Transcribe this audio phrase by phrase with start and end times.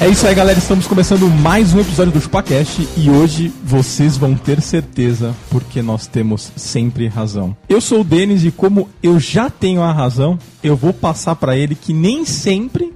[0.00, 0.58] É isso aí, galera.
[0.58, 6.06] Estamos começando mais um episódio do ChupaCast e hoje vocês vão ter certeza porque nós
[6.06, 7.54] temos sempre razão.
[7.68, 11.54] Eu sou o Denis e como eu já tenho a razão, eu vou passar pra
[11.54, 12.94] ele que nem sempre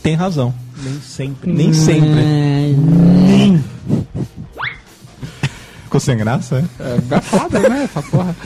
[0.00, 0.54] tem razão.
[0.80, 1.52] Nem sempre.
[1.52, 2.24] Nem sempre.
[2.24, 3.64] Nem.
[5.84, 6.64] Ficou sem graça?
[6.78, 6.82] é?
[6.82, 7.84] É, gafada, né?
[7.84, 8.36] Essa porra.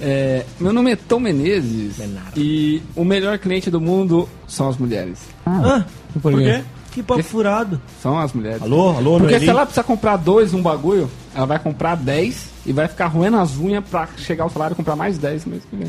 [0.00, 1.94] É, meu nome é Tom Menezes
[2.36, 5.18] e o melhor cliente do mundo são as mulheres.
[5.46, 5.84] Ah,
[6.20, 6.64] Por quê?
[6.92, 7.80] Que papo furado.
[8.02, 8.62] São as mulheres.
[8.62, 9.44] Alô, alô, Porque Noeli?
[9.44, 13.38] se ela precisa comprar dois um bagulho, ela vai comprar 10 e vai ficar roendo
[13.38, 15.88] as unhas pra chegar ao salário e comprar mais 10 no mês que vem.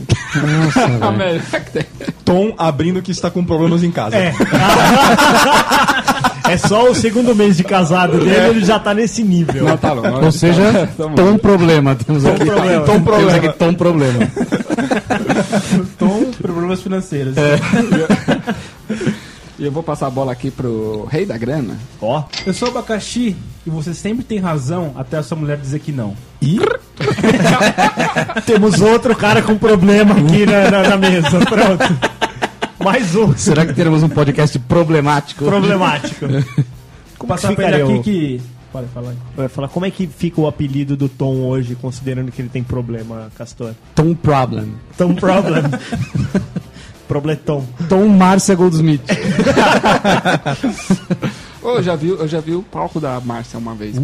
[0.65, 1.85] Nossa, melhor que tem.
[2.23, 4.15] Tom abrindo que está com problemas em casa.
[4.15, 4.33] É.
[6.49, 9.63] É só o segundo mês de casado dele, ele já tá nesse nível.
[9.63, 10.25] Não, tá bom.
[10.25, 11.95] Ou seja, tom problema.
[11.95, 12.85] Temos aqui problema.
[12.85, 13.31] tom problema.
[13.31, 14.19] Temos aqui tom problema.
[15.97, 17.35] Tom, problemas financeiros.
[19.63, 21.77] E eu vou passar a bola aqui pro rei da grana.
[22.01, 23.33] Ó, Eu sou abacaxi
[23.65, 26.13] e você sempre tem razão até a sua mulher dizer que não.
[26.41, 26.59] E
[28.45, 31.39] temos outro cara com problema aqui na, na- na mesa.
[31.45, 32.13] Pronto.
[32.83, 35.45] Mais um Será que teremos um podcast problemático?
[35.45, 36.25] problemático.
[37.17, 38.03] Como Passar que pra ele ficaria aqui o...
[38.03, 38.41] que.
[38.69, 39.13] Pode falar.
[39.37, 42.63] Vai falar, como é que fica o apelido do Tom hoje, considerando que ele tem
[42.63, 43.73] problema, Castor?
[43.95, 44.73] Tom problem.
[44.97, 45.61] Tom Problem.
[47.13, 47.63] Problemtom.
[47.87, 49.01] Tom Márcia Goldsmith.
[51.63, 53.95] Eu já vi, eu já vi o palco da Márcia uma vez.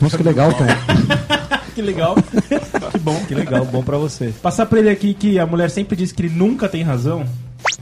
[0.00, 0.64] Nossa, que legal, Tom.
[1.74, 2.14] Que legal.
[2.16, 4.34] Que bom, que legal, bom pra você.
[4.42, 7.24] Passar pra ele aqui que a mulher sempre diz que ele nunca tem razão.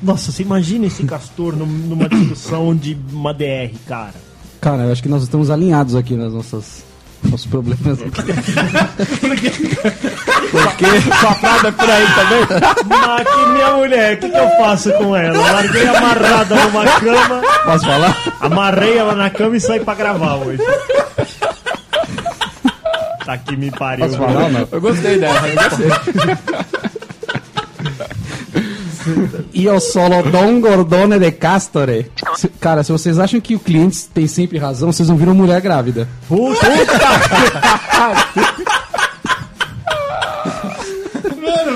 [0.01, 4.13] Nossa, você imagina esse Castor num- numa discussão de uma DR, cara.
[4.61, 6.85] Cara, eu acho que nós estamos alinhados aqui nas nossas...
[7.25, 8.11] Nossos problemas aqui.
[11.21, 12.47] Safada por aí também.
[12.87, 15.37] Mas que minha mulher, o que, que eu faço com ela?
[15.53, 18.17] Larguei amarrada numa cama, Posso falar?
[18.41, 20.63] amarrei ela na cama e saí pra gravar hoje.
[23.27, 24.07] Tá que me pariu.
[24.07, 24.69] Posso falar ou não?
[24.73, 25.89] Eu gostei dessa, eu gostei.
[29.55, 32.11] Io solo Don Gordone de Castore.
[32.37, 35.61] Se- cara, se vocês acham que o cliente tem sempre razão, vocês não viram mulher
[35.61, 36.09] grávida.
[36.29, 36.67] Puta,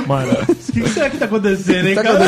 [0.07, 2.19] Mano, O que, que será que tá acontecendo, hein, cara?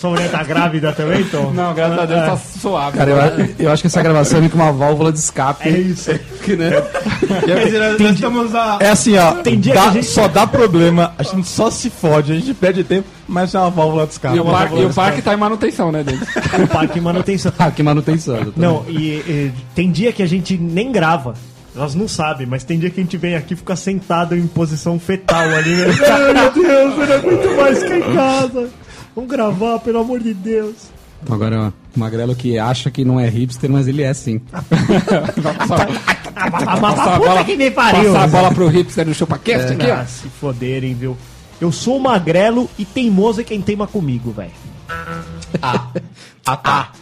[0.00, 1.50] Sua mulher tá grávida também, Tom?
[1.52, 2.96] Não, graças a Deus tá suave.
[2.96, 5.68] Cara, eu, eu acho que essa gravação é meio que uma válvula de escape.
[5.68, 6.10] É isso.
[6.42, 6.70] Que, né?
[7.44, 8.78] Quer dizer, nós, nós estamos a.
[8.80, 9.32] é assim, ó.
[9.42, 12.34] Tem dia dá- que a gente- Só dá problema, a gente só se fode, a
[12.34, 14.36] gente perde tempo, mas é uma válvula de escape.
[14.36, 16.22] E o, parque, e o parque tá em manutenção, né, Denis?
[16.64, 17.52] O parque em manutenção.
[17.58, 18.52] Ah, que manutenção.
[18.56, 21.34] Não, e, e tem dia que a gente nem grava.
[21.76, 24.44] Elas não sabem, mas tem dia que a gente vem aqui e fica sentado em
[24.46, 25.74] posição fetal ali.
[25.76, 25.86] Né?
[26.10, 28.68] Ai, meu Deus, eu não aguento mais ficar em casa.
[29.14, 30.74] Vamos gravar, pelo amor de Deus.
[31.28, 34.40] Agora, ó, o Magrelo que acha que não é hipster, mas ele é sim.
[36.42, 38.12] A, a, puta que me pariu.
[38.12, 40.06] Passar a bola pro hipster do ChupaCast aqui, Ah, ó.
[40.06, 41.14] se foderem, viu?
[41.60, 44.50] Eu sou magrelo e teimoso é quem teima comigo, velho.
[45.60, 46.92] Ah, tá.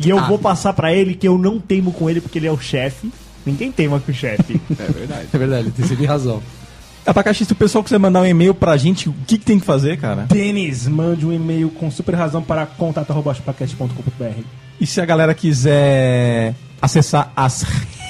[0.00, 2.52] E eu vou passar pra ele que eu não teimo com ele porque ele é
[2.52, 3.12] o chefe.
[3.46, 4.60] Ninguém teima com o chefe.
[4.78, 5.28] É verdade.
[5.32, 6.42] É verdade, tem sempre razão.
[7.08, 9.64] Abacaxi, se o pessoal quiser mandar um e-mail pra gente, o que, que tem que
[9.64, 10.26] fazer, cara?
[10.28, 14.42] Denis, mande um e-mail com super razão para contato.chupacast.com.br.
[14.78, 17.62] E se a galera quiser acessar as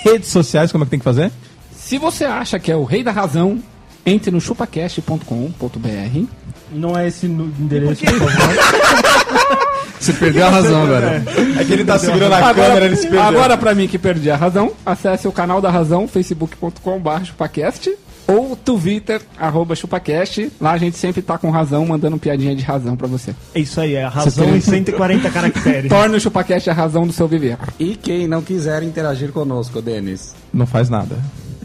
[0.02, 1.30] redes sociais, como é que tem que fazer?
[1.70, 3.62] Se você acha que é o rei da razão,
[4.04, 6.24] entre no chupacast.com.br.
[6.72, 9.58] Não é esse endereço, por favor.
[10.00, 11.24] Você perdeu a razão agora.
[11.58, 13.22] É que ele tá segurando a câmera, ele se perdeu.
[13.22, 17.90] agora pra mim que perdi a razão, acesse o canal da razão, facebook.com.br chupacast
[18.28, 20.52] ou twitter, arroba chupacast.
[20.60, 23.34] Lá a gente sempre tá com razão, mandando piadinha de razão pra você.
[23.54, 25.88] É isso aí, é a razão em 140 caracteres.
[25.90, 27.56] Torne o chupacast a razão do seu viver.
[27.78, 30.34] E quem não quiser interagir conosco, Denis?
[30.52, 31.16] Não faz nada.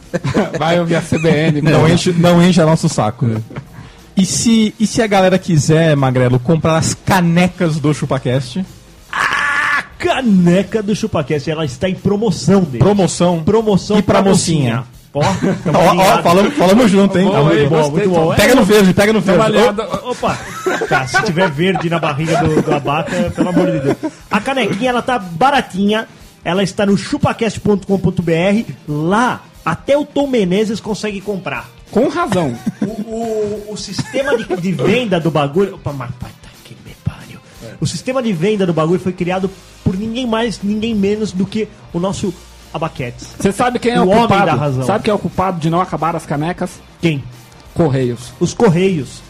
[0.58, 1.62] Vai ouvir a CBN.
[1.62, 3.30] Não enche, não enche nosso saco.
[4.16, 8.64] E se, e se a galera quiser, Magrelo, comprar as canecas do ChupaCast?
[10.04, 11.50] caneca do ChupaCast.
[11.50, 12.80] Ela está em promoção dele.
[12.80, 13.42] Promoção.
[13.44, 14.74] Promoção E pra mocinha?
[14.74, 17.26] Ó, tamo Ó, ó, falamos, falamos junto, hein?
[17.26, 17.70] Boa, Tá muito hein?
[17.70, 18.36] bom, Gostei, muito bom.
[18.36, 19.58] Pega no verde, pega no verde.
[20.04, 20.40] Opa!
[20.90, 23.98] Tá, se tiver verde na barriga do, do abaca, pelo amor de Deus.
[24.32, 26.08] A canequinha, ela tá baratinha.
[26.44, 28.72] Ela está no chupacast.com.br.
[28.88, 31.70] Lá, até o Tom Menezes consegue comprar.
[31.92, 32.58] Com razão.
[32.82, 35.76] O, o, o sistema de, de venda do bagulho.
[35.76, 37.40] Opa, mas pai, tá que me pariu.
[37.80, 39.50] O sistema de venda do bagulho foi criado
[39.84, 42.34] por ninguém mais, ninguém menos do que o nosso
[42.74, 43.28] Abaquetes.
[43.40, 44.46] Você sabe quem é O o, homem culpado?
[44.46, 44.86] da razão.
[44.86, 46.72] Sabe quem é o culpado de não acabar as canecas?
[47.02, 47.24] Quem?
[47.74, 48.34] Correios.
[48.40, 49.22] Os Correios.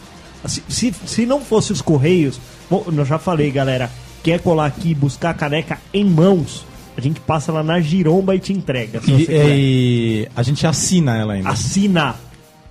[0.46, 2.38] Se, se, se não fosse os Correios,
[2.70, 3.90] bom, eu já falei, galera,
[4.22, 8.34] quer colar aqui e buscar a caneca em mãos, a gente passa lá na Giromba
[8.36, 9.00] e te entrega.
[9.00, 11.48] Se E, e a gente assina ela ainda.
[11.48, 12.14] Assina.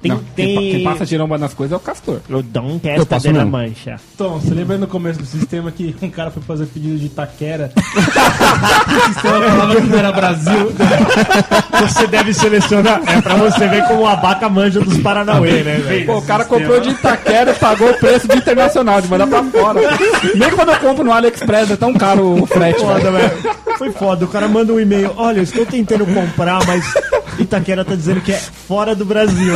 [0.03, 0.57] Tem, Não, tem...
[0.57, 2.19] quem, quem passa giromba nas coisas é o Castor.
[2.29, 3.51] Eu dou um Eu testa passo de la mesmo.
[3.57, 3.95] mancha.
[4.17, 7.71] Tom, você lembra no começo do sistema que um cara foi fazer pedido de taquera?
[7.77, 10.73] o sistema falava que não era Brasil.
[11.79, 13.01] Você deve selecionar.
[13.07, 16.05] É pra você ver como o abaca manja dos Paranauê, né, velho?
[16.05, 19.41] Pô, o cara comprou de Itaquera e pagou o preço de internacional, de mandar pra
[19.43, 19.79] fora.
[20.35, 22.81] Nem quando eu compro no AliExpress é tão caro o frete.
[22.81, 23.31] Foda, velho.
[23.77, 24.25] Foi foda.
[24.25, 25.13] O cara manda um e-mail.
[25.15, 26.93] Olha, eu estou tentando comprar, mas
[27.39, 29.53] Itaquera tá dizendo que é fora do Brasil.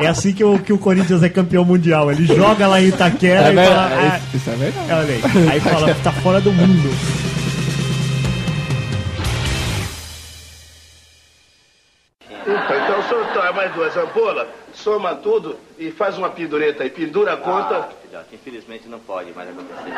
[0.00, 2.10] É assim que o, que o Corinthians é campeão mundial.
[2.10, 4.02] Ele joga lá em Itaquera É e verdade, fala.
[4.02, 4.92] é "Ah, isso- é verdade.
[4.92, 5.48] Olha aí.
[5.50, 6.88] Aí fala, tá fora do mundo.
[12.30, 16.90] Então o senhor traz mais duas ampolas, soma tudo e faz uma pendureta aí.
[16.90, 17.76] Pendura a conta.
[17.76, 19.92] Ah, filhote, infelizmente não pode mais acontecer.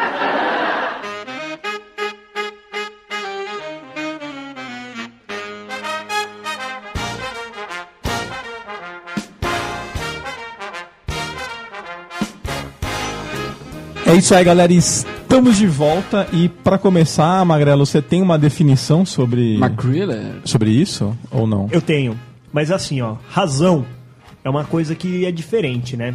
[14.11, 14.73] É isso aí, galera.
[14.73, 16.27] Estamos de volta.
[16.33, 20.33] E pra começar, Magrelo, você tem uma definição sobre, Macriller.
[20.45, 21.69] sobre isso ou não?
[21.71, 22.19] Eu tenho.
[22.53, 23.85] Mas assim, ó, razão
[24.45, 26.15] é uma coisa que é diferente, né?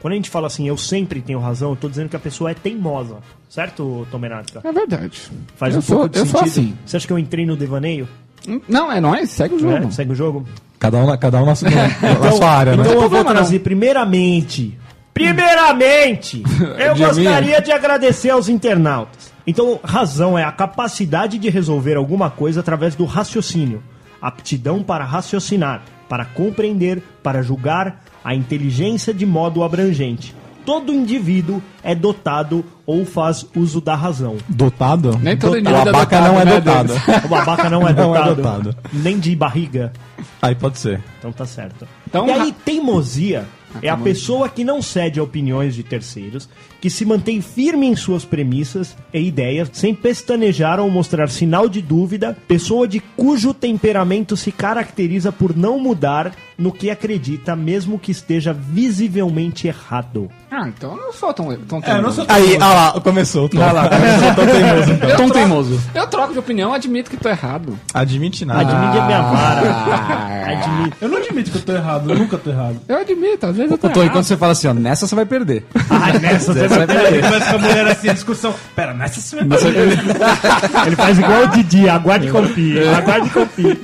[0.00, 2.50] Quando a gente fala assim, eu sempre tenho razão, eu tô dizendo que a pessoa
[2.52, 3.16] é teimosa.
[3.48, 4.60] Certo, Tomenatka?
[4.64, 5.20] É verdade.
[5.56, 6.52] Faz eu um sou, pouco de eu sou sentido.
[6.60, 6.74] assim.
[6.86, 8.08] Você acha que eu entrei no devaneio?
[8.68, 9.72] Não, é nóis, segue o jogo.
[9.80, 9.90] Né?
[9.90, 10.46] Segue o jogo?
[10.78, 12.94] Cada um, na- cada um na, sua- na sua área, então né?
[13.04, 14.78] eu vou trazer primeiramente.
[15.18, 16.44] Primeiramente,
[16.78, 19.32] eu De gostaria de agradecer aos internautas.
[19.44, 23.82] Então, razão é a capacidade de resolver alguma coisa através do raciocínio,
[24.22, 30.34] aptidão para raciocinar, para compreender, para julgar, a inteligência de modo abrangente.
[30.64, 34.36] Todo indivíduo é dotado ou faz uso da razão.
[34.48, 35.18] Dotado?
[35.18, 36.92] Nem todo o indivíduo é abaca dotado, não é né, dotado.
[37.24, 38.76] O babaca não é Não é dotado, dotado.
[38.92, 39.92] nem de barriga.
[40.42, 41.02] Aí pode ser.
[41.18, 41.88] Então tá certo.
[42.06, 43.46] Então, e aí, teimosia
[43.82, 46.48] é a pessoa que não cede a opiniões de terceiros,
[46.80, 51.82] que se mantém firme em suas premissas e ideias, sem pestanejar ou mostrar sinal de
[51.82, 58.10] dúvida, pessoa de cujo temperamento se caracteriza por não mudar no que acredita, mesmo que
[58.10, 60.28] esteja visivelmente errado.
[60.50, 63.48] Ah, então eu não sou tão, tão É, eu não sou Aí, ah lá, começou.
[63.48, 63.58] Tom.
[63.58, 65.16] Vai lá, começou tão teimoso, então.
[65.16, 65.80] Tom teimoso.
[65.94, 67.78] Eu troco de opinião, admito que tô errado.
[67.94, 68.60] Admite nada.
[68.62, 69.22] Admite a minha Ah.
[69.22, 70.52] vara.
[70.58, 70.96] Admite.
[71.00, 72.80] Eu não admito que eu tô errado, eu nunca tô errado.
[72.88, 74.12] Eu admito, às vezes eu tô Ô, Tom, e errado.
[74.16, 75.64] quando você fala assim, ó, nessa você vai perder.
[75.88, 77.22] Ah, nessa você vai perder.
[77.22, 78.54] Começa com a mulher assim, a discussão.
[78.74, 79.58] Pera, nessa você vai
[80.86, 82.78] Ele faz igual o Didi, aguarde e confie.
[82.88, 83.78] Aguarde e confie.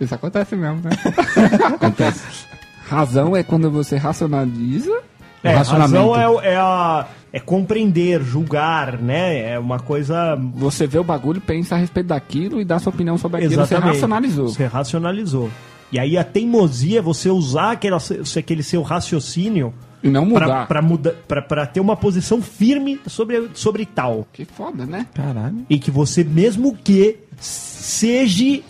[0.00, 0.90] Isso acontece mesmo, né?
[1.74, 2.46] acontece.
[2.88, 5.00] Razão é quando você racionaliza.
[5.42, 9.52] É, razão é, o- é a, é compreender, julgar, né?
[9.52, 10.36] É uma coisa.
[10.54, 13.54] Você vê o bagulho, pensa a respeito daquilo e dá sua opinião sobre aquilo.
[13.54, 13.94] Você Exatamente.
[13.94, 14.48] racionalizou.
[14.48, 15.50] Você racionalizou.
[15.92, 17.94] E aí a teimosia é você usar aquele,
[18.36, 19.72] aquele seu raciocínio
[20.02, 20.66] E não pra, mudar.
[20.66, 24.26] pra, muda, pra, pra ter uma posição firme sobre, sobre tal.
[24.32, 25.06] Que foda, né?
[25.14, 25.64] Caralho.
[25.70, 28.60] E que você, mesmo que seja,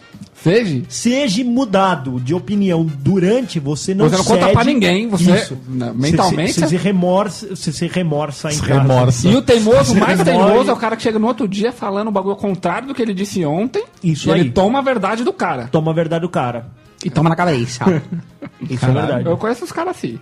[0.43, 0.83] Seja.
[0.89, 5.59] seja mudado de opinião durante, você não Você não conta cede- pra ninguém, você- Isso.
[5.69, 8.81] não, mentalmente, Você, você, se remorsa, você se remorsa em casa.
[8.81, 9.29] remorsa.
[9.29, 12.09] E o teimoso, o mais teimoso é o cara que chega no outro dia falando
[12.09, 13.85] um bagulho ao contrário do que ele disse ontem.
[14.05, 14.41] Isso e aí.
[14.41, 15.67] ele toma a verdade do cara.
[15.69, 16.67] Toma a verdade do cara.
[17.05, 17.85] E toma na cabeça.
[18.71, 19.27] Isso é verdade.
[19.27, 20.19] Eu conheço os caras assim.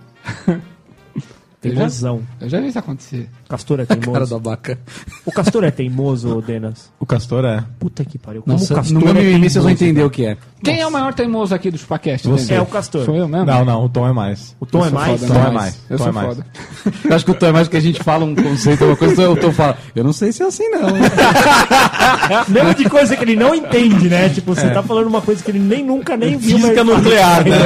[1.69, 2.21] Tem razão.
[2.41, 3.29] Eu já vi isso acontecer.
[3.49, 4.35] Castor é Cara do teimoso.
[4.35, 4.79] abaca.
[5.25, 6.91] O Castor é teimoso, Denas?
[6.99, 7.63] O Castor é.
[7.79, 8.41] Puta que pariu.
[8.41, 10.37] Como Nossa, o Castor no meu é mimimi vocês vão entender o que é.
[10.63, 12.27] Quem é o maior teimoso aqui do Chupacast?
[12.27, 12.43] Você.
[12.45, 12.57] entendeu?
[12.57, 13.05] É o Castor.
[13.05, 13.45] Sou eu mesmo?
[13.45, 14.55] Não, não, o Tom é mais.
[14.59, 15.21] O Tom Eu é mais?
[15.21, 15.79] foda, Tom é mais.
[15.89, 16.27] Eu Tom sou é mais.
[16.29, 16.45] foda.
[17.05, 19.29] Eu acho que o Tom é mais que a gente fala um conceito, uma coisa,
[19.29, 20.81] o Tom fala, eu não sei se é assim não.
[22.49, 24.29] Mesmo de coisa que ele não entende, né?
[24.29, 26.57] Tipo, você tá falando uma coisa que ele nem nunca nem viu.
[26.57, 27.57] Física nuclear, né?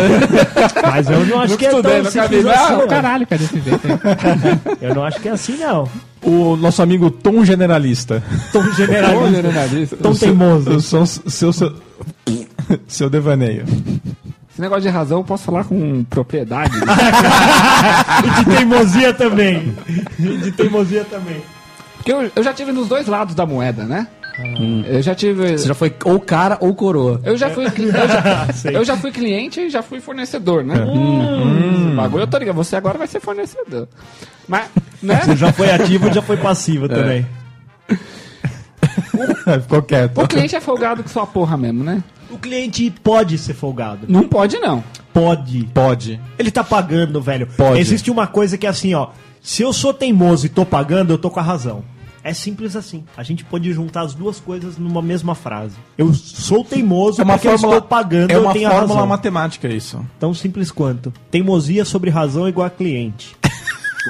[0.84, 3.89] Mas eu não acho que é tão simples assim, Ah, caralho, cara, desse jeito aí.
[4.82, 5.88] Eu não acho que é assim, não.
[6.22, 8.22] O nosso amigo Tom Generalista.
[8.52, 9.32] Tom generalista.
[9.32, 9.98] generalista.
[9.98, 10.70] Tom teimoso.
[10.72, 11.74] Eu sou seu, seu,
[12.88, 13.64] seu devaneio.
[14.52, 16.78] Esse negócio de razão eu posso falar com propriedade.
[16.78, 16.86] né?
[18.26, 19.74] E de teimosia também.
[20.20, 21.42] E de teimosia também.
[21.96, 24.08] Porque eu, eu já tive nos dois lados da moeda, né?
[24.88, 25.58] Eu já tive.
[25.58, 27.22] Você já foi ou cara ou coroa.
[27.24, 27.72] Eu já fui, eu
[28.08, 30.76] já, eu já fui cliente e já fui fornecedor, né?
[30.76, 32.56] Hum, bagulho eu tô ligado.
[32.56, 33.88] Você agora vai ser fornecedor.
[34.48, 34.68] Mas,
[35.02, 35.22] né?
[35.24, 37.26] Você já foi ativo e já foi passivo também.
[39.62, 40.22] Ficou quieto.
[40.22, 42.04] O cliente é folgado com sua porra mesmo, né?
[42.30, 44.06] O cliente pode ser folgado.
[44.08, 44.84] Não pode, não.
[45.14, 45.64] Pode.
[45.74, 46.20] Pode.
[46.38, 47.48] Ele tá pagando, velho.
[47.48, 47.80] Pode.
[47.80, 49.10] Existe uma coisa que é assim, ó.
[49.42, 51.84] Se eu sou teimoso e tô pagando, eu tô com a razão.
[52.24, 53.04] É simples assim.
[53.16, 55.76] A gente pode juntar as duas coisas numa mesma frase.
[55.98, 58.72] Eu sou teimoso É uma porque eu fórmula, estou pagando, é eu uma tenho a
[58.72, 59.08] fórmula razão.
[59.08, 60.06] matemática isso.
[60.20, 61.14] Tão simples quanto.
[61.32, 63.36] Teimosia sobre razão igual a cliente.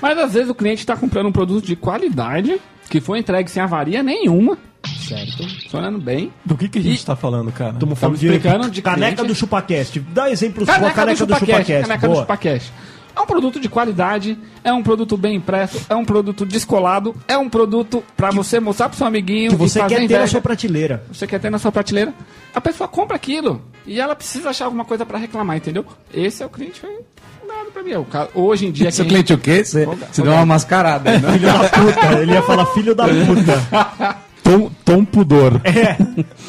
[0.00, 3.62] Mas às vezes o cliente tá comprando um produto de qualidade que foi entregue sem
[3.62, 4.58] avaria nenhuma.
[5.00, 5.42] Certo.
[5.62, 6.30] Funcionando bem.
[6.44, 7.72] Do que, que a gente tá falando, cara?
[7.74, 9.28] Estamos Estamos explicando de caneca cliente.
[9.28, 10.00] do ChupaCast.
[10.00, 11.72] Dá a Caneca, caneca do ChupaCast.
[11.82, 12.20] Caneca do Boa.
[12.22, 12.72] ChupaCast.
[13.16, 17.38] É um produto de qualidade, é um produto bem impresso, é um produto descolado, é
[17.38, 21.04] um produto pra você mostrar pro seu amiguinho Que você quer ter na sua prateleira.
[21.12, 22.12] Você quer ter na sua prateleira.
[22.54, 25.84] A pessoa compra aquilo e ela precisa achar alguma coisa pra reclamar, entendeu?
[26.12, 27.94] Esse é o cliente folgado pra mim.
[27.94, 29.64] O cara- Hoje em dia Seu cliente o quê?
[29.64, 29.86] Você
[30.22, 31.32] deu uma mascarada, né?
[31.32, 32.20] Filho da puta.
[32.20, 34.18] Ele ia falar filho da puta.
[34.44, 35.58] Tom, tom pudor.
[35.64, 35.96] É.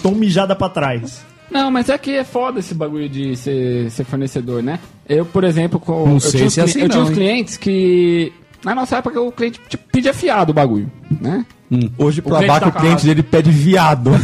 [0.04, 1.24] Tom mijada pra trás.
[1.56, 4.78] Não, mas é que é foda esse bagulho de ser, ser fornecedor, né?
[5.08, 7.06] Eu, por exemplo, com, Não eu, sei tinha uns, se é assim eu tinha não,
[7.06, 7.16] uns hein?
[7.16, 8.34] clientes que.
[8.62, 11.46] Na nossa época o cliente tipo, pedia fiado o bagulho, né?
[11.98, 14.12] Hoje, pro cliente abaca, tá o cliente dele pede viado.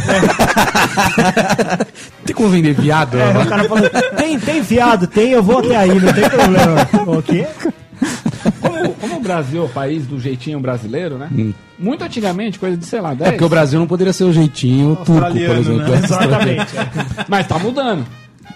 [2.26, 3.18] Tem como vender viado?
[3.18, 5.06] É, o cara falou, tem, tem fiado?
[5.06, 6.86] Tem, eu vou até aí, não tem problema.
[7.18, 7.46] O quê?
[8.60, 11.28] Como, como o Brasil é o país do jeitinho brasileiro, né?
[11.78, 13.28] Muito antigamente, coisa de, sei lá, 10.
[13.28, 15.76] É porque o Brasil não poderia ser o jeitinho turco, por exemplo.
[15.78, 15.98] né?
[16.04, 16.72] Exatamente.
[17.28, 18.06] Mas tá mudando.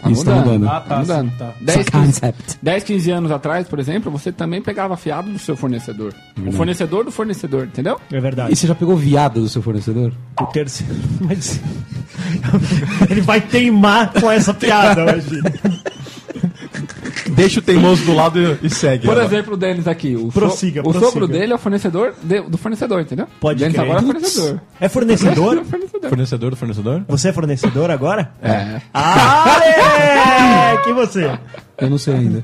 [0.02, 0.68] Tá Isso tá mudando.
[0.68, 1.30] Ah, tá, mudando.
[1.30, 1.52] sim, tá.
[1.60, 2.58] 10, Só 15, concept.
[2.62, 6.12] 10, 15 anos atrás, por exemplo, você também pegava fiado do seu fornecedor.
[6.46, 7.98] O fornecedor do fornecedor, entendeu?
[8.12, 8.52] É verdade.
[8.52, 10.12] E você já pegou viado do seu fornecedor?
[10.40, 10.94] O terceiro.
[11.20, 11.60] Mas.
[13.10, 15.40] Ele vai teimar com essa piada hoje.
[17.30, 19.06] Deixa o teimoso do lado e, segue.
[19.06, 19.24] Por ela.
[19.24, 20.14] exemplo, o Denis aqui.
[20.16, 21.06] O, so- Prossiga, o prossiga.
[21.06, 23.26] sogro dele é o fornecedor de- do fornecedor, entendeu?
[23.40, 23.84] Pode Denis crer.
[23.84, 24.60] agora é fornecedor.
[24.80, 25.64] É fornecedor?
[25.64, 26.08] fornecedor.
[26.10, 27.04] Fornecedor do fornecedor?
[27.08, 28.30] Você é fornecedor agora?
[28.42, 28.80] É.
[28.94, 30.76] Ah, é!
[30.84, 31.30] Que você?
[31.78, 32.42] Eu não sei ainda.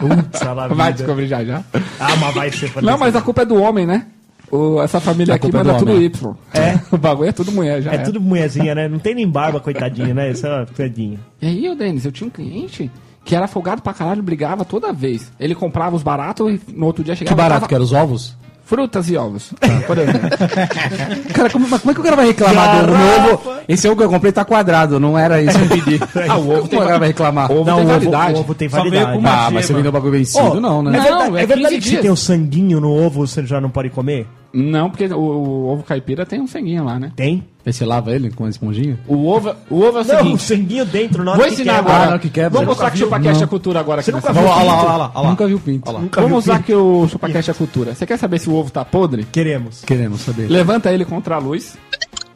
[0.75, 1.62] Vai descobrir já já.
[2.01, 2.83] Ah, mas vai ser fornecedor.
[2.91, 4.07] Não, mas a culpa é do homem, né?
[4.51, 6.03] O- essa família aqui é manda do tudo.
[6.03, 6.35] Y.
[6.53, 6.79] É.
[6.93, 7.93] O bagulho é tudo mulher já.
[7.93, 8.87] É tudo mulherzinha, né?
[8.89, 10.31] Não tem nem barba, coitadinha, né?
[10.31, 11.19] Isso é uma coitadinha.
[11.41, 12.91] E aí, ô Denis, eu tinha um cliente
[13.25, 15.31] que era folgado pra caralho, brigava toda vez.
[15.38, 17.93] Ele comprava os baratos e no outro dia Que chegava barato tava- que era os
[17.93, 18.37] ovos?
[18.64, 19.52] Frutas e ovos,
[19.87, 20.31] por exemplo.
[21.35, 23.52] Cara, como, mas como é que o cara vai reclamar do meu ovo?
[23.69, 26.00] Esse ovo que eu comprei tá quadrado, não era isso que eu pedi.
[26.31, 27.50] Ah, o ovo Como tem o cara vai reclamar?
[27.52, 28.35] Ovo Não, tem o ovo, validade.
[28.35, 29.21] o ovo tem validade.
[29.26, 31.11] Ah, mas você vendeu o bagulho vencido, Ô, não, É né?
[31.11, 33.69] Não, é é verdade 15 que se tem o sanguinho no ovo, você já não
[33.69, 34.26] pode comer?
[34.52, 37.11] Não, porque o, o ovo caipira tem um sanguinho lá, né?
[37.16, 37.44] Tem?
[37.64, 38.99] Você lava ele com uma esponjinha?
[39.06, 40.42] O ovo, o ovo é o Não, o seguinte.
[40.42, 41.92] sanguinho dentro, na hora Vou que ensinar quebra.
[41.92, 42.09] agora.
[42.09, 42.50] Ah, não, que quebra.
[42.50, 44.64] Vamos mostrar que o ChupaCast é cultura agora aqui Você nessa nunca viu lá, olha
[44.66, 44.87] lá, pinto?
[44.88, 45.30] olha lá, olha lá.
[45.30, 45.92] Nunca vi o pinto.
[45.92, 46.64] Nunca viu Vamos usar pinto?
[46.66, 47.94] que o ChupaCast é cultura.
[47.94, 49.25] Você quer saber se o ovo tá podre?
[49.30, 49.82] Queremos.
[49.85, 50.49] Queremos saber.
[50.50, 51.78] Levanta ele contra a luz.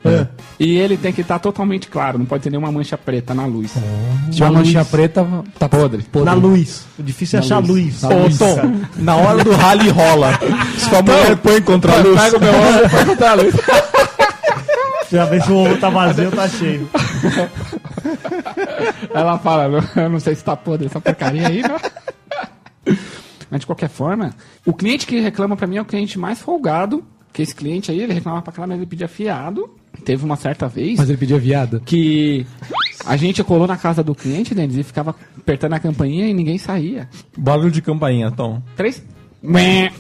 [0.09, 0.27] Ah.
[0.59, 3.73] E ele tem que estar totalmente claro, não pode ter nenhuma mancha preta na luz.
[4.33, 5.27] Se uma manchinha preta,
[5.59, 6.05] tá podre.
[6.25, 6.87] Na luz.
[6.99, 8.03] O difícil é achar luz.
[8.03, 8.41] Na luz.
[8.41, 10.33] Ô, Tom, na hora do rally rola.
[10.79, 12.21] Se a mulher põe contra a luz.
[12.21, 13.55] Pega o meu ovo põe contra a luz.
[15.13, 16.89] Já vê se o ovo tá vazio ou tá cheio.
[19.15, 21.77] Ela fala, "Não- eu não sei se tá podre essa porcaria aí, não.
[23.51, 24.35] Mas de qualquer forma,
[24.65, 27.05] o cliente que reclama pra mim é o cliente mais folgado.
[27.33, 29.71] Que esse cliente aí, ele reclamava pra caramba, mas ele pedia fiado.
[30.07, 31.83] Teve uma certa vez Mas ele pedia viado.
[31.85, 32.47] que
[33.05, 36.57] a gente colou na casa do cliente, Denis, e ficava apertando a campainha e ninguém
[36.59, 37.09] saía.
[37.37, 38.63] Barulho de campainha, Tom.
[38.77, 39.03] Três.
[39.43, 39.91] Mé.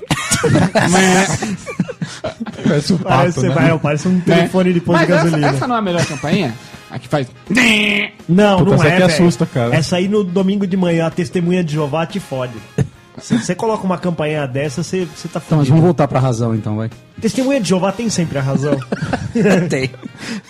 [0.90, 1.26] Mé.
[2.66, 3.54] Parece um Parece, pato, né?
[3.54, 5.46] vai, parece um telefone de posto Mas de gasolina.
[5.48, 6.54] Essa, essa não é a melhor campainha?
[6.90, 7.26] A que faz.
[8.28, 9.04] Não, Puta, não essa é, aqui velho.
[9.12, 9.74] assusta, cara.
[9.74, 12.54] Essa aí no domingo de manhã, a testemunha de Jeová te fode.
[13.18, 15.68] Se você coloca uma campanha dessa, você, você tá Então, mas fudido.
[15.70, 16.90] vamos voltar pra razão então, vai.
[17.20, 18.78] Testemunha de Jeová tem sempre a razão.
[19.70, 19.90] Tem.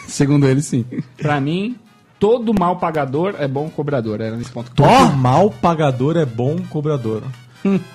[0.08, 0.84] Segundo ele, sim.
[1.16, 1.76] Pra mim,
[2.18, 4.20] todo mal pagador é bom cobrador.
[4.20, 4.70] Era nesse ponto.
[4.74, 7.22] Todo mal pagador é bom cobrador.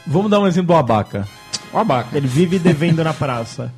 [0.08, 1.28] Vamos dar um exemplo do abaca.
[1.74, 2.18] O abaca.
[2.18, 3.72] Ele vive devendo na praça.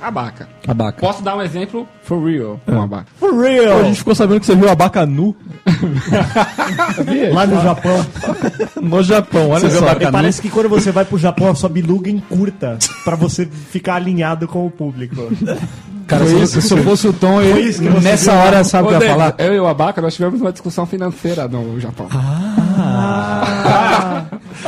[0.00, 0.48] Abaca.
[0.66, 1.00] Abaca.
[1.00, 3.06] Posso dar um exemplo for real com o abaca.
[3.18, 3.80] For Pô, real!
[3.80, 5.36] a gente ficou sabendo que você viu o abaca nu
[7.32, 8.06] Lá no Japão.
[8.80, 9.92] no Japão, olha Você viu só.
[9.92, 13.96] E parece que quando você vai pro Japão, a sua biluga encurta pra você ficar
[13.96, 15.28] alinhado com o público.
[16.06, 18.88] Cara, se, se, se eu fosse o Tom, eu, isso nessa viu, hora, sabe o
[18.88, 19.34] que eu ia falar?
[19.38, 22.08] Eu e o Abaca, nós tivemos uma discussão financeira no Japão.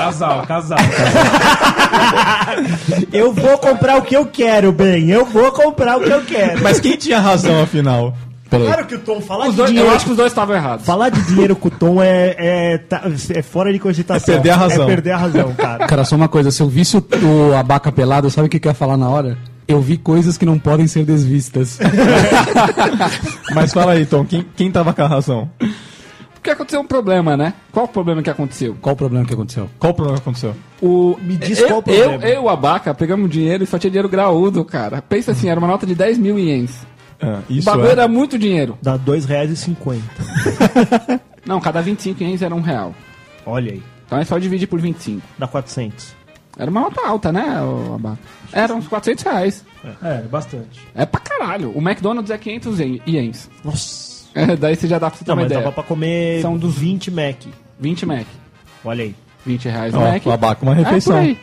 [0.07, 0.79] Casal, casal.
[3.13, 5.09] Eu vou comprar o que eu quero, bem.
[5.11, 6.63] Eu vou comprar o que eu quero.
[6.63, 8.15] Mas quem tinha razão, afinal?
[8.51, 9.97] Claro que o Tom falar Os de dois, eu dinheiro.
[9.97, 10.85] acho que os dois estavam errados.
[10.85, 13.03] Falar de dinheiro com o Tom é, é, tá-
[13.35, 14.35] é fora de cogitação.
[14.35, 14.85] É perder a razão.
[14.85, 15.87] É perder a razão, cara.
[15.87, 17.05] Cara, só uma coisa, se eu visse o,
[17.51, 19.39] o abaca pelado, sabe o que que eu ia falar na hora?
[19.67, 21.79] Eu vi coisas que não podem ser desvistas.
[23.55, 25.49] Mas fala aí, Tom, quem, quem tava com a razão?
[26.43, 27.55] Porque aconteceu um problema, né?
[27.71, 28.77] Qual o problema que aconteceu?
[28.83, 29.71] Qual o problema que aconteceu?
[29.79, 30.57] Qual o problema que aconteceu?
[30.81, 32.25] O, Me diz eu, qual o eu, problema.
[32.35, 35.01] eu e o Abaca pegamos dinheiro e só tinha dinheiro graúdo, cara.
[35.01, 36.85] Pensa assim, era uma nota de 10 mil ienes.
[37.21, 37.93] Ah, O isso bagulho é.
[37.93, 38.77] era muito dinheiro.
[38.83, 40.01] Dá R$ 2,50.
[41.47, 42.93] Não, cada 25 ienes era um real.
[43.47, 43.83] Olha aí.
[44.05, 45.23] Então é só dividir por 25.
[45.39, 46.13] Dá 400.
[46.59, 48.19] Era uma nota alta, né, o Abaca?
[48.53, 49.65] Era uns 400 reais.
[50.03, 50.81] É, bastante.
[50.95, 51.71] É pra caralho.
[51.75, 53.49] O McDonald's é 500 ien- ienes.
[53.65, 54.12] Nossa.
[54.35, 55.61] É, daí você já dá pra você ter Não, uma mas ideia.
[55.63, 57.37] dava pra comer São dos 20 Mac.
[57.79, 58.27] 20 Mac.
[58.85, 59.15] Olha aí.
[59.45, 60.27] 20 reais Ó, o Mac.
[60.27, 61.17] o abaca, uma É, refeição.
[61.19, 61.39] aí.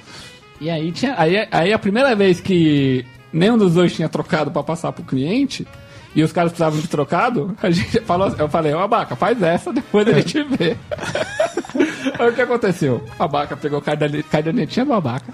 [0.61, 1.15] E aí tinha.
[1.17, 5.67] Aí, aí a primeira vez que nenhum dos dois tinha trocado pra passar pro cliente.
[6.15, 9.71] E os caras precisavam de trocado, a gente falou, eu falei, ô Abaca, faz essa,
[9.73, 10.75] depois a gente vê.
[12.17, 13.03] aí o que aconteceu?
[13.19, 15.31] A Abaca pegou a cadernetinha do Abaca.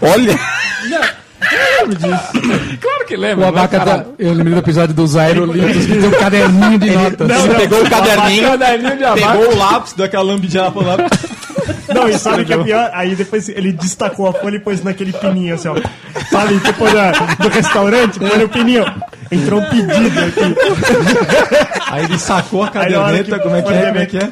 [0.00, 0.38] Olha!
[2.80, 4.04] Claro que O lembra, abaca né, tá.
[4.18, 7.44] Eu lembrei do episódio dos aerolitos que tem um caderninho de notas.
[7.44, 9.32] Ele pegou o caderninho, Caderninho de Abaca.
[9.32, 11.18] pegou o lápis, deu aquela lambidinha pro lápis.
[11.94, 12.90] Não, e sabe o que é pior?
[12.92, 15.76] Aí depois ele destacou a folha e pôs naquele pininho assim, ó.
[16.30, 18.84] Sabe, tipo da, do restaurante, põe no pininho.
[19.30, 20.56] Entrou um pedido aqui.
[21.90, 24.30] Aí ele sacou a caderneta, que como é que é, como é que é?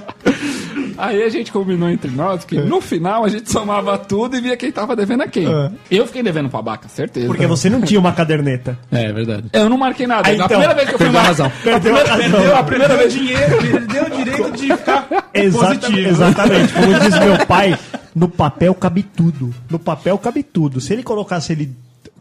[1.01, 4.57] Aí a gente combinou entre nós que no final a gente somava tudo e via
[4.57, 5.47] quem tava devendo a quem.
[5.47, 5.71] É.
[5.91, 7.27] Eu fiquei devendo pro Abaca, certeza.
[7.27, 8.79] Porque você não tinha uma caderneta.
[8.93, 9.45] É, é verdade.
[9.53, 10.29] Eu não marquei nada.
[10.29, 11.43] Ah, a então, primeira vez que eu fui Perdeu a marcar.
[11.45, 11.53] razão.
[11.65, 12.57] Perdeu a razão.
[12.59, 13.13] A primeira vez.
[13.13, 16.09] Dinheiro, ele deu o direito de ficar Exata- positivo.
[16.09, 16.73] exatamente.
[16.73, 17.79] Como diz meu pai,
[18.15, 19.55] no papel cabe tudo.
[19.71, 20.81] No papel cabe tudo.
[20.81, 21.73] Se ele colocasse ele.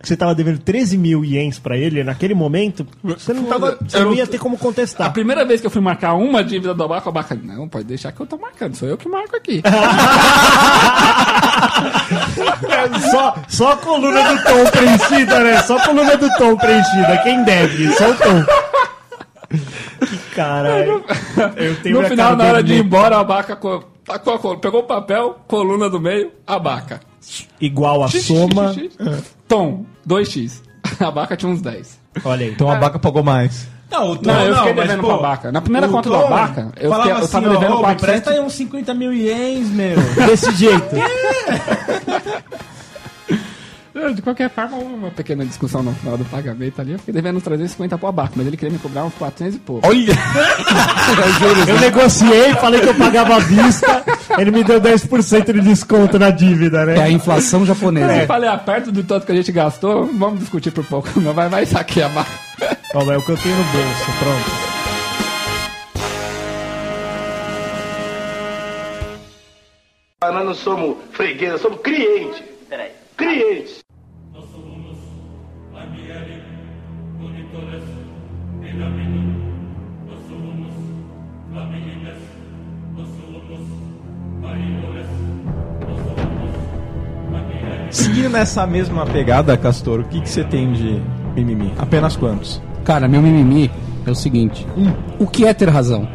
[0.02, 4.00] Que Você tava devendo 13 mil ienes pra ele naquele momento, você não, tava, você
[4.00, 5.12] não ia ter como A contestar.
[5.12, 8.12] primeira vez que eu fui marcar uma dívida do Abaca, o Abaca, não, pode deixar
[8.14, 9.62] que eu tô marcando, sou eu que marco aqui.
[12.70, 15.62] É só, só a coluna do tom preenchida, né?
[15.64, 17.18] Só a coluna do tom preenchida.
[17.24, 17.92] Quem deve?
[17.94, 18.46] Só o tom.
[20.06, 21.04] Que caralho.
[21.58, 24.58] Eu tenho no final, na hora de ir embora, o Abaca co- tacou a col-
[24.60, 27.02] pegou o papel, coluna do meio, Abaca.
[27.60, 28.74] Igual a soma.
[29.50, 30.62] Tom, 2x.
[31.02, 32.00] A Abaca tinha uns 10.
[32.24, 32.52] Olha aí.
[32.52, 33.68] Então o abaca pagou mais.
[33.92, 35.52] Não, o Tom, Não, eu fiquei mas, devendo pô, pro Abaca.
[35.52, 37.82] Na primeira conta do Tom Abaca, eu, falava fiquei, eu tava assim, ó, devendo me
[37.82, 38.02] 400.
[38.06, 39.98] presta aí uns 50 mil ienes, meu.
[40.28, 40.96] Desse jeito.
[44.16, 46.94] De qualquer forma, uma pequena discussão no final do pagamento ali.
[46.94, 49.60] Eu fiquei devendo uns 350 pro Abaca, mas ele queria me cobrar uns 400 e
[49.60, 49.88] pouco.
[49.88, 50.14] Olha!
[51.68, 54.04] Eu negociei, falei que eu pagava à vista.
[54.38, 57.12] Ele me deu 10% de desconto na dívida, É a né?
[57.12, 58.16] inflação japonesa.
[58.16, 61.10] Eu falei, ah, perto do tanto que a gente gastou, vamos discutir por pouco.
[61.20, 62.32] Não vai, vai saquear a Abaca.
[62.96, 64.80] Ó, mas é o que eu tenho no bolso, pronto.
[70.22, 72.44] Ah, Nós não somos fregueses, somos clientes.
[72.70, 72.92] Peraí.
[73.18, 73.80] Clientes.
[87.92, 91.02] Seguindo nessa mesma pegada, Castor, o que, que você tem de
[91.36, 91.74] mimimi?
[91.78, 92.62] Apenas quantos?
[92.84, 93.70] Cara, meu mimimi
[94.06, 94.66] é o seguinte:
[95.20, 96.08] o que é ter razão?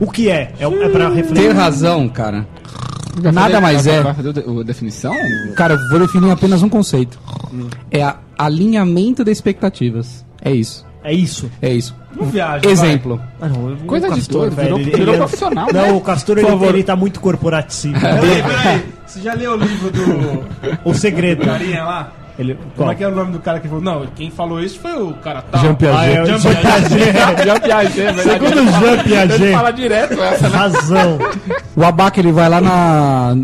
[0.00, 0.52] O que é?
[0.58, 1.52] É, é pra Ter refletir.
[1.54, 2.46] razão, cara,
[3.32, 4.02] nada mais é.
[4.02, 5.14] Vai fazer o- o definição?
[5.56, 7.18] Cara, eu vou definir apenas um conceito:
[7.90, 10.24] é a alinhamento de expectativas.
[10.42, 10.84] É isso.
[11.02, 11.50] É isso.
[11.62, 11.94] É isso.
[12.16, 13.20] Não viaja, Exemplo.
[13.40, 15.92] Ah, não, Coisa de Castor, doido, virou- ele- virou ele é- profissional, Não, né?
[15.92, 17.98] o Castor ele, ele tá muito corporativo.
[17.98, 18.20] vai.
[18.20, 18.84] Peraí, peraí.
[19.06, 20.44] Você já leu o livro do
[20.84, 21.44] O segredo.
[21.44, 22.12] carinha lá?
[22.36, 22.90] Ele, Como qual?
[22.90, 23.80] é que é o nome do cara que falou?
[23.82, 25.60] Não, quem falou isso foi o cara tal.
[25.60, 26.00] Jean Piaget.
[26.00, 28.00] Ah, é o Jean Jean Piaget.
[28.00, 28.22] É verdade.
[28.30, 29.42] Segundo Jean fala- Piaget.
[29.42, 30.56] Ele fala direto essa, né?
[30.56, 31.18] Razão.
[31.76, 33.36] O abaca ele vai lá na,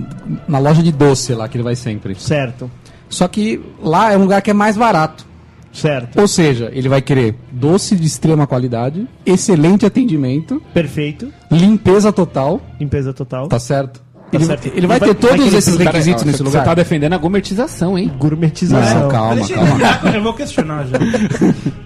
[0.48, 2.16] na loja de doce lá que ele vai sempre.
[2.16, 2.68] Certo.
[3.08, 5.24] Só que lá é um lugar que é mais barato.
[5.72, 6.20] Certo.
[6.20, 11.28] Ou seja, ele vai querer doce de extrema qualidade, excelente atendimento, Perfeito.
[11.50, 13.46] limpeza total, Limpeza total.
[13.48, 14.00] tá certo?
[14.00, 14.66] Tá ele, certo.
[14.74, 16.60] ele vai vai- ter vai todos querer esses requisitos Cara, nesse lugar.
[16.60, 18.12] Você tá defendendo a gourmetização, hein?
[18.18, 19.00] Gourmetização.
[19.02, 20.16] Não, calma, Deixa calma.
[20.16, 20.98] Eu vou questionar já.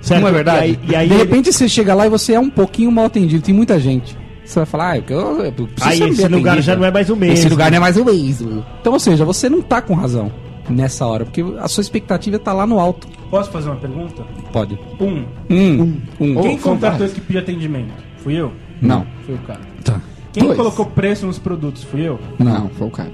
[0.03, 0.20] Certo.
[0.20, 0.59] Não é verdade?
[0.59, 2.90] E aí, e aí de ele- repente você chega lá e você é um pouquinho
[2.92, 4.16] mal atendido, tem muita gente.
[4.44, 6.62] Você vai falar, ah, eu, eu, eu preciso Aí ser esse lugar atendido.
[6.62, 7.35] já não é mais o mesmo.
[7.35, 8.64] Esse lugar não é mais o mesmo.
[8.81, 10.31] Então, ou seja, você não tá com razão.
[10.68, 11.24] Nessa hora?
[11.24, 13.07] Porque a sua expectativa tá lá no alto.
[13.31, 14.22] Posso fazer uma pergunta?
[14.53, 14.79] Pode.
[15.00, 15.24] Um.
[15.50, 16.00] Um.
[16.20, 16.42] Um.
[16.42, 17.92] Quem contratou esse que pediu atendimento?
[18.18, 18.53] Fui eu?
[18.81, 19.07] Não.
[19.27, 19.61] Foi o cara.
[19.83, 20.00] Tá.
[20.33, 20.57] Quem Dois.
[20.57, 21.85] colocou preço nos produtos?
[21.85, 22.18] Fui eu?
[22.38, 23.12] Não, foi o cara.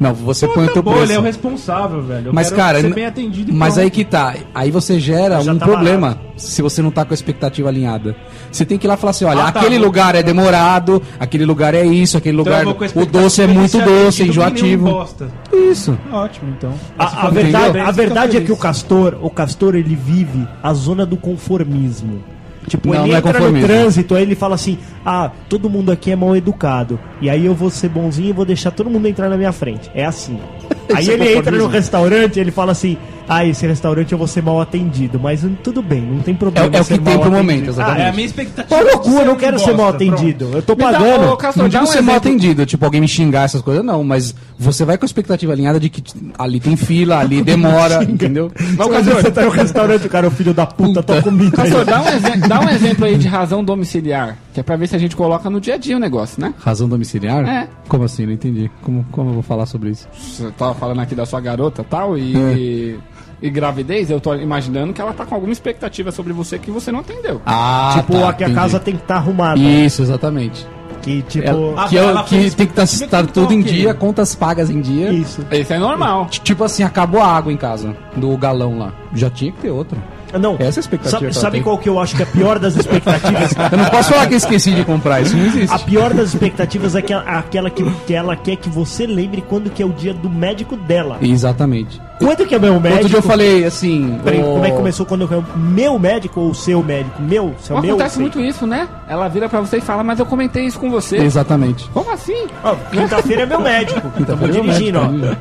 [0.00, 1.06] Não, você põe o teu Acabou, preço.
[1.08, 2.28] ele é o responsável, velho.
[2.28, 3.84] Eu Mas, quero cara, ser bem atendido e mas pronto.
[3.84, 4.34] aí que tá.
[4.54, 8.16] Aí você gera Já um tá problema se você não tá com a expectativa alinhada.
[8.50, 10.22] Você tem que ir lá e falar assim: olha, Ah, tá, aquele vou- lugar é
[10.22, 12.88] demorado, aquele lugar é isso, aquele Então eu lugar.
[12.96, 15.06] a o doce é muito doce, enjoativo.
[15.70, 15.98] Isso.
[16.10, 16.72] Ótimo, então.
[16.98, 17.42] A, a Entendeu?
[17.42, 18.56] verdade, a verdade é que o.
[18.56, 22.22] Castor, o Castor, ele vive a zona do conformismo.
[22.66, 25.90] Tipo, Não, ele não é entra no trânsito, aí ele fala assim: Ah, todo mundo
[25.90, 27.00] aqui é mal educado.
[27.20, 29.90] E aí eu vou ser bonzinho e vou deixar todo mundo entrar na minha frente.
[29.94, 30.38] É assim.
[30.92, 32.96] Aí é ele entra no restaurante ele fala assim:
[33.32, 35.18] Ah, esse restaurante eu vou ser mal atendido.
[35.20, 36.76] Mas tudo bem, não tem É, problema.
[36.76, 38.02] é o ser que tem mal pro momento, exatamente.
[38.02, 38.84] É a minha expectativa.
[38.84, 40.50] De cu, eu não quero ser mal atendido.
[40.52, 41.28] Eu tô Me dá- pagando.
[41.32, 42.28] ô, Castor, Não digo um ser mal exemplo.
[42.30, 45.78] atendido, tipo alguém me xingar essas coisas, não, mas você vai com a expectativa alinhada
[45.78, 46.02] de que
[46.38, 48.50] ali tem fila, ali demora, entendeu?
[48.76, 51.54] Mas quando você tá no restaurante, o cara, o filho da puta, tá comigo.
[51.54, 54.96] Castor, dá um, dá um exemplo aí de razão domiciliar, que é pra ver se
[54.96, 56.52] a gente coloca no dia a dia o negócio, né?
[56.58, 57.46] Razão domiciliar?
[57.48, 57.68] É.
[57.88, 58.26] Como assim?
[58.26, 58.68] Não entendi.
[58.82, 60.08] Como, como eu vou falar sobre isso?
[60.18, 62.98] Você tava falando aqui da sua garota tal, e,
[63.42, 66.90] e gravidez, eu tô imaginando que ela tá com alguma expectativa sobre você que você
[66.92, 67.40] não atendeu.
[67.46, 68.60] Ah, tipo, tá, aqui a entendi.
[68.60, 69.58] casa tem que estar arrumada.
[69.60, 70.66] Isso, exatamente.
[71.02, 71.46] Que, tipo.
[71.48, 73.94] Ela- Ah, que eu- ela que fez tem que estar que tá tudo em dia,
[73.94, 75.10] contas pagas em dia.
[75.10, 75.44] Isso.
[75.50, 76.26] Isso é normal.
[76.30, 78.92] Tipo assim, acabou a água em casa, do galão lá.
[79.14, 79.96] Já tinha que ter outro.
[80.38, 80.56] Não.
[80.58, 83.52] Essa é a expectativa Sabe, qual que eu acho que é a pior das expectativas?
[83.72, 85.74] Eu não posso falar que eu esqueci de comprar, isso não existe.
[85.74, 89.70] A pior das expectativas é que- aquela que, que ela quer que você lembre quando
[89.70, 91.18] que é o dia do médico dela.
[91.20, 92.00] Exatamente.
[92.18, 92.94] Quando que é meu médico?
[92.94, 94.18] Outro dia eu falei assim.
[94.22, 97.20] Peraí, ô- como é que começou quando eu meu médico ou o seu médico?
[97.22, 97.94] Meu, seu meu.
[97.94, 98.22] Acontece sei.
[98.22, 98.88] muito isso, né?
[99.08, 101.16] Ela vira pra você e fala, mas eu comentei isso com você.
[101.16, 101.88] Exatamente.
[101.94, 102.46] Como assim?
[102.62, 104.00] Ó, Quinta-feira é meu médico.
[104.00, 105.36] Tamo Quinta-feira é meu dirigindo, médico,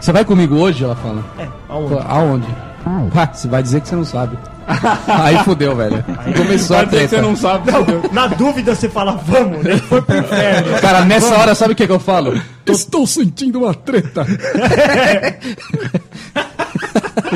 [0.00, 0.84] Você vai comigo hoje?
[0.84, 1.22] Ela fala.
[1.38, 1.42] ó.
[1.42, 1.94] É, aonde?
[2.06, 2.46] Aonde?
[2.86, 4.36] Ah, você vai dizer que você não sabe.
[5.08, 6.02] Aí fudeu, velho.
[6.36, 7.16] Começou a Vai dizer que treta.
[7.16, 7.70] você não sabe.
[8.12, 9.76] Na dúvida você fala, vamos, né?
[9.76, 10.78] Foi pro inferno.
[10.80, 12.40] Cara, nessa hora, sabe o que, que eu falo?
[12.66, 14.26] Estou sentindo uma treta.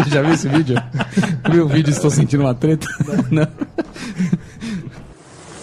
[0.09, 0.77] Já viu esse vídeo?
[1.51, 2.87] Viu o vídeo Estou sentindo uma treta?
[3.31, 3.47] Não.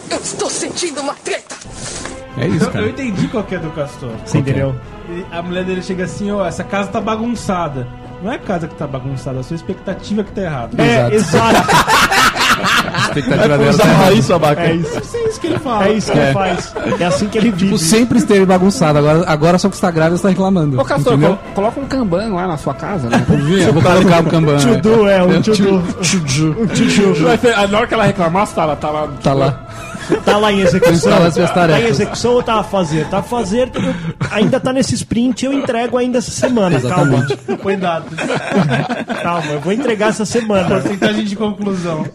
[0.10, 1.56] Eu estou sentindo uma treta.
[2.38, 2.88] É isso, Eu, eu cara.
[2.90, 4.12] entendi qual que é do Castor.
[4.26, 4.76] Você entendeu?
[5.10, 7.88] Ele- A mulher dele chega assim, ó, essa casa tá bagunçada.
[8.26, 10.82] Não é a casa que tá bagunçada, é a sua expectativa que tá errada.
[10.84, 11.56] É, exato.
[12.56, 14.62] A expectativa dela tá isso, abaca.
[14.62, 14.98] É isso.
[15.16, 15.88] É isso que ele fala.
[15.88, 16.24] É isso que É.
[16.24, 16.74] ele faz.
[17.00, 17.66] É assim que ele vive.
[17.66, 18.98] Tipo, sempre esteve bagunçado.
[18.98, 20.80] Agora, agora só que está grávida, você tá reclamando.
[20.80, 23.24] Ô, Castor, colo- coloca um kanban lá na sua casa, né?
[23.68, 24.58] Eu vou colocar o Kanban.
[24.58, 25.84] Tchudu, é, um tchudu.
[26.02, 26.56] Tchudu.
[26.62, 29.08] Um ser- Na hora que ela reclamar, tá lá, tá lá.
[29.22, 29.60] Tá lá.
[30.24, 31.12] Tá lá em execução.
[31.54, 33.08] Tá em execução ou tá a fazer?
[33.08, 36.76] Tá a fazer, eu- ainda tá nesse sprint, eu entrego ainda essa semana.
[36.76, 37.36] Exatamente.
[37.62, 38.14] Põe dados.
[38.16, 40.68] Calma, calma, eu vou entregar essa semana.
[40.82, 42.06] Porcentagem de conclusão.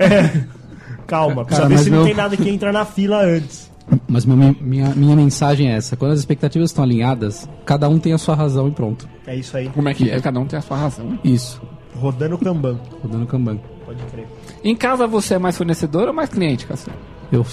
[1.07, 3.71] Calma, precisa Cara, ver se não meu- tem nada que entra na fila antes.
[4.07, 8.13] Mas meu- minha, minha mensagem é essa: quando as expectativas estão alinhadas, cada um tem
[8.13, 9.09] a sua razão e pronto.
[9.27, 9.69] É isso aí.
[9.69, 10.21] Como é que é?
[10.21, 11.19] Cada um tem a sua razão.
[11.25, 11.61] Isso.
[11.97, 12.79] Rodando o Kanban.
[13.03, 13.59] Rodando Kanban.
[13.85, 14.27] Pode crer.
[14.63, 16.95] Em casa você é mais fornecedor ou mais cliente, Castor?
[17.33, 17.47] Eu.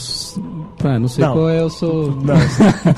[0.84, 1.34] Ah, não sei Não.
[1.34, 2.12] qual é, eu sou.
[2.24, 2.36] Não,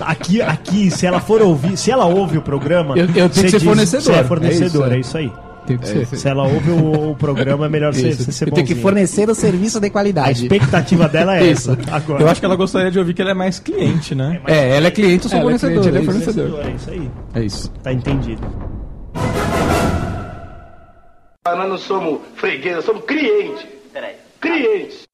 [0.08, 2.98] aqui, aqui, se ela for ouvir, se ela ouve o programa.
[2.98, 5.00] Eu- eu tenho que ser diz- fornecedor, Você é é fornecedor, isso, é é.
[5.00, 5.32] isso aí.
[5.68, 6.06] Tem que ser.
[6.08, 8.32] Se ela ouve o, o programa, é melhor você, Isso.
[8.32, 8.82] ser Eu tenho que bonzinho.
[8.82, 10.44] fornecer o serviço de A qualidade.
[10.44, 11.72] expectativa dela é Isso.
[11.74, 11.96] essa.
[11.96, 12.24] Agora.
[12.24, 14.40] Eu acho que ela gostaria de ouvir que ela é mais cliente, né?
[14.48, 15.82] É, ela é cliente, eu sou Ela é fornecedor.
[15.84, 16.34] cliente, ele é é isso.
[16.34, 16.66] fornecedor.
[16.66, 17.12] É isso aí.
[17.36, 17.72] É isso.
[17.84, 18.42] Tá entendido.
[21.46, 23.66] Nós não somos freguês, nós somos clientes.
[23.94, 24.16] Peraí.
[24.42, 25.08] Clientes.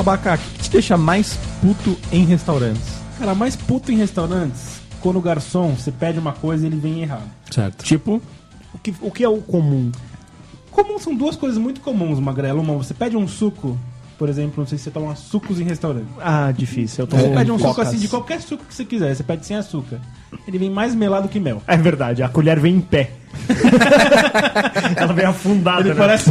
[0.00, 2.98] Abaca, o que te deixa mais puto em restaurantes?
[3.18, 7.02] Cara, mais puto em restaurantes, quando o garçom, você pede uma coisa e ele vem
[7.02, 7.28] errado.
[7.50, 7.84] Certo.
[7.84, 8.22] Tipo,
[8.74, 9.90] O que, o que é o comum?
[10.70, 12.60] Comum são duas coisas muito comuns, Magrelo.
[12.60, 13.76] Uma, você pede um suco,
[14.16, 16.06] por exemplo, não sei se você toma sucos em restaurante.
[16.20, 17.02] Ah, difícil.
[17.02, 19.46] Eu tomo Você pede um suco assim, de qualquer suco que você quiser, você pede
[19.46, 20.00] sem açúcar.
[20.46, 21.62] Ele vem mais melado que mel.
[21.66, 23.10] É verdade, a colher vem em pé.
[24.96, 25.80] Ela vem afundada.
[25.80, 25.94] Ele né?
[25.94, 26.30] parece.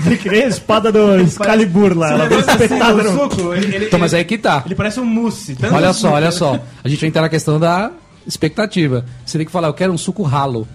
[0.00, 2.12] Vem que nem a espada do Excalibur lá.
[2.12, 3.20] Ela vem assim espetada o no...
[3.20, 4.62] suco, ele, ele, Então, mas aí que tá.
[4.64, 5.54] ele parece um mousse.
[5.54, 6.08] tanto Olha açúcar.
[6.08, 6.60] só, olha só.
[6.82, 7.90] A gente vai entrar na questão da
[8.26, 9.04] expectativa.
[9.24, 10.66] Você tem que falar, eu quero um suco ralo.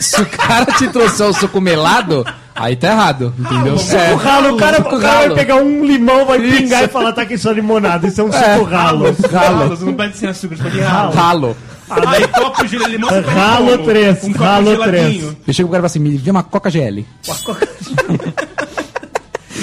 [0.00, 2.26] Se o cara te trouxer um suco melado,
[2.60, 3.78] aí tá errado, entendeu?
[3.78, 7.22] Suco ralo, o cara, o cara vai pegar um limão, vai pingar e falar, tá
[7.22, 8.06] aqui só limonada.
[8.06, 9.06] Isso é um suco ralo.
[9.32, 11.12] Ralo, não pede sem açúcar, você pede ralo.
[11.12, 11.56] Ralo.
[11.90, 13.84] Aí copo de limão, você Ralo como?
[13.84, 15.36] três, Um copo ralo geladinho.
[15.46, 17.04] Eu chego pro cara e falo assim, me vê uma Coca GL.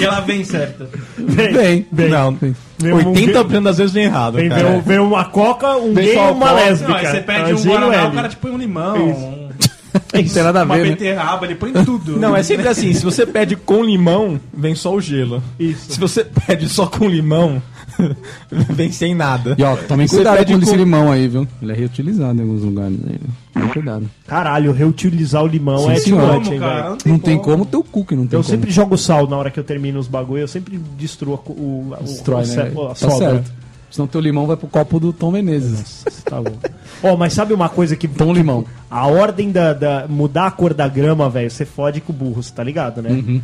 [0.00, 0.88] E ela vem certa.
[1.18, 2.38] Bem, Bem, Não,
[2.78, 4.62] Vem um- 80% das vezes vem errado, Vem, cara.
[4.62, 6.52] vem, um- vem uma coca, um Vem gay e uma coca.
[6.52, 6.88] lésbica.
[6.92, 9.47] Não, aí você pede É um o Guaraná, o cara te põe um limão,
[9.94, 10.90] um- não tem nada a uma ver, né?
[10.90, 12.18] beterraba, ele põe tudo.
[12.18, 15.42] Não, é sempre assim, se você pede com limão, vem só o gelo.
[15.58, 15.92] Isso.
[15.92, 17.62] Se você pede só com limão,
[18.50, 19.54] vem sem nada.
[19.58, 21.46] E ó, tomem Você cuidado pede com esse limão aí, viu?
[21.60, 23.18] Ele é reutilizado em alguns lugares aí.
[23.52, 24.10] Tomem cuidado.
[24.26, 26.20] Caralho, reutilizar o limão Sim, é senhor.
[26.20, 26.82] too Como, much, hein, cara?
[26.90, 26.98] velho.
[27.06, 28.54] Não tem como ter o cookie, não tem Eu como.
[28.56, 31.96] sempre jogo sal na hora que eu termino os bagulho, eu sempre destruo o, o,
[32.02, 32.52] Destrói, o, né?
[32.54, 33.16] ce- a Tá sobra.
[33.16, 33.52] certo.
[33.90, 36.04] Senão teu limão vai pro copo do Tom Menezes.
[36.24, 36.56] Tá bom.
[37.02, 38.06] Ó, mas sabe uma coisa que.
[38.08, 38.64] Tom Limão.
[38.90, 42.42] A ordem da, da- mudar a cor da grama, velho, você fode com o burro,
[42.42, 43.10] você tá ligado, né?
[43.10, 43.40] Uhum.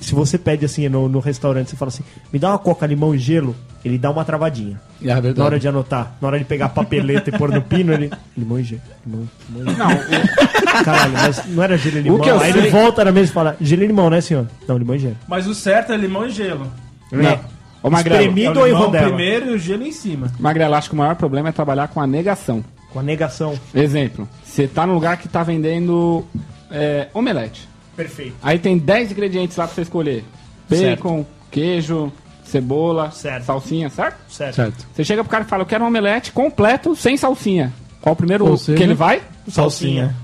[0.00, 3.14] Se você pede assim no, no restaurante, você fala assim, me dá uma coca, limão
[3.14, 4.78] e gelo, ele dá uma travadinha.
[5.02, 5.38] É verdade.
[5.38, 8.10] Na hora de anotar, na hora de pegar a papeleta e pôr no pino, ele.
[8.36, 8.82] Limão e gelo.
[9.06, 9.78] Limão, limão e gelo.
[9.78, 12.20] Não, Caralho, mas não era gelo e limão.
[12.20, 14.46] que eu Aí sei- ele volta na mesa e fala, gelo e limão, né, senhor?
[14.68, 15.16] Não, limão e gelo.
[15.26, 16.70] Mas o certo é limão e gelo.
[17.10, 17.55] não.
[17.86, 18.58] Ô, Magrelo, Espremido.
[18.60, 20.32] É o limão primeiro e o gelo em cima.
[20.40, 22.64] Magrelo, acho que o maior problema é trabalhar com a negação.
[22.92, 23.58] Com a negação.
[23.74, 26.24] Exemplo, você tá num lugar que tá vendendo
[26.70, 27.68] é, omelete.
[27.96, 28.34] Perfeito.
[28.42, 30.24] Aí tem 10 ingredientes lá pra você escolher.
[30.68, 32.12] Bacon, queijo,
[32.44, 33.44] cebola, Certo.
[33.44, 34.16] salsinha, certo?
[34.28, 34.54] Certo.
[34.54, 34.86] Certo.
[34.92, 37.72] Você chega pro cara e fala, eu quero um omelete completo, sem salsinha.
[38.00, 39.22] Qual o primeiro Ou seja- que ele vai?
[39.48, 40.14] Salsinha.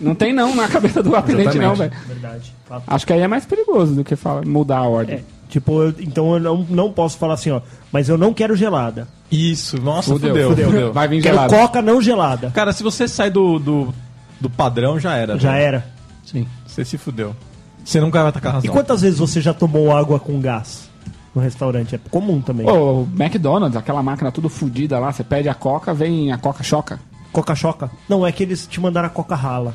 [0.00, 1.92] Não tem não na cabeça do atendente não, velho.
[2.06, 2.52] Verdade.
[2.66, 2.82] Fato.
[2.86, 5.16] Acho que aí é mais perigoso do que fala, mudar a ordem.
[5.16, 7.60] É, tipo, eu- então eu não, não posso falar assim, ó,
[7.92, 9.06] mas eu não quero gelada.
[9.30, 10.66] Isso, nossa, Fudeu, fudeu.
[10.70, 10.92] fudeu.
[10.92, 11.54] Vai vir Quero gelado.
[11.54, 12.50] coca não gelada.
[12.50, 13.94] Cara, se você sai do, do,
[14.40, 15.38] do padrão, já era.
[15.38, 15.62] Já velho.
[15.64, 15.86] era.
[16.24, 16.46] Sim.
[16.66, 17.36] Você se fudeu.
[17.84, 18.72] Você nunca vai atacar E razão.
[18.72, 20.88] quantas vezes você já tomou água com gás
[21.34, 21.94] no restaurante?
[21.94, 22.68] É comum também.
[22.68, 26.98] Ô, McDonald's, aquela máquina tudo fodida lá, você pede a coca, vem a coca choca.
[27.32, 27.90] Coca choca?
[28.08, 29.74] Não, é que eles te mandaram a coca rala.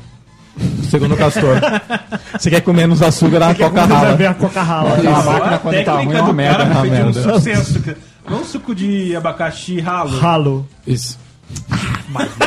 [0.90, 1.56] Segundo o Castor.
[2.38, 4.16] você quer comer menos açúcar, dá a coca rala.
[4.16, 4.94] ver a coca rala.
[4.94, 6.58] Aquela Só máquina a quando tá ruim é uma merda.
[6.66, 7.34] cara pedir um merda.
[7.58, 7.96] açúcar.
[8.28, 10.18] Não suco de abacaxi ralo.
[10.18, 10.68] Ralo.
[10.86, 11.18] Isso.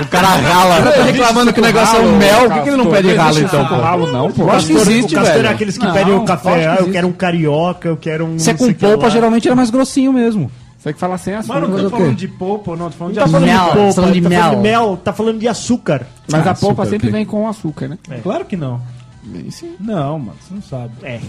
[0.01, 0.91] O cara rala.
[0.91, 3.39] tá reclamando que o negócio é um mel, por que que ele não pede ralo
[3.39, 3.75] então, pô?
[3.75, 4.43] ralo não, pô.
[4.43, 5.47] Eu acho que existe, o Castor velho.
[5.47, 6.51] é aqueles que Não, pedem o lógico café.
[6.53, 6.91] que Ah, eu existe.
[6.91, 8.37] quero um carioca, eu quero um.
[8.39, 9.09] Se é não com sei o que polpa, lá.
[9.09, 10.51] geralmente ele é mais grossinho mesmo.
[10.81, 11.59] Você que fala sem açúcar.
[11.61, 11.97] Mano, não tô quê?
[12.01, 13.69] falando de polpa, não, tô falando de Não tá falando açúcar.
[13.69, 14.61] de polpa, falando de tá falando de mel.
[14.61, 16.07] mel, tá falando de açúcar.
[16.31, 17.11] Mas Ah, a polpa sempre ok.
[17.11, 17.97] vem com açúcar, né?
[18.23, 18.81] Claro que não.
[19.51, 19.75] Sim.
[19.79, 20.93] Não, mano, você não sabe.
[21.03, 21.19] É.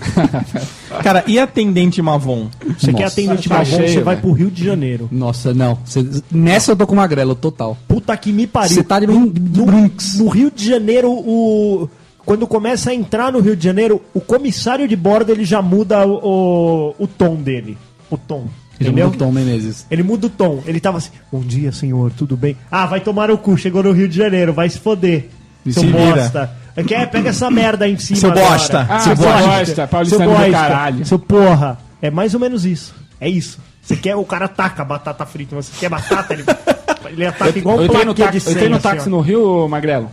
[1.04, 2.48] Cara, e atendente Mavon?
[2.78, 3.06] Você quer Nossa.
[3.20, 4.26] atendente Tá Mavon, cheio, você vai velho.
[4.26, 5.08] pro Rio de Janeiro.
[5.12, 5.78] Nossa, não.
[5.84, 7.76] Cê- nessa eu tô com magrelo, total.
[7.86, 8.70] Puta que me pariu.
[8.76, 10.18] Você tá de no, no- Brinks.
[10.18, 11.86] no Rio de Janeiro, o.
[12.24, 16.06] Quando começa a entrar no Rio de Janeiro, o comissário de bordo ele já muda
[16.06, 17.76] o, o, o tom dele.
[18.08, 18.46] O tom.
[18.80, 19.06] Ele entendeu?
[19.06, 19.86] muda o Tom Menezes.
[19.90, 20.62] Ele muda o tom.
[20.66, 22.56] Ele tava assim: Bom dia, senhor, tudo bem?
[22.70, 25.28] Ah, vai tomar o cu, chegou no Rio de Janeiro, vai se foder.
[25.64, 26.14] E seu se vira.
[26.14, 26.50] bosta.
[26.86, 28.18] Quer, pega essa merda aí em cima.
[28.20, 28.48] Seu agora.
[28.48, 28.86] bosta.
[28.88, 29.48] Ah, seu seu bosta.
[29.48, 30.50] bosta, Seu paulistano do bosta.
[30.50, 31.06] caralho.
[31.06, 31.78] Seu porra.
[32.00, 32.94] É mais ou menos isso.
[33.20, 33.58] É isso.
[33.82, 36.44] Você quer, o cara taca batata frita, mas você quer batata, ele,
[37.10, 39.10] ele ataca igual eu um entrei no plaquê de táxi, eu entrei no táxi assim,
[39.10, 40.10] no Rio, Magrelo.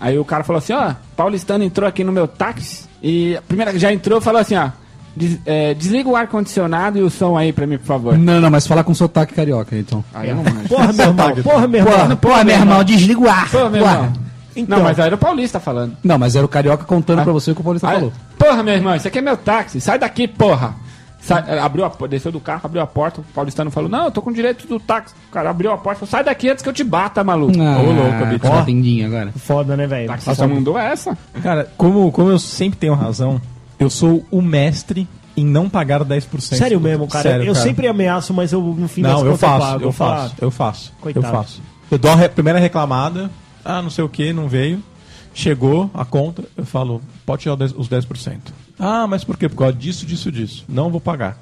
[0.00, 3.76] Aí o cara falou assim, ó, paulistano entrou aqui no meu táxi e a primeira
[3.78, 4.70] já entrou e falou assim, ó,
[5.16, 8.16] des- é, desliga o ar-condicionado e o som aí pra mim, por favor.
[8.18, 10.04] Não, não, mas falar com sotaque carioca, então.
[10.14, 10.68] Aí eu não manjo.
[10.68, 11.34] Porra, meu irmão.
[11.42, 12.16] Porra, meu irmão.
[12.16, 13.50] porra, meu irmão, desliga o ar.
[13.50, 13.92] Pô, meu Porra.
[13.94, 14.12] irmão.
[14.56, 15.96] Então, Não, mas era o paulista falando.
[16.02, 18.12] Não, mas era o carioca contando pra você o que o Paulista Aí, falou.
[18.36, 20.74] porra, meu irmão, isso aqui é meu táxi, sai daqui, porra.
[21.20, 24.10] Sai- eh, abriu a, desceu do carro, abriu a porta, o paulistano falou, não, eu
[24.10, 25.14] tô com direito do táxi.
[25.28, 27.52] O cara abriu a porta, falou, sai daqui antes que eu te bata, maluco.
[27.60, 28.38] Ah, Ô, louco, bicho.
[28.40, 29.32] tá atendinho agora.
[29.36, 30.08] Foda, né, velho?
[30.08, 31.16] Táxi só mandou essa.
[31.42, 33.40] Cara, como, como eu sempre tenho razão,
[33.78, 36.40] eu sou o mestre em não pagar 10%.
[36.40, 37.22] Sério mesmo, cara.
[37.30, 39.84] Sério, eu sempre ameaço, mas eu no fim das Não, eu contas faço, pago.
[39.84, 40.92] eu faço, eu faço.
[41.00, 41.26] Coitado.
[41.26, 41.62] Eu faço.
[41.90, 43.30] Eu dou a re- primeira reclamada,
[43.64, 44.82] ah, não sei o que, não veio.
[45.32, 47.74] Chegou a conta, eu falo, pode tirar os 10%.
[47.78, 48.36] os 10%.
[48.78, 49.48] Ah, mas por quê?
[49.48, 50.64] Por causa disso, disso, disso.
[50.68, 51.38] Não vou pagar.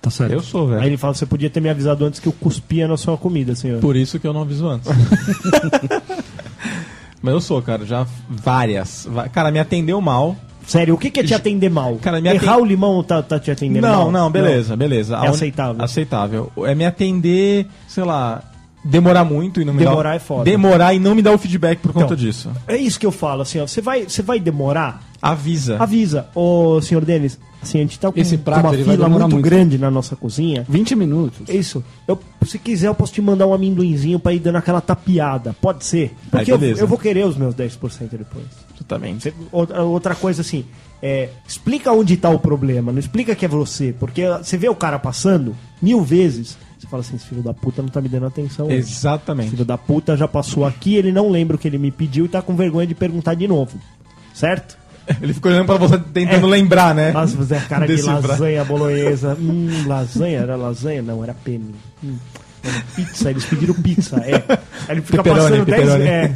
[0.00, 0.32] Tá certo.
[0.32, 0.86] Eu sou, Aí velho.
[0.86, 3.80] ele fala, você podia ter me avisado antes que eu cuspia na sua comida, senhor.
[3.80, 4.88] Por isso que eu não aviso antes.
[7.22, 9.08] mas eu sou, cara, já várias.
[9.32, 10.36] Cara, me atendeu mal.
[10.72, 11.96] Sério, o que, que é te atender mal?
[11.96, 14.10] Cara, me Errar aten- o limão tá, tá te atendendo Não, mal?
[14.10, 15.16] não, beleza, beleza.
[15.16, 15.84] É aceitável.
[15.84, 16.52] Aceitável.
[16.64, 18.42] É me atender, sei lá,
[18.84, 20.16] demorar muito e não me Demorar dar...
[20.16, 20.44] é foda.
[20.44, 22.16] Demorar e não me dar o feedback por conta Então.
[22.16, 22.50] disso.
[22.66, 23.66] É isso que eu falo, assim, ó.
[23.66, 25.02] Você vai, você vai demorar?
[25.20, 25.76] Avisa.
[25.78, 26.26] Avisa.
[26.34, 29.40] Ô, senhor Denis, assim, a gente tá com Esse prato, uma fila muito, muito.
[29.40, 30.66] grande na nossa cozinha.
[30.68, 31.48] 20 minutos.
[31.48, 31.84] Isso.
[32.08, 35.54] Eu, se quiser, eu posso te mandar um amendoinzinho pra ir dando aquela tapeada.
[35.60, 36.12] Pode ser.
[36.28, 36.80] Porque eu, beleza.
[36.80, 37.78] eu vou querer os meus 10%
[38.18, 38.46] depois.
[38.82, 39.22] Exatamente.
[39.24, 40.64] Você- outra, outra coisa assim,
[41.02, 44.74] é, explica onde tá o problema, não explica que é você, porque você vê o
[44.74, 48.26] cara passando mil vezes, você fala assim, esse filho da puta não tá me dando
[48.26, 48.66] atenção.
[48.66, 48.76] hoje.
[48.76, 49.50] Exatamente.
[49.50, 52.28] Filho da puta já passou aqui, ele não lembra o que ele me pediu e
[52.28, 53.78] tá com vergonha de perguntar de novo.
[54.34, 54.76] Certo?
[55.20, 57.10] Ele ficou olhando pra você tentando lembrar, né?
[57.10, 59.36] Mas é cara de lasanha bolonhesa.
[59.38, 60.38] Hum, lasanha?
[60.38, 61.02] Era lasanha?
[61.02, 61.74] Não, era penne.
[62.04, 62.14] Hum.
[62.94, 64.34] Pizza, eles pediram pizza, é.
[64.88, 66.08] Aí ele fica Pepperoni, passando 10 pepperoni.
[66.08, 66.32] é.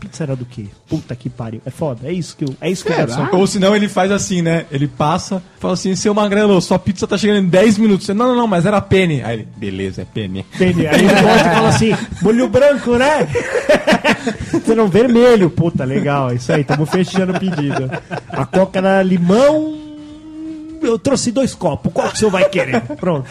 [0.00, 0.66] Pizza era do quê?
[0.88, 1.60] Puta que pariu.
[1.64, 3.38] É foda, é isso que eu, é isso que eu.
[3.38, 4.66] Ou senão ele faz assim, né?
[4.72, 8.06] Ele passa, fala assim, seu magrelo, sua pizza tá chegando em 10 minutos.
[8.06, 9.22] Você, não, não, não, mas era penne.
[9.22, 10.44] Aí ele, beleza, é penne.
[10.58, 10.86] Penne.
[10.86, 13.28] Aí ele volta e fala assim, molho branco, né?
[14.50, 15.48] Você não vermelho.
[15.50, 17.90] Puta, legal, é isso aí, estamos fechando o pedido.
[18.28, 19.76] A coca era limão.
[20.80, 22.80] Eu trouxe dois copos, qual que o senhor vai querer?
[23.00, 23.26] Pronto.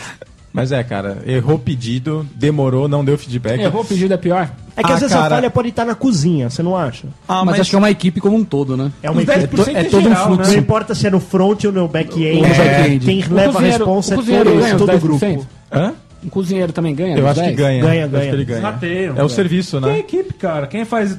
[0.58, 3.62] Mas é, cara, errou o pedido, demorou, não deu feedback.
[3.62, 4.50] Errou o pedido é pior.
[4.76, 5.28] É que Ah, às vezes cara.
[5.28, 7.08] a falha pode estar na cozinha, você não acha?
[7.28, 8.92] Ah, mas, acho que é uma equipe como um todo, né?
[9.04, 9.56] É uma Os equipe.
[9.56, 10.44] 10% é é, todo um geral, fluxo.
[10.48, 10.58] Não né?
[10.58, 13.06] importa se é no front ou no back-end, no back-end.
[13.06, 15.00] quem O leva a responsa o é todo, ganha todo o 10%?
[15.00, 15.48] grupo.
[15.72, 15.94] Hã?
[16.26, 17.16] Um cozinheiro também ganha?
[17.18, 17.56] Eu acho que 10?
[17.56, 17.84] ganha.
[17.84, 18.30] Ganha, ganha.
[18.30, 19.14] que ele ganha.
[19.16, 20.00] É o serviço, Tem né?
[20.00, 20.66] equipe, cara.
[20.66, 21.18] Quem faz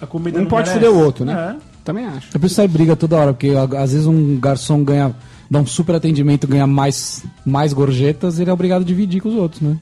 [0.00, 0.86] a comida Um não pode merece.
[0.86, 1.56] foder o outro, né?
[1.56, 1.68] É.
[1.84, 2.28] Também acho.
[2.34, 5.14] É por isso que sai briga toda hora, porque às vezes um garçom ganha,
[5.50, 9.34] dá um super atendimento, ganha mais, mais gorjetas, ele é obrigado a dividir com os
[9.34, 9.76] outros, né?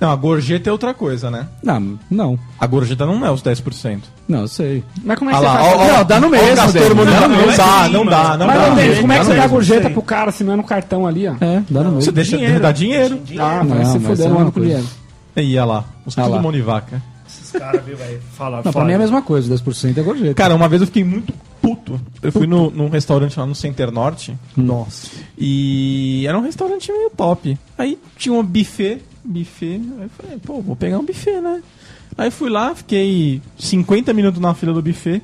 [0.00, 1.48] Não, a gorjeta é outra coisa, né?
[1.60, 2.38] Não, não.
[2.60, 3.98] A gorjeta não é os 10%.
[4.28, 4.84] Não, eu sei.
[5.02, 5.66] Mas como é que Ah você lá, faz?
[5.66, 7.88] ó, ó, Não, dá no ó, mesmo, o Castor Denis, Moura, dá no não, dá,
[7.88, 8.68] não dá, não Mas dá.
[8.68, 11.34] não, como é que você no dá gorjeta pro cara assinando o cartão ali, ó?
[11.40, 12.12] É, dá no Você mesmo.
[12.12, 12.60] deixa Dinheiro.
[12.60, 13.20] dá dinheiro.
[13.40, 14.76] Ah, Não, vai se mas fuder, é não uma ando com coisa.
[14.76, 14.88] dinheiro.
[15.36, 16.42] E olha lá, os Ah tudo lá.
[16.42, 17.02] mão de vaca.
[17.48, 18.20] Esses caras, viu, velho?
[18.32, 20.34] Fala, Não, pra mim é a mesma coisa, 10% é gorjeta.
[20.34, 21.32] Cara, uma vez eu fiquei muito
[21.62, 22.00] puto.
[22.22, 24.36] Eu fui no, num restaurante lá no Center Norte.
[24.56, 25.08] Nossa.
[25.36, 27.58] E era um restaurante meio top.
[27.76, 29.80] Aí tinha um buffet, buffet.
[29.98, 31.62] Aí eu falei, pô, vou pegar um buffet, né?
[32.16, 35.22] Aí fui lá, fiquei 50 minutos na fila do buffet.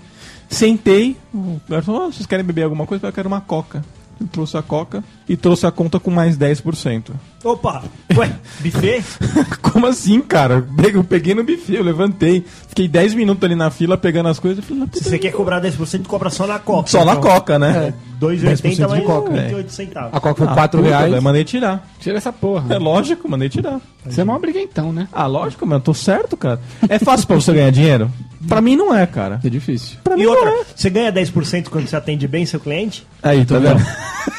[0.49, 3.07] Sentei, o garçom falou, "Ah, vocês querem beber alguma coisa?
[3.07, 3.85] Eu quero uma coca.
[4.21, 7.11] Eu trouxe a coca e trouxe a conta com mais 10%.
[7.43, 7.83] Opa!
[8.17, 9.03] Ué, buffet?
[9.61, 10.65] Como assim, cara?
[10.95, 12.45] Eu peguei- Eu no buffet, eu levantei.
[12.69, 14.59] Fiquei 10 minutos ali na fila pegando as coisas.
[14.59, 16.89] Eu falei, "Não, Se você quer cobrar 10%, cobra só na coca.
[16.89, 17.23] Só na então.
[17.23, 17.93] coca, né?
[18.21, 20.11] 2,80 10% mais de coca, 28 centavos.
[20.15, 21.11] A coca foi Ah, 4 puta, reais.
[21.13, 21.87] daí mandei tirar.
[22.01, 22.75] Tira essa porra.
[22.75, 23.81] É lógico, mandei tirar.
[24.07, 25.09] Você é mó briguentão, né?
[25.13, 26.61] Ah, lógico, mas eu tô certo, cara.
[26.89, 28.11] É fácil pra você ganhar dinheiro?
[28.49, 29.41] Pra mim não é, cara.
[29.45, 29.99] É difícil.
[30.05, 30.65] Pra mim E não outra, é.
[30.75, 33.07] você ganha 10% quando você atende bem seu cliente?
[33.23, 33.83] Aí, tá vendo?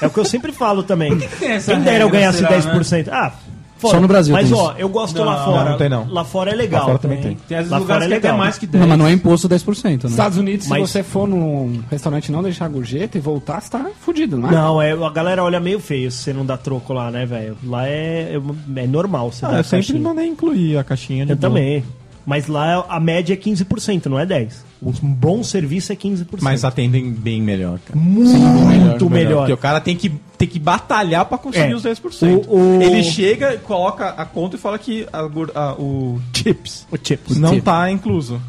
[0.01, 1.17] É o que eu sempre falo também.
[1.39, 3.09] tem essa Quem dera eu ganhasse será, 10%.
[3.11, 3.31] Ah,
[3.77, 3.95] foda.
[3.95, 5.69] Só no Brasil Mas ó, eu gosto Não, lá fora.
[5.71, 6.07] não tem não.
[6.09, 6.81] Lá fora é legal.
[6.81, 7.35] Lá fora também tem.
[7.47, 8.37] Tem às vezes Lá lugares fora que é é até legal.
[8.37, 8.81] mais que 10.
[8.81, 10.09] Não, mas não é imposto 10%, né?
[10.09, 13.61] Estados Unidos, Mas- se você for num restaurante e não deixar a gorjeta e voltar,
[13.61, 14.51] você tá fudido, não é?
[14.51, 17.57] Não, é, a galera olha meio feio se você não dá troco lá, né, velho?
[17.63, 18.37] Lá é,
[18.75, 20.01] é, é normal você Ah, eu sempre caixinha.
[20.01, 21.49] mandei incluir a caixinha de Eu boa.
[21.49, 21.83] também.
[22.25, 24.51] Mas lá a média é 15%, não é 10%.
[24.81, 26.25] Um bom serviço é 15%.
[26.41, 27.99] Mas atendem bem melhor, cara.
[27.99, 29.39] muito melhor.
[29.41, 31.75] Porque o cara tem que, tem que batalhar pra conseguir É.
[31.75, 32.45] os 10%.
[32.47, 36.97] O- o- Ele chega, coloca a conta e fala que a a- o chips O
[37.01, 37.38] chips.
[37.38, 37.63] não chips.
[37.63, 38.41] tá incluso.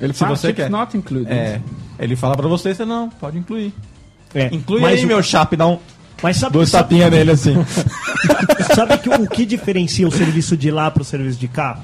[0.00, 0.70] Ele Se fala você chips quer.
[0.70, 1.30] not included.
[1.30, 1.60] É.
[1.98, 3.72] Ele fala pra você, você não, pode incluir.
[4.34, 4.46] É.
[4.52, 5.78] Inclui Mas aí, o- meu chap, dá um,
[6.22, 7.54] Mas sabe, dois sabe, tapinhas nele assim.
[8.74, 11.80] sabe que, o que diferencia o serviço de lá pro serviço de cá?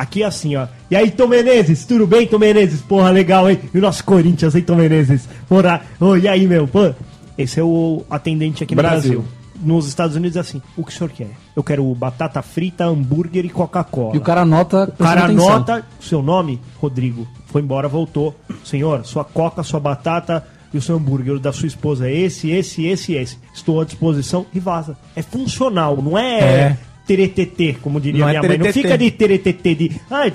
[0.00, 0.66] Aqui é assim, ó.
[0.90, 2.80] E aí, Tom Menezes, tudo bem, Tom Menezes?
[2.80, 3.60] Porra, legal, hein?
[3.74, 5.28] E o nosso Corinthians, hein, Tom Menezes?
[5.46, 6.66] Porra, ô, e aí, meu?
[6.66, 6.94] Pô,
[7.36, 9.20] esse é o atendente aqui no Brasil.
[9.20, 9.24] Brasil.
[9.62, 11.28] Nos Estados Unidos é assim, o que o senhor quer?
[11.54, 14.14] Eu quero batata frita, hambúrguer e Coca-Cola.
[14.14, 14.84] E o cara anota.
[14.84, 15.50] O cara atenção.
[15.50, 17.28] anota seu nome, Rodrigo.
[17.48, 18.34] Foi embora, voltou.
[18.64, 22.50] Senhor, sua coca, sua batata e o seu hambúrguer o da sua esposa é esse,
[22.50, 23.36] esse, esse, esse.
[23.52, 24.96] Estou à disposição e vaza.
[25.14, 26.78] É funcional, não é, É.
[27.10, 28.58] teretetê, como diria Não é minha mãe.
[28.58, 29.90] Não fica de teretetê de.
[30.08, 30.30] Ai.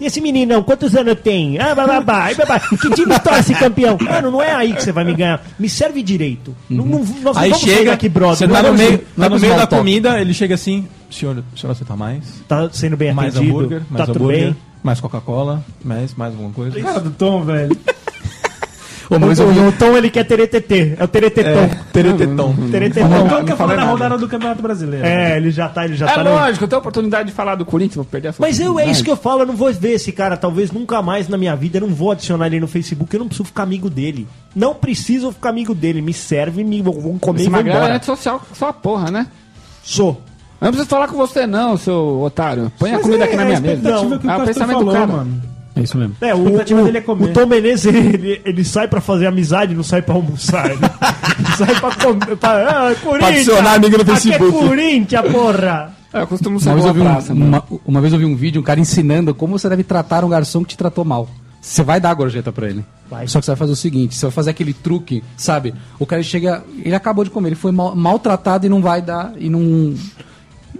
[0.00, 1.58] E esse meninão, quantos anos tem?
[1.58, 2.58] Ah, bababá, ai, babá.
[2.58, 3.98] Que time torce campeão?
[4.00, 5.44] Mano, não é aí que você vai me ganhar.
[5.58, 6.56] Me serve direito.
[6.70, 8.36] Não, não, nós não Aí vamos chega, daqui, brother.
[8.38, 11.74] você tá no meio, tá é no meio da comida, ele chega assim, senhor, senhor,
[11.74, 12.24] você tá mais?
[12.48, 13.58] Tá sendo bem Mais atendido.
[13.58, 14.56] hambúrguer, mais tá tudo hambúrguer, bem.
[14.82, 16.80] mais Coca-Cola, mais, mais alguma coisa.
[16.80, 17.76] Cara do Tom, velho.
[19.10, 20.94] Ô, mas o, eu vi- o Tom, ele quer teretetê.
[20.98, 21.62] É o teretetão.
[21.64, 22.54] É, teretetão.
[22.70, 23.06] Teretetão.
[23.24, 25.06] O Tom não quer falei falar da rodada do Campeonato Brasileiro.
[25.06, 26.22] É, ele já tá, ele já É tá.
[26.24, 28.78] no- lógico, eu tenho a oportunidade de falar do Corinthians, vou perder essa Mas eu,
[28.78, 31.38] é isso que eu falo, eu não vou ver esse cara, talvez nunca mais na
[31.38, 34.28] minha vida, eu não vou adicionar ele no Facebook, eu não preciso ficar amigo dele.
[34.54, 37.92] Não preciso ficar amigo dele, me serve, me vão comer Esse e vou é embora.
[37.94, 39.26] rede social só a porra, né?
[39.82, 40.20] Sou.
[40.60, 42.70] Eu não preciso falar com você não, seu otário.
[42.78, 43.74] Põe a comida aqui na é minha a mesa.
[43.74, 45.06] expectativa que o é o pensamento falou, do cara.
[45.06, 45.42] mano.
[45.78, 46.16] É isso mesmo.
[46.20, 47.24] É, o, o, dele é comer.
[47.24, 50.70] o Tom Menezes, ele, ele sai pra fazer amizade, não sai pra almoçar.
[50.70, 50.80] Ele
[51.56, 52.36] sai pra comer.
[52.36, 53.34] Pra, ah, Corinthians!
[53.36, 54.56] adicionar amigo no Aqui Facebook.
[54.64, 55.94] é Corinthians, porra!
[56.12, 57.48] É, eu costumo Uma ser vez, eu vi praça, um, mano.
[57.48, 60.28] uma, uma vez eu vi um vídeo, um cara ensinando como você deve tratar um
[60.28, 61.28] garçom que te tratou mal.
[61.60, 62.84] Você vai dar a gorjeta pra ele.
[63.10, 63.26] Vai.
[63.28, 65.74] Só que você vai fazer o seguinte: você vai fazer aquele truque, sabe?
[65.98, 66.62] O cara chega.
[66.82, 69.32] Ele acabou de comer, ele foi mal- maltratado e não vai dar.
[69.36, 69.94] E não.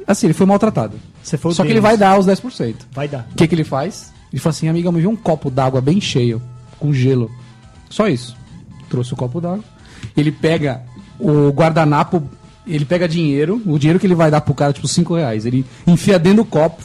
[0.06, 0.94] Assim, ele foi maltratado.
[1.22, 2.74] Você foi o Só que ele vai dar os 10%.
[2.92, 3.26] Vai dar.
[3.32, 4.12] O que, que ele faz?
[4.32, 6.40] Ele fala assim: amiga, me viu um copo d'água bem cheio,
[6.78, 7.30] com gelo.
[7.90, 8.36] Só isso.
[8.88, 9.64] trouxe o copo d'água.
[10.16, 10.82] Ele pega
[11.18, 12.22] o guardanapo,
[12.66, 15.44] ele pega dinheiro, o dinheiro que ele vai dar pro cara, tipo 5 reais.
[15.44, 16.82] Ele enfia dentro do copo,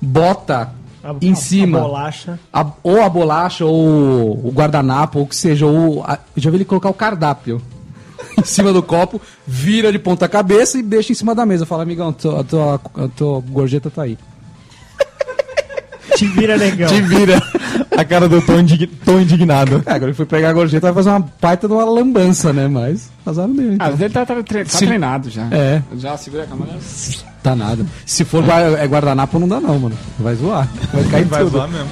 [0.00, 0.72] bota
[1.02, 1.78] A- em a- cima.
[1.78, 2.40] a bolacha.
[2.52, 6.02] a- ou a bolacha, ou o guardanapo, ou o que seja, ou.
[6.04, 7.60] a- eu já vi ele colocar o cardápio
[8.38, 11.64] em cima do copo, vira de ponta cabeça e deixa em cima da mesa.
[11.66, 12.12] Fala, amigão, a
[12.44, 12.80] tua,
[13.16, 14.18] tua gorjeta tá aí.
[16.14, 16.88] Te vira, negão.
[16.88, 17.42] Te vira.
[17.96, 18.86] A cara do Tom, indig...
[19.04, 19.82] Tom indignado.
[19.86, 22.68] É, agora ele foi pegar a gorjeta vai fazer uma baita de uma lambança, né?
[22.68, 23.70] Mas azar dele.
[23.70, 23.90] Ah, Então.
[23.92, 25.46] mas ele tá, tá tre- tá Se- treinado já.
[25.50, 25.82] É.
[25.96, 26.72] Já segura a câmera.
[27.42, 27.84] Tá nada.
[28.04, 29.96] Se for gua- é guardanapo, não dá não, mano.
[30.18, 30.68] Vai zoar.
[30.92, 31.52] Vai cair Vai tudo.
[31.52, 31.88] zoar mesmo.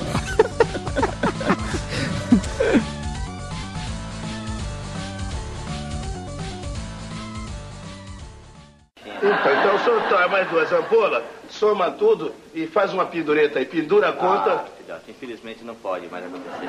[9.22, 11.22] Ufa, então traz mais duas ampolas,
[11.58, 13.64] soma tudo e faz uma pendureta aí.
[13.64, 14.52] Pendura a conta.
[14.52, 16.68] Ah, filhote, infelizmente não pode mais acontecer.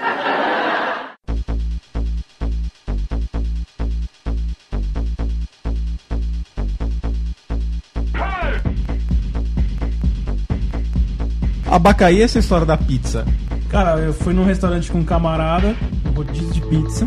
[11.70, 13.26] Abacaí, essa história da pizza.
[13.70, 15.76] Cara, eu fui num restaurante com um camarada,
[16.06, 17.06] um rodízio de pizza.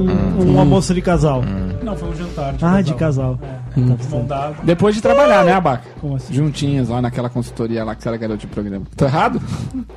[0.00, 1.42] Um almoço de casal.
[1.82, 2.54] Não, foi um jantar.
[2.60, 3.38] Ah, de casal.
[3.42, 3.80] É,
[4.10, 4.56] mão dada.
[4.62, 5.88] Depois de trabalhar, né, Abaca?
[6.00, 6.32] Como assim?
[6.32, 8.86] Juntinhos lá naquela consultoria lá que você era garoto de programa.
[8.96, 9.40] Tô errado?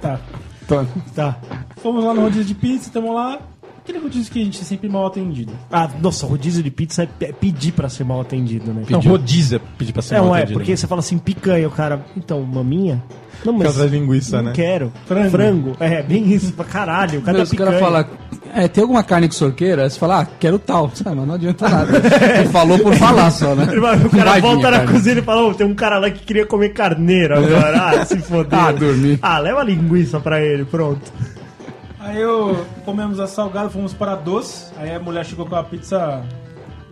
[0.01, 0.19] Tá.
[0.67, 0.83] Tô.
[1.13, 1.37] Tá.
[1.77, 3.39] Fomos lá no rodízio de pizza, estamos lá.
[3.85, 5.53] Aquele rodízio que a gente é sempre mal atendido.
[5.71, 8.81] Ah, nossa, rodízio de pizza é pe- pedir pra ser mal atendido, né?
[8.89, 10.59] Não, rodízio é pedir pra ser É, mal não é, atendido.
[10.59, 13.03] porque você fala assim, picanha, o cara, então, maminha?
[13.45, 14.51] Não, mas linguiça, não né?
[14.55, 14.91] quero.
[15.29, 15.77] Frango.
[15.79, 17.21] É, bem isso, pra caralho.
[17.21, 17.79] Cada Os caras picanha.
[17.79, 18.05] falam,
[18.55, 19.83] é, tem alguma carne com sorqueira?
[19.83, 20.91] Aí Você fala, ah, quero tal.
[21.05, 21.91] Ah, mas não adianta nada.
[22.39, 23.65] Ele falou por falar só, né?
[23.65, 24.93] O cara vai volta na carne.
[24.93, 27.75] cozinha e fala, ô, tem um cara lá que queria comer carneiro agora.
[28.01, 28.57] Ah, se foder.
[28.57, 29.19] Ah, dormir.
[29.21, 31.01] Ah, leva a linguiça pra ele, pronto.
[32.05, 34.71] Aí eu comemos a salgada, fomos para doce.
[34.77, 36.23] Aí a mulher chegou com a pizza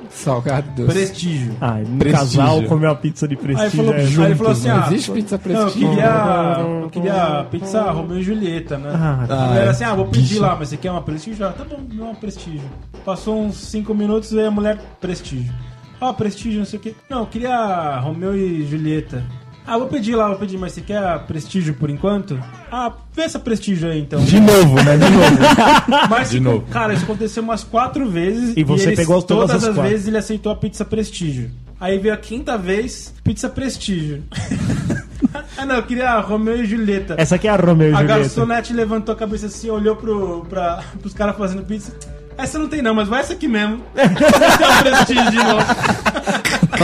[0.09, 0.91] Salgado doce.
[0.93, 1.55] prestígio.
[1.61, 2.39] Ah, no Prestígio.
[2.41, 4.74] casal comer uma pizza de Aí, prestígio falou, é aí juntos, ele falou assim: né?
[4.84, 5.89] ah, Existe pizza Não, eu prestígio?
[5.89, 8.91] queria, eu queria pizza Romeu e Julieta, né?
[8.93, 11.45] Ah, a mulher assim, ah, vou pedir lá, mas você quer uma prestígio?
[11.47, 12.70] Ah, tá bom, me uma prestígio.
[13.05, 15.53] Passou uns 5 minutos e a mulher, prestígio.
[16.01, 16.95] Ah, prestígio, não sei o quê.
[17.09, 19.24] Não, eu queria Romeu e Julieta.
[19.66, 22.38] Ah, vou pedir lá, vou pedir, mas você quer prestígio por enquanto?
[22.72, 24.24] Ah, vê essa prestígio aí então.
[24.24, 24.97] De novo, né?
[24.97, 25.38] De novo.
[26.09, 26.66] Mas, De novo.
[26.70, 28.53] cara, isso aconteceu umas quatro vezes.
[28.57, 31.49] E você ele- pegou todas todas as as vezes ele aceitou a pizza prestígio.
[31.80, 34.24] Aí veio a quinta vez, pizza prestígio.
[35.57, 37.16] ah, não, eu queria Romeu e Julieta.
[37.18, 38.20] Essa aqui é a Romeu e A Julieta.
[38.20, 41.93] garçonete levantou a cabeça assim, olhou pro, pra, pros caras fazendo pizza.
[42.38, 43.82] Essa não tem não, mas vai essa aqui mesmo.
[43.93, 45.66] Tem um prestígio de novo.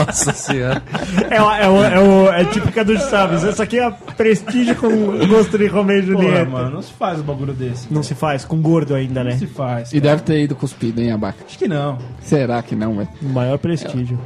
[0.05, 0.81] Nossa senhora.
[1.29, 3.43] É, é, é, o- é típica dos Chaves.
[3.43, 4.89] Essa aqui é a prestígio com
[5.27, 6.45] gosto de Romeu e Julieta.
[6.49, 7.91] mano, não se faz um bagulho desse.
[7.93, 9.31] Não se faz, com gordo ainda, né?
[9.31, 9.93] Não se faz.
[9.93, 11.43] E deve ter ido cuspido, hein, Abaca?
[11.47, 11.97] Acho que não.
[12.21, 13.09] Será que não, velho?
[13.21, 14.19] O maior prestígio.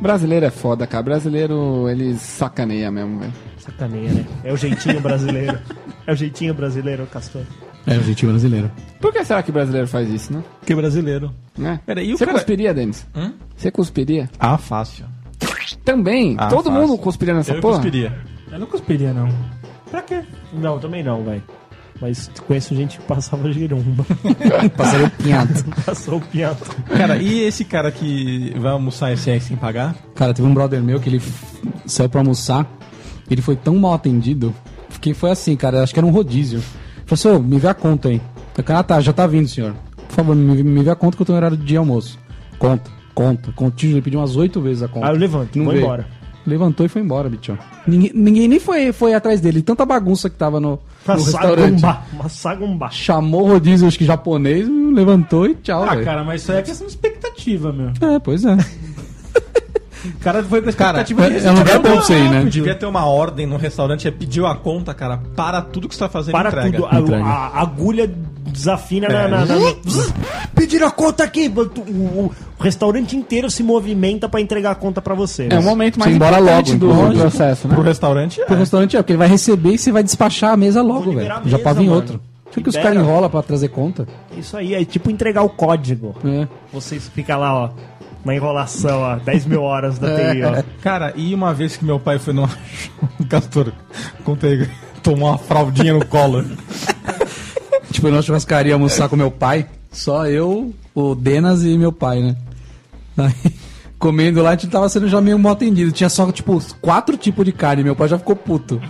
[0.00, 1.02] Brasileiro é foda, cara.
[1.02, 3.32] Brasileiro, eles sacaneia mesmo, velho.
[3.58, 4.24] Sacaneia, né?
[4.44, 5.58] É o jeitinho brasileiro.
[6.06, 7.42] É o jeitinho brasileiro, Castor.
[7.86, 8.70] É, o jeitinho brasileiro.
[9.00, 10.42] Por que será que brasileiro faz isso, né?
[10.66, 11.32] Que brasileiro.
[11.56, 11.80] né?
[11.86, 13.06] Peraí, o Você cara- cuspiria, Denis?
[13.56, 14.28] Você cuspiria?
[14.38, 15.06] Ah, fácil.
[15.84, 16.36] Também.
[16.38, 16.80] Ah, Todo fácil.
[16.88, 17.74] mundo cuspiria nessa Eu porra?
[17.76, 18.18] cuspiria.
[18.50, 19.28] Eu não cuspiria, não.
[19.90, 20.22] Pra quê?
[20.52, 21.42] Não, também não, velho.
[22.00, 24.04] Mas conheço gente que passava giromba.
[24.76, 25.52] Passaria o pinhado.
[25.84, 26.64] Passou o piato.
[26.86, 29.94] Cara, e esse cara que vai almoçar esse aí sem pagar?
[30.14, 31.22] Cara, teve um brother meu que ele
[31.86, 32.66] saiu pra almoçar.
[33.30, 34.54] Ele foi tão mal atendido.
[35.00, 35.82] Que foi assim, cara.
[35.82, 36.62] Acho que era um rodízio.
[37.28, 38.20] Ô, me vê a conta aí.
[38.56, 39.74] Eu falei, ah, tá, já tá vindo, senhor.
[40.08, 42.18] Por favor, me, me vê a conta que eu tô no horário de almoço.
[42.58, 43.52] Conta, conta.
[43.52, 45.06] Contínuo, ele pediu umas oito vezes a conta.
[45.06, 45.84] Aí eu levanto, Não vou veio.
[45.84, 46.06] embora.
[46.46, 47.58] Levantou e foi embora, bichão.
[47.86, 49.60] Ninguém, ninguém nem foi, foi atrás dele.
[49.62, 51.80] Tanta bagunça que tava no, no restaurante.
[51.80, 52.02] Sagumba.
[52.14, 52.90] Uma sagumba.
[52.90, 56.04] Chamou o rodízio, acho que japonês, levantou e tchau, Ah, velho.
[56.04, 57.90] cara, mas isso aí é questão de expectativa, meu.
[58.00, 58.56] É, pois é.
[60.04, 62.44] O cara foi com Cara, de é um lugar bom você ir, né?
[62.44, 66.00] Devia ter uma ordem no restaurante, é pediu a conta, cara, para tudo que você
[66.00, 66.78] tá fazendo Para entrega.
[66.78, 66.88] tudo.
[66.90, 67.24] A, Entrega.
[67.24, 68.10] a- a agulha
[68.46, 69.28] desafina na, É.
[69.28, 69.56] na, na-
[70.54, 71.52] Pediram a conta aqui.
[71.54, 75.48] O, o- o restaurante inteiro se movimenta pra entregar a conta pra você.
[75.50, 77.74] É o momento mais Você embora importante logo, do processo, né?
[77.74, 78.58] Pro restaurante, Pro é.
[78.58, 81.28] restaurante é, porque ele vai receber e você vai despachar a mesa logo, velho.
[81.46, 81.94] Já vir mano.
[81.94, 82.20] outro.
[82.52, 84.08] Por que os caras enrolam pra trazer conta?
[84.36, 86.16] Isso aí é tipo entregar o código.
[86.24, 86.48] É.
[86.72, 87.70] Vocês ficam lá, ó,
[88.24, 90.62] na enrolação, ó, 10 mil horas da TI, ó.
[90.82, 92.50] Cara, e uma vez que meu pai foi numa.
[93.28, 93.72] Castor,
[94.24, 94.68] contei,
[95.02, 96.44] tomou uma fraldinha no colo.
[97.90, 102.20] Tipo, eu na churrascaria almoçar com meu pai, só eu, o Denas e meu pai,
[102.20, 102.36] né?
[103.18, 103.52] Aí,
[103.98, 105.92] comendo lá, a gente tava sendo já meio mal atendido.
[105.92, 107.82] Tinha só, tipo, quatro tipos de carne.
[107.82, 108.80] Meu pai já ficou puto.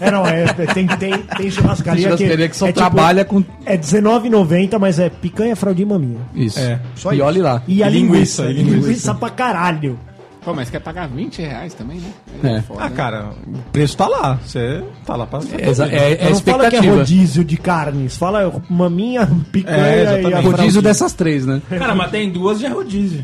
[0.00, 3.42] É, não, é, tem, tem, tem churrascaria, Churrascaria que só é tipo- trabalha com.
[3.64, 6.20] É R$19,90, mas é picanha, fraldinha e maminha.
[6.34, 6.58] Isso.
[6.58, 6.78] É.
[6.94, 7.24] Só e isso.
[7.24, 7.62] olhe lá.
[7.66, 8.42] E a linguiça.
[8.42, 8.86] linguiça, e linguiça.
[8.88, 9.14] linguiça.
[9.14, 9.98] pra caralho.
[10.42, 12.10] Pô, mas quer pagar 20 reais também, né?
[12.42, 12.62] Aí É.
[12.62, 12.96] foda, Ah, né?
[12.96, 14.38] cara, o preço tá lá.
[14.42, 15.40] Você tá lá pra.
[15.40, 15.84] É, é, é não fala
[16.20, 16.96] que é expectativa.
[16.96, 20.40] rodízio de carnes, fala maminha, picanha É, e a.
[20.40, 20.82] Rodízio fraldinha.
[20.82, 21.60] dessas três, né?
[21.68, 23.22] Cara, mas tem duas de rodízio.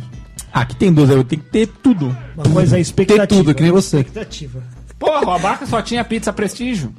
[0.52, 2.14] Aqui tem duas, eu tenho que ter tudo.
[2.36, 3.26] Uma coisa é expectativa.
[3.26, 3.98] Ter tudo, que nem você.
[3.98, 4.62] Expectativa.
[4.98, 6.92] Porra, o abaca só tinha pizza prestígio.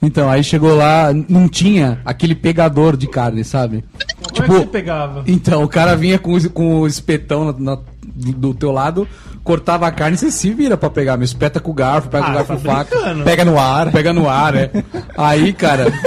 [0.00, 3.84] Então, aí chegou lá, não tinha aquele pegador de carne, sabe?
[4.22, 5.22] Como é Tipo, que você pegava?
[5.26, 7.78] Então, o cara vinha com, o- com o espetão na- na-
[8.16, 9.06] do, teu lado,
[9.42, 11.16] cortava a carne e você se vira pra pegar.
[11.18, 12.96] Me espeta com o garfo, pega com o garfo tá faca.
[13.24, 13.90] Pega no ar.
[13.92, 14.70] Pega no ar, é.
[15.16, 15.86] Aí, cara.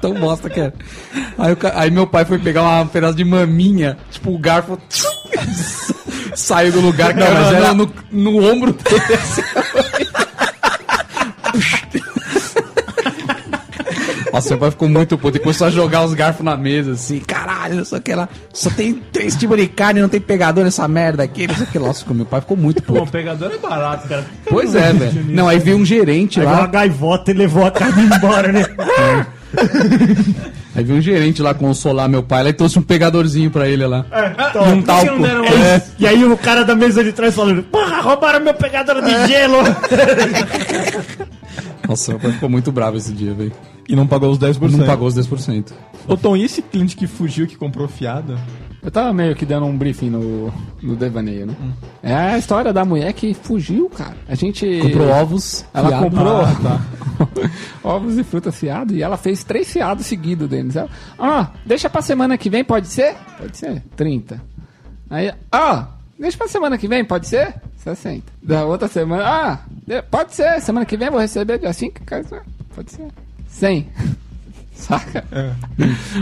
[0.00, 0.72] Tão bosta que é.
[1.38, 4.76] Aí, aí meu pai foi pegar uma- um pedaço de maminha, tipo, o garfo
[6.34, 9.02] saiu do lugar, mas era no, no ombro dele.
[14.32, 17.18] Nossa, meu pai ficou muito puto e começou a jogar os garfos na mesa, assim,
[17.20, 18.26] caralho, não sei o que lá.
[18.50, 21.66] Só tem três tipos de carne, não tem pegador nessa merda aqui, não sei o
[21.68, 21.88] que lá.
[21.88, 23.02] Nossa, meu pai ficou muito puto.
[23.02, 24.24] o pegador é barato, cara.
[24.48, 25.26] Pois é, velho.
[25.28, 26.66] Não, aí veio um gerente uma lá.
[26.66, 28.64] gaivota e levou a carne embora, né?
[30.74, 33.86] Aí veio um gerente lá consolar meu pai, lá e trouxe um pegadorzinho pra ele
[33.86, 34.06] lá.
[34.50, 35.26] Então, E um não talco.
[35.26, 35.82] É?
[35.98, 39.58] E aí o cara da mesa de trás falando, porra, roubaram meu pegador de gelo.
[41.86, 43.52] Nossa, meu pai ficou muito bravo esse dia, velho.
[43.88, 44.70] E não pagou os 10%.
[44.70, 45.72] Não pagou os 10%.
[46.08, 48.38] Ô Tom, e esse cliente que fugiu, que comprou fiada?
[48.84, 50.52] Eu tava meio que dando um briefing no,
[50.82, 51.54] no devaneio, né?
[52.02, 54.16] É a história da mulher que fugiu, cara.
[54.26, 54.80] A gente.
[54.80, 55.64] Comprou ovos.
[55.72, 56.04] Ela fiado.
[56.04, 56.80] comprou Ah,
[57.84, 60.74] ovos e frutas fiados e ela fez três fiados seguidos, Denis.
[60.74, 63.14] Ela, Ah, deixa pra semana que vem, pode ser?
[63.38, 63.80] Pode ser.
[63.94, 64.42] 30.
[65.08, 65.86] Aí, ah,
[66.18, 67.54] deixa pra semana que vem, pode ser?
[67.76, 68.24] 60.
[68.42, 72.00] Da outra semana, ah, de- pode ser, semana que vem eu vou receber dia 5,
[72.74, 73.06] pode ser.
[73.46, 73.88] 100.
[74.74, 75.24] Saca?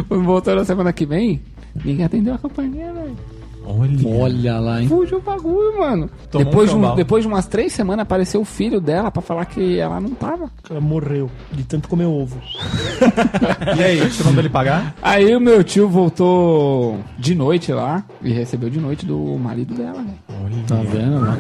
[0.09, 1.41] Voltou na semana que vem,
[1.85, 3.17] ninguém atendeu a campainha, velho.
[3.63, 4.09] Olha.
[4.09, 4.89] Olha lá, hein?
[4.89, 6.11] Fugiu o bagulho, mano.
[6.31, 9.21] Tomou Depois um de, um- depois de umas três semanas apareceu o filho dela pra
[9.21, 10.51] falar que ela não tava.
[10.69, 12.39] Ela morreu de tanto comer ovo.
[13.79, 14.95] E aí, você mandou ele pagar?
[15.03, 20.03] Aí o meu tio voltou de noite lá e recebeu de noite do marido dela,
[20.03, 20.63] velho.
[20.67, 21.37] Tá vendo lá?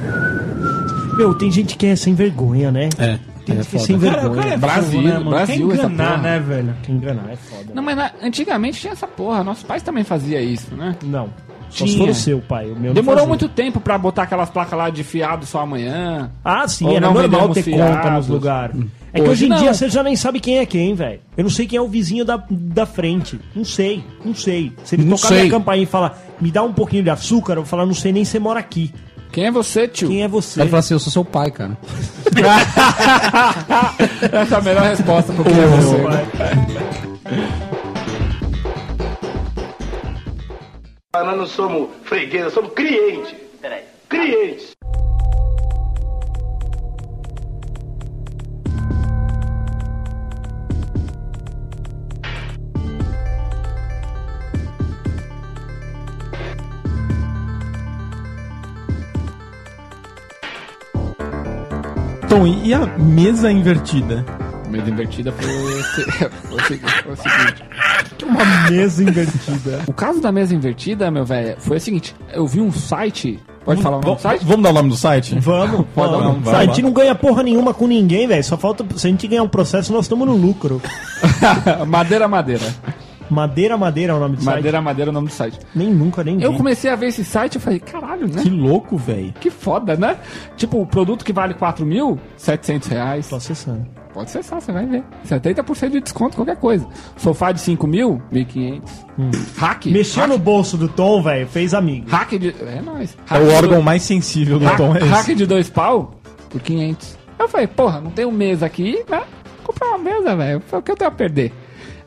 [1.16, 2.88] Meu, tem gente que é sem vergonha, né?
[2.98, 3.18] É.
[3.50, 3.84] Tem É é foda.
[3.84, 4.42] sem Cara, o vergonha.
[4.42, 5.30] cara é Brasil, Brasil, né, mano?
[5.30, 6.22] Brasil, Quer essa enganar, porra.
[6.22, 6.74] né, velho?
[6.82, 7.72] Que enganar é foda.
[7.74, 9.44] Não, mas na- antigamente tinha essa porra.
[9.44, 10.96] Nossos pais também faziam isso, né?
[11.04, 11.28] Não.
[11.70, 11.88] Só Tinha.
[11.92, 12.68] se for o seu pai.
[12.68, 13.28] O meu Demorou fazia.
[13.28, 16.28] muito tempo pra botar aquelas placas lá de fiado só amanhã.
[16.44, 17.96] Ah, sim, Ou era não normal ter fiados.
[17.96, 18.76] conta nos lugares.
[19.12, 19.56] É que Hoje hoje em não.
[19.58, 21.20] dia você já nem sabe quem é quem, velho.
[21.36, 23.40] Eu não sei quem é o vizinho da, da frente.
[23.54, 24.72] Não sei, não sei.
[24.84, 25.38] Se ele Não tocar sei.
[25.42, 28.12] minha campainha e falar, me dá um pouquinho de açúcar, eu vou falar, não sei
[28.12, 28.92] nem se você mora aqui.
[29.32, 30.08] Quem é você, tio?
[30.08, 30.60] Quem é você?
[30.60, 31.78] Ele fala assim, eu sou seu pai, cara.
[34.32, 35.96] Essa é a melhor resposta pro quem é você.
[41.12, 43.34] Nós não somos fregueses, somos clientes.
[43.60, 43.82] Peraí.
[44.08, 44.79] Clientes.
[62.30, 64.24] Tom, e a mesa invertida?
[64.68, 65.82] Mesa invertida foi, o
[66.46, 67.64] foi o o seguinte.
[68.24, 69.80] Uma mesa invertida.
[69.88, 72.14] O caso da mesa invertida, meu velho, foi o seguinte.
[72.32, 73.40] Eu vi um site...
[73.64, 74.44] Pode falar o nome do site?
[74.44, 75.38] Vamos dar o nome do site?
[75.38, 76.36] Vamos, Pode dar vamos.
[76.38, 76.66] um- vai, a vai.
[76.68, 78.42] gente não ganha porra nenhuma com ninguém, velho.
[78.42, 78.84] Só falta.
[78.96, 80.80] Se a gente ganhar um processo, nós estamos no lucro.
[81.86, 82.64] madeira Madeira.
[83.30, 85.54] Madeira Madeira é o nome do Madeira Madeira é o nome do site.
[85.54, 85.66] site.
[85.74, 86.56] Nem nunca, nem Eu vi.
[86.58, 88.42] comecei a ver esse site e falei, caralho, né?
[88.42, 89.32] Que louco, velho.
[89.40, 90.16] Que foda, né?
[90.56, 93.28] Tipo, o produto que vale 4 mil, 700 reais.
[93.28, 93.86] Tô acessando.
[94.12, 95.04] Pode acessar, você vai ver.
[95.24, 96.84] 70% de desconto, qualquer coisa.
[97.16, 98.82] Sofá de 5 mil, 1.500.
[99.58, 99.86] Hack.
[99.86, 102.08] Mexeu hack, no bolso do Tom, velho, fez amigo.
[102.10, 102.48] hack de...
[102.60, 103.16] É nóis.
[103.30, 105.70] É Hack o de órgão do- mais sensível do hack, Tom, é hack de dois
[105.70, 106.14] pau,
[106.48, 107.16] por 500.
[107.38, 109.22] Eu falei, porra, não tem um mesa aqui, né?
[109.62, 110.60] Comprar uma mesa, velho.
[110.72, 111.52] O que eu tenho a perder?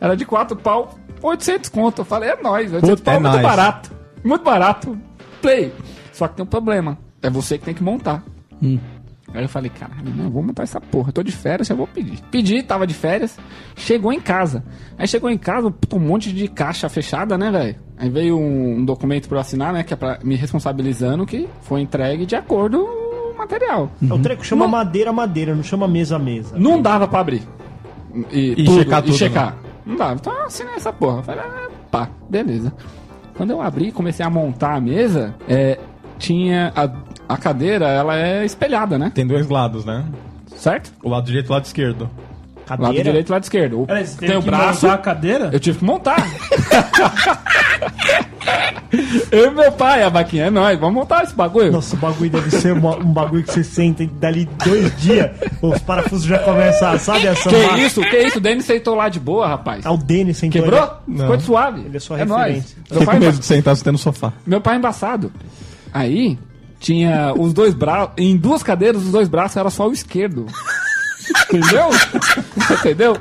[0.01, 2.01] Era de 4 pau, 800 conto.
[2.01, 2.71] Eu falei, é nóis.
[2.73, 3.43] 800 Puta, pau é é muito nóis.
[3.45, 3.91] barato.
[4.23, 4.97] Muito barato.
[5.41, 5.73] Play.
[6.11, 6.97] Só que tem um problema.
[7.21, 8.23] É você que tem que montar.
[9.33, 11.09] Aí eu falei, caralho, não, eu vou montar essa porra.
[11.09, 12.19] Eu tô de férias, eu vou pedir.
[12.29, 13.35] Pedi, tava de férias,
[13.75, 14.63] chegou em casa.
[14.97, 17.75] Aí chegou em casa, um monte de caixa fechada, né, velho?
[17.97, 21.49] Aí veio um, um documento pra eu assinar, né, que é pra me responsabilizando que
[21.63, 23.89] foi entregue de acordo com o material.
[24.07, 26.55] É o treco chama Não- madeira madeira, não chama mesa mesa.
[26.57, 27.41] Não dava pra abrir.
[28.31, 29.15] E, E checar tudo, né?
[29.15, 29.55] E checar.
[29.55, 30.13] Não dava.
[30.13, 31.17] Então eu assinei essa porra.
[31.17, 32.73] Eu Falei, ah, pá, beleza.
[33.35, 35.79] Quando eu abri e comecei a montar a mesa, é,
[36.19, 39.11] tinha a, a cadeira, ela é espelhada, né?
[39.13, 40.05] Tem dois lados, né?
[40.63, 40.93] certo?
[41.03, 42.09] O lado direito e o lado esquerdo.
[42.65, 42.93] Cadeira.
[42.93, 43.81] Lado direito e lado esquerdo.
[43.81, 44.87] O, Peraí, tem o braço.
[44.87, 45.49] a cadeira?
[45.51, 46.15] Eu tive que montar.
[49.31, 51.71] Eu e meu pai, a vaquinha, é nóis, vamos montar esse bagulho.
[51.71, 55.31] Nossa, o bagulho deve ser uma- um bagulho que você senta e dali dois dias
[55.61, 59.09] os parafusos já começam, a, sabe, a que isso, que isso, o Denis sentou lá
[59.09, 59.85] de boa, rapaz.
[59.85, 60.89] Ah, o Denis sentou Quebrou?
[61.07, 61.19] Não.
[61.21, 61.81] Ficou de suave.
[61.85, 62.45] Ele é sua nóis.
[62.45, 62.77] referência.
[62.77, 64.33] Meu Fiquei pai, medo de sentar você no sofá.
[64.45, 65.31] meu pai é embaçado.
[65.91, 66.37] Aí,
[66.79, 70.45] tinha os dois braços, em duas cadeiras, os dois braços era só o esquerdo.
[71.49, 71.89] Entendeu?
[72.79, 73.17] Entendeu?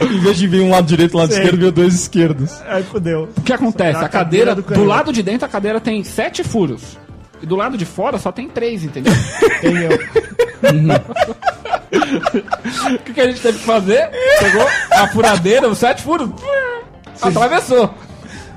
[0.00, 1.42] Em vez de vir um lado direito e um lado Sei.
[1.42, 2.60] esquerdo, veio dois esquerdos.
[2.66, 3.28] Aí fudeu.
[3.36, 3.98] O que acontece?
[3.98, 6.98] A A cadeira, cadeira do do, lado de dentro, a cadeira tem sete furos.
[7.42, 9.12] E do lado de fora só tem três, entendeu?
[9.58, 11.00] Entendeu?
[12.94, 14.08] O que, que a gente teve que fazer?
[14.38, 16.30] Pegou a furadeira, os sete furos,
[17.20, 17.92] atravessou.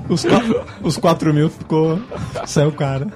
[0.08, 1.98] Os, qua- os 4 mil ficou.
[2.46, 3.06] Saiu cara.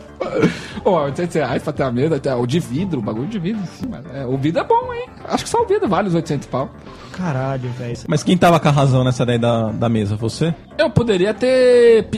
[0.82, 3.62] Pô, 800 reais pra ter a mesa, até o de vidro, o bagulho de vidro.
[3.78, 5.06] sim, mas, é, o vidro é bom, hein?
[5.28, 6.70] Acho que só o vidro vale os 800 pau.
[7.12, 7.96] Caralho, velho.
[8.08, 10.16] Mas quem tava com a razão nessa daí da, da mesa?
[10.16, 10.54] Você?
[10.78, 12.08] Eu poderia ter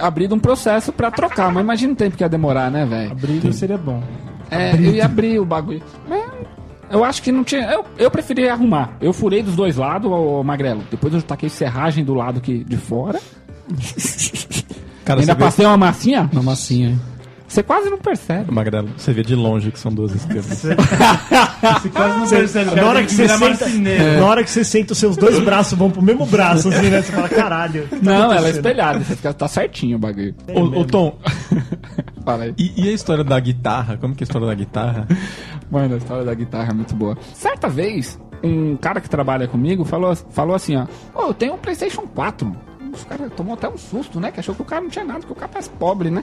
[0.00, 3.12] abrido um processo pra trocar, mas imagina o tempo que ia demorar, né, velho?
[3.12, 4.02] Abrir seria bom.
[4.50, 5.82] É, eu ia abrir o bagulho.
[6.08, 6.22] Mas
[6.90, 7.62] eu acho que não tinha.
[7.72, 8.90] Eu, eu preferi arrumar.
[9.00, 10.82] Eu furei dos dois lados, o magrelo.
[10.90, 13.18] Depois eu taquei serragem do lado que, de fora.
[15.04, 16.30] Cara, Ainda você vê, passei uma massinha.
[16.32, 17.00] Uma massinha, hein?
[17.48, 18.50] Você quase não percebe.
[18.50, 20.46] Magrelo, você vê de longe que são duas esquerdas.
[20.62, 22.74] Você quase não percebe.
[22.74, 24.20] Na hora que você senta, marceneiro.
[24.20, 27.02] na hora que você senta, os seus dois braços vão pro mesmo braço, assim, né?
[27.02, 27.86] Você fala, caralho.
[27.88, 29.00] tá Não, ela é espelhada.
[29.00, 30.34] Você fica, tá certinho o bagulho.
[30.54, 31.18] ô, ô, Tom,
[32.24, 32.54] Fala aí.
[32.56, 33.98] e, e a história da guitarra?
[33.98, 35.06] Como que é a história da guitarra?
[35.70, 37.18] Mano, a história da guitarra é muito boa.
[37.34, 40.86] Certa vez, um cara que trabalha comigo falou, falou assim, ó.
[41.14, 42.71] Ô, eu tenho um Playstation 4.
[42.92, 44.30] Os caras tomou até um susto, né?
[44.30, 46.22] Que achou que o cara não tinha nada, que o cara parece pobre, né?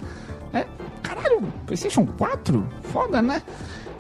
[0.53, 0.65] É,
[1.01, 2.63] caralho, Playstation 4?
[2.84, 3.41] Foda, né?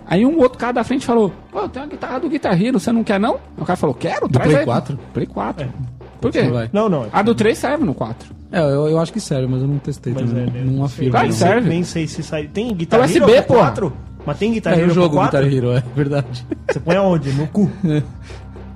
[0.05, 2.79] Aí um outro cara da frente falou, ô, eu tenho uma guitarra do Guitar Hero,
[2.79, 3.39] você não quer não?
[3.57, 4.65] O cara falou, quero, traz Play aí.
[4.65, 4.99] 4?
[5.13, 5.73] Play 4.
[6.19, 6.43] Por quê?
[6.43, 6.89] Não.
[6.89, 7.09] Não, não.
[7.11, 8.35] A do 3 serve no 4.
[8.51, 10.43] É, eu, eu acho que serve, mas eu não testei Mas também.
[10.43, 10.63] é, né?
[10.65, 11.17] não afirmo.
[11.19, 11.69] Sei, serve.
[11.69, 12.47] nem sei se sai.
[12.47, 13.59] Tem guitarra É USB, Hero porra.
[13.65, 13.93] 4?
[14.25, 15.39] Mas tem guitarra É, Hero eu jogo pro 4?
[15.39, 16.45] Guitar Hero, é verdade.
[16.67, 17.31] Você põe aonde?
[17.33, 17.69] No cu.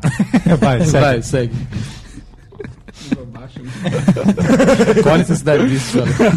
[0.60, 1.06] Vai, segue.
[1.06, 1.56] Vai, segue.
[5.02, 6.32] Qual a necessidade disso, cara?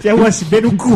[0.00, 0.94] Tem USB no cu.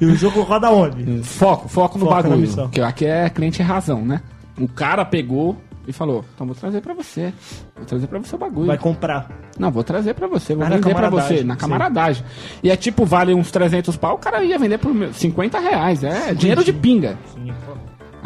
[0.00, 1.22] E o jogo roda onde?
[1.22, 2.40] Foco, foco no Foco na bagulho.
[2.40, 2.68] missão.
[2.68, 4.20] Que aqui é cliente razão, né?
[4.58, 5.56] O cara pegou
[5.86, 7.32] e falou: Então vou trazer pra você.
[7.76, 8.66] Vou trazer pra você o bagulho.
[8.66, 9.28] Vai comprar.
[9.58, 11.60] Não, vou trazer pra você, vou Ah, na vender pra camaradagem, você, na sim.
[11.60, 12.24] camaradagem.
[12.62, 16.02] E é tipo, vale uns 300 pau, o cara ia vender por meu- 50 reais.
[16.04, 17.16] É dinheiro de pinga.
[17.34, 17.72] Sim, pô.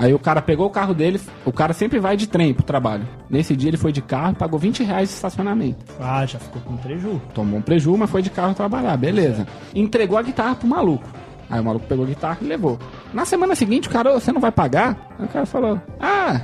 [0.01, 3.07] Aí o cara pegou o carro dele, o cara sempre vai de trem pro trabalho.
[3.29, 5.85] Nesse dia ele foi de carro e pagou 20 reais de estacionamento.
[6.01, 7.21] Ah, já ficou com preju.
[7.35, 9.47] Tomou um preju, mas foi de carro trabalhar, beleza.
[9.75, 11.07] Entregou a guitarra pro maluco.
[11.51, 12.79] Aí o maluco pegou a guitarra e levou.
[13.13, 14.97] Na semana seguinte, o cara, "Ô, você não vai pagar?
[15.19, 16.41] Aí o cara falou, ah,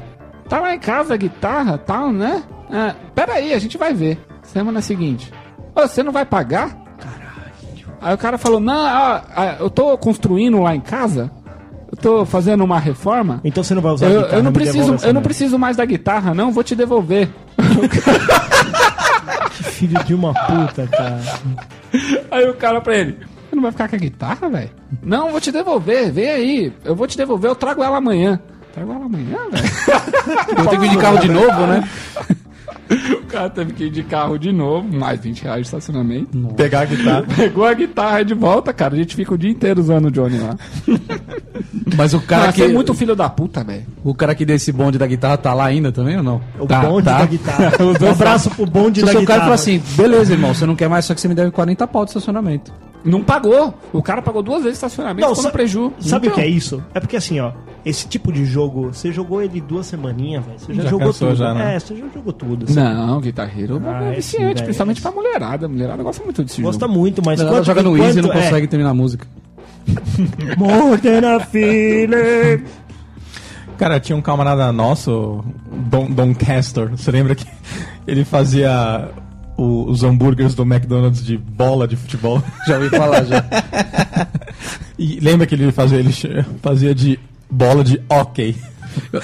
[0.50, 2.42] tá lá em casa a guitarra, tal, né?
[2.70, 4.18] Ah, pera aí, a gente vai ver.
[4.42, 5.32] Semana seguinte,
[5.74, 6.76] "Ô, você não vai pagar?
[6.98, 7.88] Caralho.
[8.02, 11.30] Aí o cara falou, não, ah, eu tô construindo lá em casa,
[12.00, 13.40] tô fazendo uma reforma.
[13.44, 15.76] Então você não vai usar Eu, a guitarra, eu não preciso, eu não preciso mais
[15.76, 17.28] da guitarra, não, vou te devolver.
[19.50, 21.20] Filho de uma puta, cara.
[22.30, 23.18] Aí o cara pra ele,
[23.48, 24.70] você não vai ficar com a guitarra, velho?
[25.02, 26.72] Não, vou te devolver, vem aí.
[26.84, 28.40] Eu vou te devolver, eu trago ela amanhã.
[28.72, 29.64] Trago ela amanhã, velho?
[30.58, 31.88] Eu tenho que ir de carro de novo, né?
[33.20, 36.38] o cara teve que ir de carro de novo, mais 20 reais de estacionamento.
[36.54, 37.24] Pegar a guitarra.
[37.36, 38.94] Pegou a guitarra de volta, cara.
[38.94, 40.56] A gente fica o dia inteiro usando o Johnny lá.
[41.96, 42.62] Mas o cara que.
[42.62, 43.84] é muito filho da puta, velho.
[44.04, 46.40] O cara que desse bonde da guitarra tá lá ainda também ou não?
[46.58, 47.18] O tá, bonde tá.
[47.18, 47.72] da guitarra.
[47.80, 49.40] Um abraço pro bonde Se da o seu cara guitarra.
[49.42, 52.04] fala assim, beleza, irmão, você não quer mais, só que você me deve 40 pau
[52.04, 52.72] de estacionamento.
[53.06, 53.72] Não pagou.
[53.92, 55.92] O cara pagou duas vezes estacionamento, Não, sa- preju.
[56.00, 56.82] Sabe o Então, que é isso?
[56.92, 57.52] É porque assim, ó,
[57.84, 60.58] esse tipo de jogo, você jogou ele duas semaninhas, velho.
[60.58, 61.34] Você já, Já jogou tudo.
[61.36, 61.76] já, né?
[61.76, 62.64] É, você já jogou tudo.
[62.64, 62.74] assim.
[62.74, 65.66] Não, guitarreiro Ah, é esse viciante, velho, principalmente esse- pra mulherada.
[65.66, 66.98] A mulherada gosta muito desse Gosta jogo.
[66.98, 69.26] muito, mas Ela joga no Easy e não é, consegue terminar a música.
[70.58, 72.64] More than a feeling.
[73.78, 76.90] Cara, tinha um camarada nosso, Don, Don Castor.
[76.90, 77.46] Você lembra que
[78.06, 79.10] ele fazia
[79.56, 82.42] o- os hambúrgueres do McDonald's de bola de futebol?
[82.66, 83.44] Já ouvi falar, já.
[84.98, 86.10] E lembra que ele fazia, ele
[86.62, 87.18] fazia de
[87.50, 88.56] bola de hockey?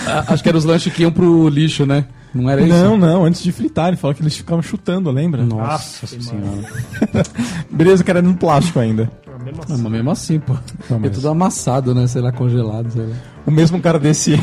[0.06, 2.04] A- Acho que eram os lanches que iam pro lixo, né?
[2.34, 2.68] Não era isso?
[2.74, 5.42] Não, não, antes de fritar, ele falou que eles ficavam chutando, lembra?
[5.44, 6.68] Nossa Aff, senhora.
[7.70, 9.10] Beleza, que era no plástico ainda.
[9.26, 10.52] Ah, Mas mesmo assim, pô.
[10.90, 12.06] Não, É mas- tudo amassado, né?
[12.06, 13.14] Sei lá, congelado, sei lá.
[13.46, 14.38] O mesmo cara desse,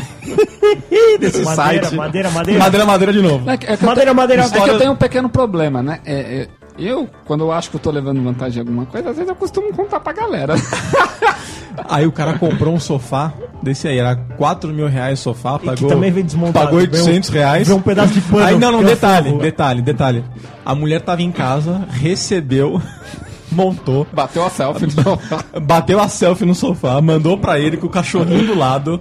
[1.18, 1.94] desse Madeira, site.
[1.94, 2.60] madeira, madeira.
[2.60, 3.48] Madeira, madeira de novo.
[3.50, 4.42] É que, é que Madeira, te- madeira.
[4.44, 6.00] É que eu tenho um pequeno problema, né?
[6.04, 6.48] É, é,
[6.78, 9.36] eu, quando eu acho que eu tô levando vantagem em alguma coisa, às vezes eu
[9.36, 10.54] costumo contar pra galera.
[11.88, 15.88] Aí o cara comprou um sofá desse aí, era 4 mil reais o sofá, pagou,
[15.88, 16.66] também vem desmontado.
[16.66, 17.68] pagou Vem um- 800 reais.
[17.68, 20.24] vem um pedaço de pano Aí não, não, é detalhe, detalhe, detalhe.
[20.64, 22.80] A mulher tava em casa, recebeu,
[23.50, 25.44] montou, Bateu a selfie no sofá.
[25.62, 29.00] bateu a selfie no sofá, mandou pra ele com o cachorrinho do lado.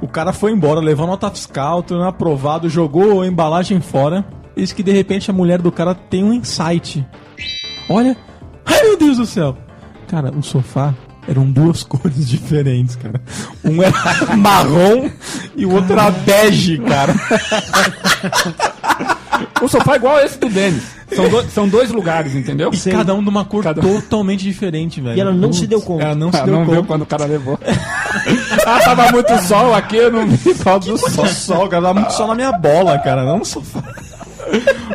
[0.00, 4.24] O cara foi embora, levou nota fiscal, tudo aprovado, jogou a embalagem fora.
[4.56, 7.06] Eis que de repente a mulher do cara tem um insight.
[7.88, 8.16] Olha,
[8.64, 9.56] ai meu Deus do céu.
[10.08, 10.94] Cara, o sofá
[11.28, 13.20] eram duas cores diferentes, cara.
[13.64, 13.94] Um era
[14.36, 15.10] marrom
[15.54, 17.14] e o outro era bege, cara.
[19.62, 20.99] O sofá é igual esse do Denis.
[21.14, 22.70] São, do- são dois lugares, entendeu?
[22.72, 25.16] E cada um de uma cor Cada- totalmente diferente, velho.
[25.16, 26.04] E ela não se deu conta.
[26.04, 26.86] Ela não se Ah, deu não viu conta.
[26.86, 27.58] quando o cara levou.
[28.66, 31.26] ah, tava muito sol aqui, eu não vi só do Só sol.
[31.26, 31.82] sol, cara.
[31.82, 33.24] Dá muito sol na minha bola, cara.
[33.24, 33.82] Não no sofá.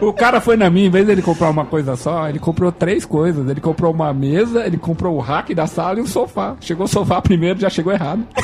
[0.01, 3.05] O cara foi na minha, em vez dele comprar uma coisa só, ele comprou três
[3.05, 3.47] coisas.
[3.49, 6.55] Ele comprou uma mesa, ele comprou o rack da sala e o sofá.
[6.59, 8.21] Chegou o sofá primeiro, já chegou errado.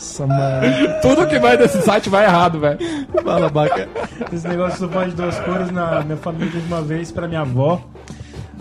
[0.00, 0.66] Nossa, mano.
[1.02, 2.78] Tudo que vai desse site vai errado, velho.
[3.22, 3.86] Fala, baca.
[4.32, 7.42] Esse negócio de sofá de duas cores na minha família teve uma vez pra minha
[7.42, 7.82] avó.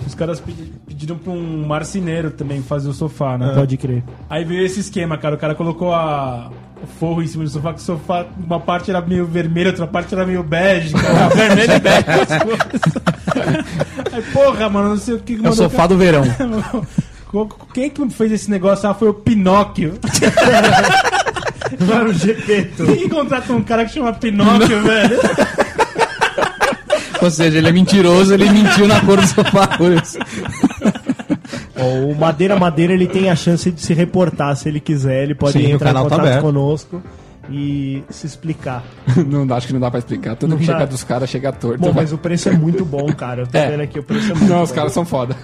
[0.05, 3.53] Os caras pedi- pediram pra um marceneiro também fazer o sofá, né?
[3.55, 4.03] Pode crer.
[4.29, 5.35] Aí veio esse esquema, cara.
[5.35, 6.49] O cara colocou a,
[6.83, 9.87] o forro em cima do sofá, que o sofá, uma parte era meio vermelha, outra
[9.87, 11.29] parte era meio bege, cara.
[11.35, 12.05] Vermelho e bege.
[12.09, 12.31] as.
[14.13, 16.23] Aí, porra, mano, não sei o que É o sofá do verão.
[17.73, 18.89] Quem que fez esse negócio?
[18.89, 19.99] Ah, foi o Pinóquio.
[21.91, 22.85] Era o Gepeto.
[22.85, 25.19] Quem contrata um cara que chama Pinóquio, velho?
[27.21, 29.67] Ou seja, ele é mentiroso, ele mentiu na cor do sofá.
[29.77, 29.91] por.
[31.77, 35.23] Ó, o Madeira Madeira ele tem a chance de se reportar se ele quiser.
[35.23, 36.41] Ele pode Sim, o entrar em canal tá contato aberto.
[36.41, 37.01] conosco
[37.49, 38.83] e se explicar.
[39.27, 40.35] Não, dá- acho que não dá pra explicar.
[40.35, 40.73] Tudo que dá.
[40.73, 41.79] chega dos caras chega torto.
[41.79, 43.41] Bom, mas o preço é muito bom, cara.
[43.41, 43.71] Eu tô É.
[43.71, 44.63] vendo aqui, o preço é muito Não, bom.
[44.63, 45.35] os caras são foda.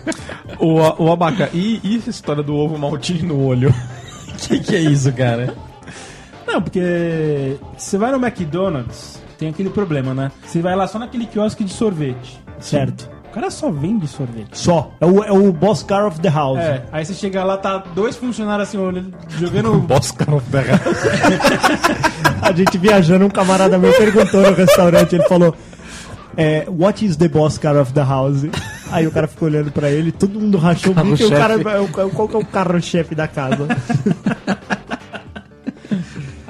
[0.60, 3.74] O, o Abaca, e, e essa história do ovo maltine no olho?
[4.38, 5.54] que que é isso, cara?
[6.48, 10.32] Não, porque você vai no McDonald's, tem aquele problema, né?
[10.46, 12.39] Você vai lá só naquele quiosque de sorvete.
[12.60, 13.10] Certo.
[13.30, 14.58] O cara só vende sorvete.
[14.58, 14.91] Só.
[15.02, 16.58] É o, é o boss car of the house.
[16.60, 19.74] É, aí você chega lá, tá dois funcionários assim, olhando, jogando.
[19.86, 20.98] Boss cara of the house.
[22.41, 25.54] A gente viajando, um camarada meu perguntou no restaurante, ele falou.
[26.38, 28.46] É, what is the boss car of the house?
[28.91, 31.56] Aí o cara ficou olhando pra ele, todo mundo rachou o bico e o cara.
[31.56, 33.68] é o- Qual que é o carro-chefe da casa?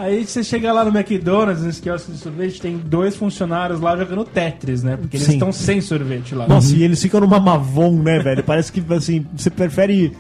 [0.06, 4.24] Aí você chega lá no McDonald's, nesse quiosque de sorvete, tem dois funcionários lá jogando
[4.24, 4.98] Tetris, né?
[4.98, 5.34] Porque eles Sim.
[5.34, 6.48] estão sem sorvete lá.
[6.48, 8.44] Nossa, e eles ficam numa Mavon, né, velho?
[8.44, 10.16] Parece que, assim, você prefere...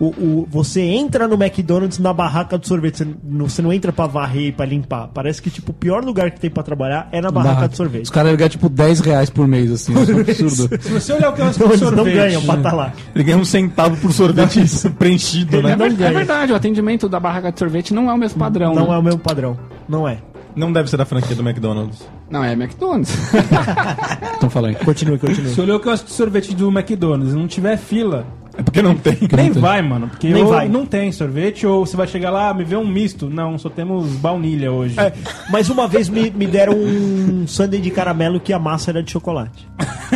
[0.00, 3.92] O, o- você entra no McDonald's na barraca do sorvete, você não, você não entra
[3.92, 5.08] pra varrer e pra limpar.
[5.08, 7.68] Parece que, tipo, o pior lugar que tem pra trabalhar é na barraca Barraca.
[7.70, 8.04] de sorvete.
[8.04, 9.92] Os caras ganham tipo 10 reais por mês, assim.
[10.00, 10.82] Isso é um absurdo.
[10.82, 12.14] Se você olhar o quiosque Então de eles não sorvete...
[12.14, 12.92] ganham pra tá lá.
[13.14, 14.60] Ele ganha um centavo por sorvete
[14.98, 15.70] preenchido, né?
[15.70, 18.74] É, é verdade, o atendimento da barraca de sorvete não é o mesmo padrão.
[18.74, 18.94] Não né?
[18.94, 19.58] é o mesmo padrão.
[19.88, 20.18] Não é.
[20.54, 22.06] Não deve ser da franquia do McDonald's.
[22.30, 23.12] Não, é McDonald's.
[24.36, 24.74] Então fala aí.
[24.76, 25.50] Continue, continue.
[25.52, 28.24] Se olhou o quiosque de sorvete do McDonald's e não tiver fila,
[28.58, 29.16] É porque não tem.
[29.36, 30.08] nem vai, mano.
[30.08, 30.68] Porque Nem ou vai.
[30.68, 33.30] não tem sorvete, ou você vai chegar lá, me vê um misto.
[33.30, 34.98] Não, só temos baunilha hoje.
[34.98, 35.12] É,
[35.48, 39.12] mas uma vez me, me deram um sundae de caramelo que a massa era de
[39.12, 39.64] chocolate.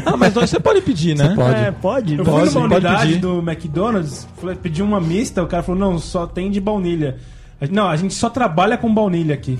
[0.05, 1.35] Ah, mas você pode pedir, né?
[1.37, 1.55] pode.
[1.55, 2.15] É, pode.
[2.19, 5.99] Eu Pode, fui numa unidade do McDonald's, falei, pedi uma mista, o cara falou, não,
[6.01, 7.19] só tem de baunilha.
[7.71, 9.57] Não, a gente só trabalha com baunilha aqui.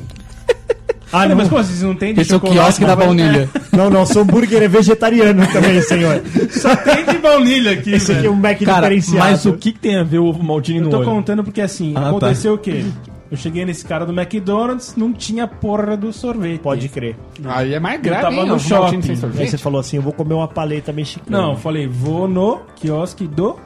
[1.13, 2.59] Ah, Não, mas como vocês não tem de Esse é o chocolate?
[2.61, 3.49] quiosque da baunilha.
[3.73, 6.23] não, não, seu hambúrguer é vegetariano também, senhor.
[6.51, 8.35] Só tem de baunilha aqui, Esse aqui é um.
[8.35, 9.19] Mac Cara, diferenciado.
[9.19, 11.07] mas o que, que tem a ver o ovo maltine Eu no tô olho?
[11.07, 12.09] contando porque assim, Ah, tá.
[12.09, 12.85] aconteceu o quê?
[13.31, 16.61] Eu cheguei nesse cara do McDonald's, não tinha porra do sorvete.
[16.61, 17.17] Pode crer.
[17.45, 18.41] Aí é mais Eu grave, tava hein?
[18.43, 19.03] no maltine shopping.
[19.03, 19.51] sem Aí sorvete.
[19.51, 21.39] você falou assim, eu vou comer uma paleta mexicana.
[21.39, 23.57] Não, eu falei, vou no quiosque do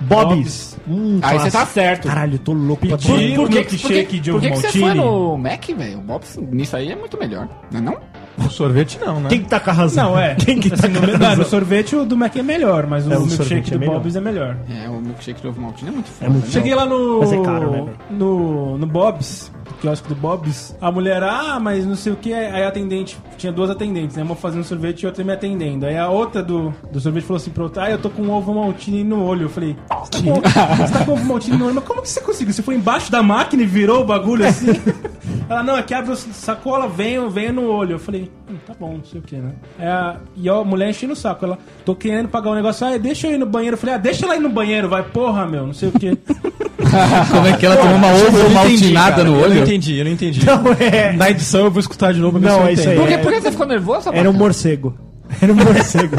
[0.00, 0.76] Bob's.
[0.88, 2.08] Hum, Aí você tá certo.
[2.08, 3.44] Caralho, eu tô louco pra Pedi tomar.
[3.44, 5.98] um que- milkshake de por ovo que, que você foi no Mac, velho?
[5.98, 7.48] O Bob's nisso aí é muito melhor.
[7.70, 7.96] Não é não?
[8.38, 9.28] O sorvete não, né?
[9.30, 10.10] Quem que tá com a razão?
[10.12, 10.34] Não, é.
[10.38, 11.36] Quem que tá Assim, com no, a não, razão?
[11.36, 13.80] no sorvete o do Mac é melhor, mas o É, o milkshake sorvete é do
[13.80, 13.94] melhor.
[13.96, 14.56] Bob's é melhor.
[14.70, 16.26] É, o milkshake do ovo maltine é muito foda.
[16.26, 17.18] É muito Cheguei lá no.
[17.20, 20.76] Mas é caro, né, no, no Bob's, quiosque do Bob's.
[20.80, 22.32] A mulher, ah, mas não sei o que.
[22.32, 24.22] Aí a atendente, tinha duas atendentes, né?
[24.22, 25.86] Uma fazendo sorvete e outra me atendendo.
[25.86, 28.30] Aí a outra do, do sorvete falou assim pra outra: Ah, eu tô com um
[28.30, 29.44] ovo maltine no olho.
[29.46, 30.34] Eu falei: Você tá com,
[30.86, 31.74] você tá com ovo maltine no olho?
[31.74, 32.52] Mas como que você conseguiu?
[32.52, 34.68] Você foi embaixo da máquina e virou o bagulho assim?
[35.48, 37.92] Ela, não, aqui abre a sacola, vem, vem no olho.
[37.92, 38.30] Eu falei,
[38.66, 39.52] tá bom, não sei o que, né?
[39.78, 41.44] É, e a mulher enchendo o saco.
[41.44, 43.74] Ela, tô querendo pagar um negócio, ah, deixa eu ir no banheiro.
[43.74, 46.16] Eu falei, ah, deixa ela ir no banheiro, vai, porra, meu, não sei o que.
[47.30, 48.54] Como é que ela tomou uma ovo não entendi,
[48.92, 49.62] maltinada no Eu não olho?
[49.62, 50.46] entendi, eu não entendi.
[50.46, 51.12] Não, é...
[51.12, 52.90] Na edição eu vou escutar de novo pra ver Não, se eu é entendo.
[52.90, 52.96] aí.
[52.98, 53.18] Por que, É.
[53.18, 54.96] por que você ficou nervoso, Era um morcego.
[55.42, 56.16] Era um morcego.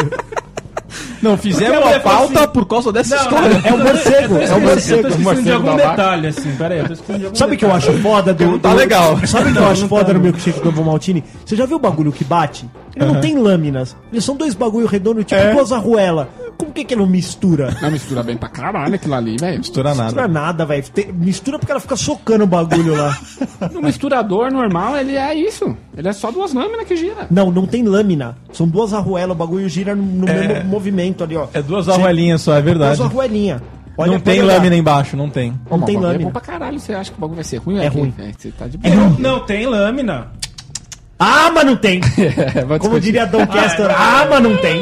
[1.21, 3.61] Não, fizeram a pauta assim- por causa dessa Não, história.
[3.63, 5.01] É o morcego, é o Eu morcego.
[5.03, 6.55] tô esquecendo de algum detalhe, assim.
[6.55, 8.59] Pera aí, eu tô esquecendo de algum Sabe o que eu acho foda do.
[8.59, 9.19] Tá legal.
[9.27, 11.23] Sabe o que eu acho não foda tá, no milkshake do Maltini?
[11.45, 12.69] Você já viu o bagulho que bate?
[12.95, 13.95] Ele não tem lâminas.
[14.11, 16.27] Eles são dois bagulho redondo, tipo duas arruelas.
[16.59, 17.73] Como que que não mistura?
[17.81, 19.59] Não mistura bem pra caralho aquilo ali, velho.
[19.59, 20.27] Mistura Mistura nada.
[20.27, 20.83] nada, velho.
[21.13, 23.17] Mistura porque ela fica socando o bagulho lá.
[23.71, 25.75] No misturador normal, ele é isso.
[25.95, 27.27] Ele é só duas lâminas que gira.
[27.31, 28.35] Não, não tem lâmina.
[28.51, 31.47] São duas arruelas, o bagulho gira no, no mesmo movimento ali, ó.
[31.53, 32.97] É duas arruelinhas só, é verdade.
[32.97, 33.61] Duas arruelinhas.
[33.97, 35.53] Olha, Não tem lâmina embaixo, não tem.
[35.69, 36.23] Não tem É lâmina.
[36.25, 36.79] bom pra caralho.
[36.79, 37.79] Você acha que o bagulho vai ser ruim?
[37.79, 38.13] É ruim.
[38.17, 39.03] É, Você tá de É boa.
[39.07, 39.15] ruim.
[39.19, 40.27] Não tem lâmina.
[41.21, 41.99] Ah, mas não tem.
[42.17, 43.01] É, Como discutir.
[43.01, 43.91] diria Dom Castor.
[43.91, 44.81] Ah, mas não tem.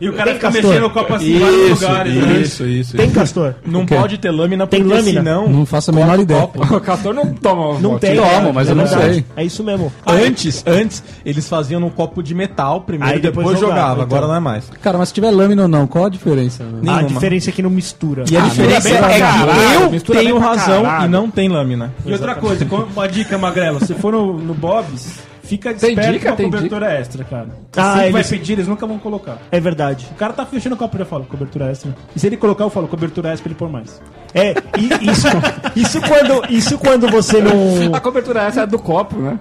[0.00, 0.70] E o cara Tem fica castor.
[0.70, 2.14] mexendo o copo assim em vários Isso, lugares.
[2.14, 2.32] né?
[2.40, 2.96] isso, isso.
[2.96, 3.54] Tem, Castor?
[3.64, 5.20] Não pode ter lâmina Tem porque lâmina?
[5.20, 5.48] senão...
[5.48, 6.44] Não faço a menor ideia.
[6.54, 7.78] O Castor não toma.
[7.80, 8.16] Não tem.
[8.16, 9.12] Toma, mas é eu não verdade.
[9.14, 9.24] sei.
[9.36, 9.92] É isso mesmo.
[10.06, 14.02] Antes, antes, eles faziam num copo de metal primeiro, Aí depois depois, jogava, jogava.
[14.04, 14.16] então.
[14.18, 14.70] Agora não é mais.
[14.82, 16.62] Cara, mas se tiver lâmina ou não, qual a diferença?
[16.62, 17.02] A Nenhuma.
[17.04, 18.24] diferença é que não mistura.
[18.30, 21.04] E a Ah, diferença é pra que caralho, eu mistura tenho razão caralho.
[21.04, 21.92] e não tem lâmina.
[22.04, 25.18] E outra coisa, uma dica, Magrelo, se for no, no Bob's,
[25.48, 27.48] fica Tem esperto dica, com a tem cobertura extra, cara.
[27.76, 29.38] Ah, que vai eles- pedir, eles nunca vão colocar.
[29.50, 30.06] É verdade.
[30.12, 31.94] O cara tá fechando o copo e já fala, cobertura extra.
[32.14, 34.00] E se ele colocar, eu falo, cobertura extra pra ele pôr mais.
[34.34, 35.26] É, e isso,
[35.74, 37.94] isso quando, isso quando você não.
[37.96, 39.38] A cobertura essa é do copo, né?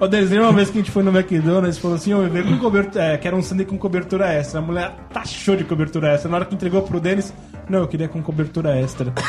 [0.00, 2.58] O desenho, uma vez que a gente foi no McDonald's, falou assim, eu veio com
[2.58, 4.58] cobertura, é, quero um sanduíche com cobertura extra.
[4.60, 6.30] A mulher taxou de cobertura extra.
[6.30, 7.32] Na hora que entregou pro Denis,
[7.68, 9.12] não, eu queria com cobertura extra.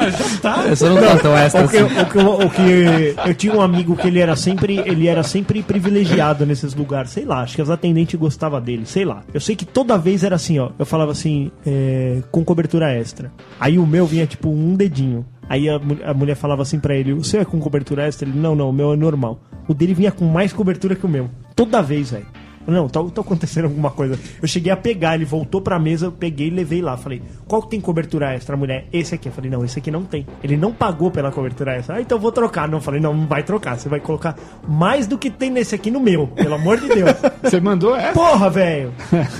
[0.00, 0.56] Mas já tá.
[0.88, 2.00] Não tá tão extra O que, assim.
[2.00, 5.62] o que, o que eu tinha um amigo que ele era sempre ele era sempre
[5.62, 9.22] privilegiado nesses lugares, sei lá, acho que as atendentes gostavam dele, sei lá.
[9.32, 13.30] Eu sei que toda vez era assim, ó, eu falava assim, é, com cobertura extra.
[13.58, 15.24] Aí o meu vinha tipo um dedinho.
[15.48, 18.28] Aí a, mu- a mulher falava assim pra ele: O seu é com cobertura extra?
[18.28, 19.40] Ele: Não, não, o meu é normal.
[19.66, 21.28] O dele vinha com mais cobertura que o meu.
[21.56, 22.26] Toda vez, velho.
[22.72, 24.18] Não, tá, tá acontecendo alguma coisa.
[24.40, 26.96] Eu cheguei a pegar, ele voltou pra mesa, eu peguei e levei lá.
[26.96, 28.56] Falei, qual que tem cobertura extra?
[28.56, 29.28] Mulher, esse aqui.
[29.28, 30.26] Eu falei, não, esse aqui não tem.
[30.42, 31.96] Ele não pagou pela cobertura extra.
[31.96, 32.68] Ah, então eu vou trocar.
[32.68, 33.78] Não, eu falei, não, não vai trocar.
[33.78, 34.36] Você vai colocar
[34.68, 36.26] mais do que tem nesse aqui no meu.
[36.28, 37.10] Pelo amor de Deus.
[37.42, 38.12] Você mandou essa?
[38.12, 38.92] Porra, velho.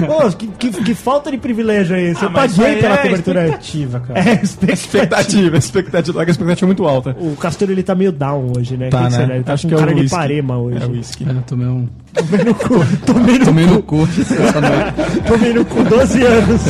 [0.06, 2.22] Pô, que, que, que falta de privilégio é esse?
[2.22, 3.58] eu Ah, mas paguei isso pela é cobertura extra.
[3.60, 4.20] expectativa, cara.
[4.20, 4.72] É, expectativa.
[4.72, 7.16] Expectativa, expectativa, a expectativa é muito alta.
[7.18, 8.88] O Castor ele tá meio down hoje, né?
[8.88, 9.10] Tá, né?
[9.10, 9.34] será?
[9.34, 10.16] Ele tá Acho com que é o cara de whisky.
[10.16, 10.82] parema hoje.
[10.82, 11.24] É o whisky.
[11.28, 11.88] É, eu tomei um.
[12.14, 12.74] Tomei no cu.
[13.06, 15.20] Tomei no, Tomei no cu essa noite.
[15.26, 16.62] tomei no cu 12 anos.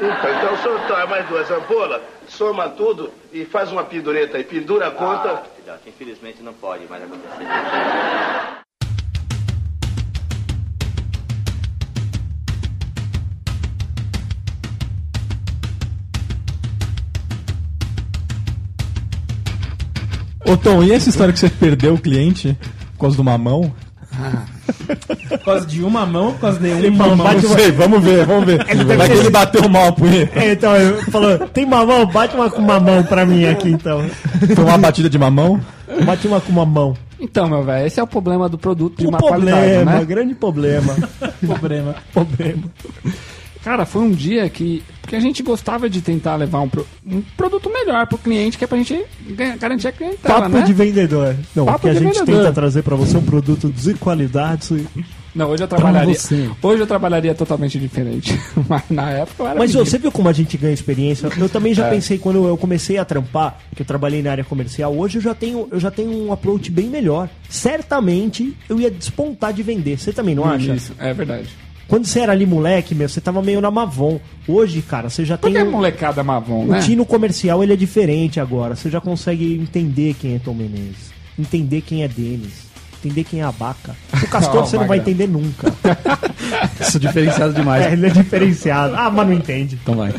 [0.00, 4.44] Ufa, então o senhor traz mais duas ampolas, soma tudo e faz uma pendureta aí.
[4.44, 5.30] Pendura a conta.
[5.30, 8.67] Ah, filhote, infelizmente não pode mais acontecer.
[20.50, 22.56] Ô Tom, e essa história que você perdeu o cliente
[22.94, 23.72] por causa do mamão?
[25.28, 27.26] Por causa de uma mão, por causa de uma mamão, mão.
[27.26, 28.64] bate Não uma- sei, vamos ver, vamos ver.
[28.64, 30.38] deve Vai que ele bateu mal a punheta.
[30.40, 32.06] É, então, ele falou, tem mamão?
[32.06, 34.04] Bate uma com mamão pra mim aqui, então.
[34.54, 35.60] Foi uma batida de mamão?
[36.04, 36.96] Bate uma com mamão.
[37.20, 40.04] Então, meu velho, esse é o problema do produto de Um má problema, qualidade, né?
[40.04, 40.94] grande problema.
[41.44, 41.94] problema.
[42.12, 42.62] problema.
[43.68, 47.20] Cara, foi um dia que, que a gente gostava de tentar levar um, pro- um
[47.36, 49.04] produto melhor pro cliente, que é pra gente
[49.60, 50.62] garantir a clientela, Papo né?
[50.62, 51.36] de vendedor.
[51.54, 52.44] Não, Papo que a gente vendedor.
[52.44, 54.86] tenta trazer pra você é um produto de qualidade.
[55.34, 56.14] Não, hoje eu trabalharia.
[56.14, 56.50] você.
[56.62, 58.40] Hoje eu trabalharia totalmente diferente.
[58.66, 59.58] Mas na época eu era.
[59.58, 59.84] Mas menino.
[59.86, 61.28] você viu como a gente ganha experiência?
[61.36, 64.96] Eu também já pensei quando eu comecei a trampar, que eu trabalhei na área comercial,
[64.96, 67.28] hoje eu já tenho, eu já tenho um approach bem melhor.
[67.50, 69.98] Certamente eu ia despontar de vender.
[69.98, 70.72] Você também não acha?
[70.74, 71.50] Isso, é verdade.
[71.88, 74.20] Quando você era ali moleque, meu, você tava meio na Mavon.
[74.46, 76.80] Hoje, cara, você já Por tem que um- molecada mavon, o né?
[76.80, 78.76] tino comercial, ele é diferente agora.
[78.76, 82.66] Você já consegue entender quem é Tom Menezes, entender quem é Denis,
[83.02, 83.96] entender quem é Abaca.
[84.22, 85.72] O Castor Oh, você não vai entender nunca.
[86.90, 87.86] Sou diferenciado demais.
[87.86, 88.94] É, ele é diferenciado.
[88.94, 89.78] Ah, mas não entende.
[89.82, 90.14] Então vai.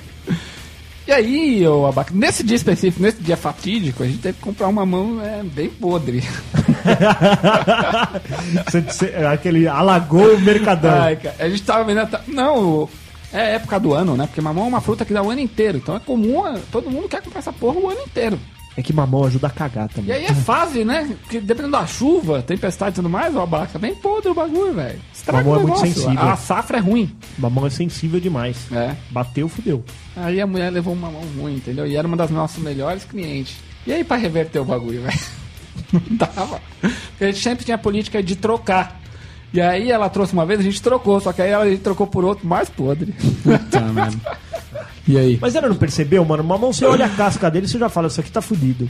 [1.09, 4.67] E aí, ô Abaca, nesse dia específico, nesse dia fatídico, a gente teve que comprar
[4.67, 6.21] uma mão é, bem podre.
[9.33, 11.01] Aquele alagou o mercadão.
[11.01, 12.01] Ai, cara, a gente tava vendo.
[12.01, 12.87] até- Não,
[13.33, 14.27] é época do ano, né?
[14.27, 15.79] Porque mamão é uma fruta que dá o ano inteiro.
[15.79, 18.39] Então é comum, todo mundo quer comprar essa porra o ano inteiro.
[18.79, 20.15] É que mamão ajuda a cagar E também.
[20.15, 21.13] aí é fase, né?
[21.23, 24.73] Porque dependendo da chuva, tempestade e tudo mais, o abaca é bem podre o bagulho,
[24.73, 24.97] velho.
[25.13, 26.17] Estraga Mamão o é muito sensível.
[26.21, 27.13] A safra é ruim.
[27.37, 28.55] Mamão é sensível demais.
[28.71, 28.95] É.
[29.11, 29.83] Bateu, fudeu.
[30.15, 31.85] Aí a mulher levou uma mão ruim, entendeu?
[31.85, 33.57] E era uma das nossas melhores clientes.
[33.85, 35.19] E aí pra reverter o bagulho, velho?
[35.91, 36.61] Não dava.
[36.79, 38.98] Porque a gente sempre tinha a política de trocar.
[39.53, 41.81] E aí ela trouxe uma vez, a gente trocou, só que aí ela- a gente
[41.81, 43.13] trocou por outro mais podre.
[43.71, 44.19] Tá, mano.
[45.07, 45.37] E aí?
[45.41, 46.43] Mas ela não percebeu, mano?
[46.43, 48.87] Mamão, você olha a casca dele e você já fala, isso aqui tá fudido.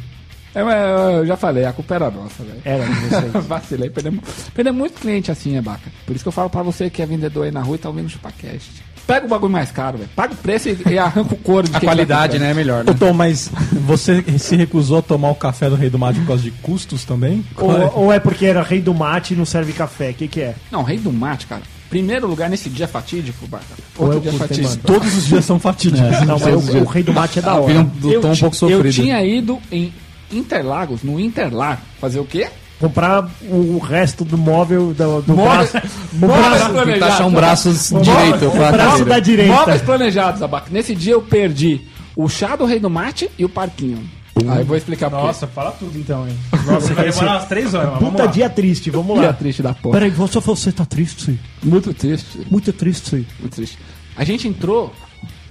[0.53, 2.60] Eu, eu- eu já falei, a culpa era nossa, velho.
[2.66, 3.32] Era de vocês.
[3.47, 4.22] Vacilei, perdemos,
[4.53, 5.89] perdemos muito cliente assim, Abaca.
[6.05, 7.88] Por isso que eu falo pra você que é vendedor aí na rua e tá
[7.88, 8.84] ouvindo o ChupaCast.
[9.10, 10.10] Pega o bagulho mais caro, velho.
[10.16, 12.91] Paga o preço e, e arranca o couro de A qualidade, né, é melhor, Ô
[12.91, 12.97] né?
[12.99, 16.43] Tom, mas você se recusou a tomar o café do Rei do Mate por causa
[16.43, 17.43] de custos também?
[17.57, 20.12] ou, ou é porque era rei do mate e não serve café?
[20.12, 20.53] O que que é?
[20.72, 21.64] Não, rei do mate, cara.
[21.89, 23.49] Primeiro lugar nesse dia fatídico,
[23.97, 24.78] Outro é o dia fatídico.
[24.86, 26.22] Todos os dias são fatídicos.
[26.28, 27.84] Não, mas o, o rei do mate é da hora.
[27.84, 28.86] do Tom um pouco sofrido.
[28.86, 29.91] eu tinha ido em
[30.32, 32.47] Interlagos, no Interlar, fazer o quê?
[32.80, 35.77] Comprar o resto do móvel do, do Móvel- braço.
[36.13, 37.19] O móveis braço, planejados.
[37.19, 39.53] Um braço direito o pra braço da direita.
[39.53, 40.67] Móveis planejados, Abaca.
[40.71, 41.82] Nesse dia eu perdi
[42.15, 43.99] o chá do rei do mate e o parquinho.
[44.47, 45.25] Aí eu vou explicar por quê.
[45.25, 46.34] Nossa, fala tudo então, hein.
[46.65, 48.32] Nossa, Vai demorar umas três horas, mas vamos Puta lá.
[48.32, 49.34] dia triste, vamos Dia lá.
[49.34, 49.93] triste da porra.
[49.95, 51.38] Peraí, você, você tá triste?
[51.61, 52.47] Muito triste.
[52.49, 53.27] Muito triste.
[53.41, 53.77] Muito triste.
[54.15, 54.93] A gente entrou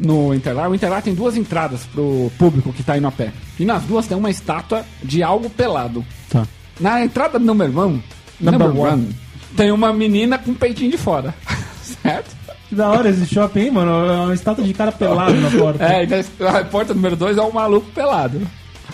[0.01, 0.71] no Interlar.
[0.71, 3.31] O Interlar tem duas entradas pro público que tá indo a pé.
[3.61, 6.03] E nas duas tem uma estátua de algo pelado.
[6.31, 6.47] Tá.
[6.81, 8.03] Na entrada number one,
[8.41, 8.93] Number number one.
[8.93, 9.17] one,
[9.57, 11.35] tem uma menina com peitinho de fora.
[12.03, 12.37] certo?
[12.69, 13.91] Que da hora esse shopping, hein, mano?
[14.07, 15.85] É uma estátua de cara pelado na porta.
[15.85, 18.41] É, e na a porta número dois é um maluco pelado.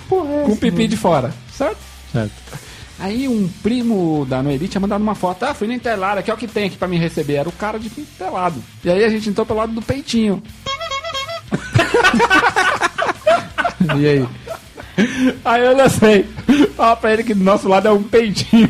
[0.08, 1.32] com pipi de fora.
[1.52, 1.78] Certo?
[2.12, 2.32] Certo.
[3.00, 5.42] Aí um primo da Noeli tinha mandado uma foto.
[5.42, 7.34] Ah, fui no Interlar, aqui é o que tem aqui pra me receber.
[7.34, 8.62] Era o cara de pelado.
[8.84, 10.40] E aí a gente entrou pelo lado do peitinho.
[13.96, 14.26] E aí?
[15.44, 16.24] Aí eu lancei.
[16.76, 18.68] Fala pra ele que do nosso lado é um peitinho.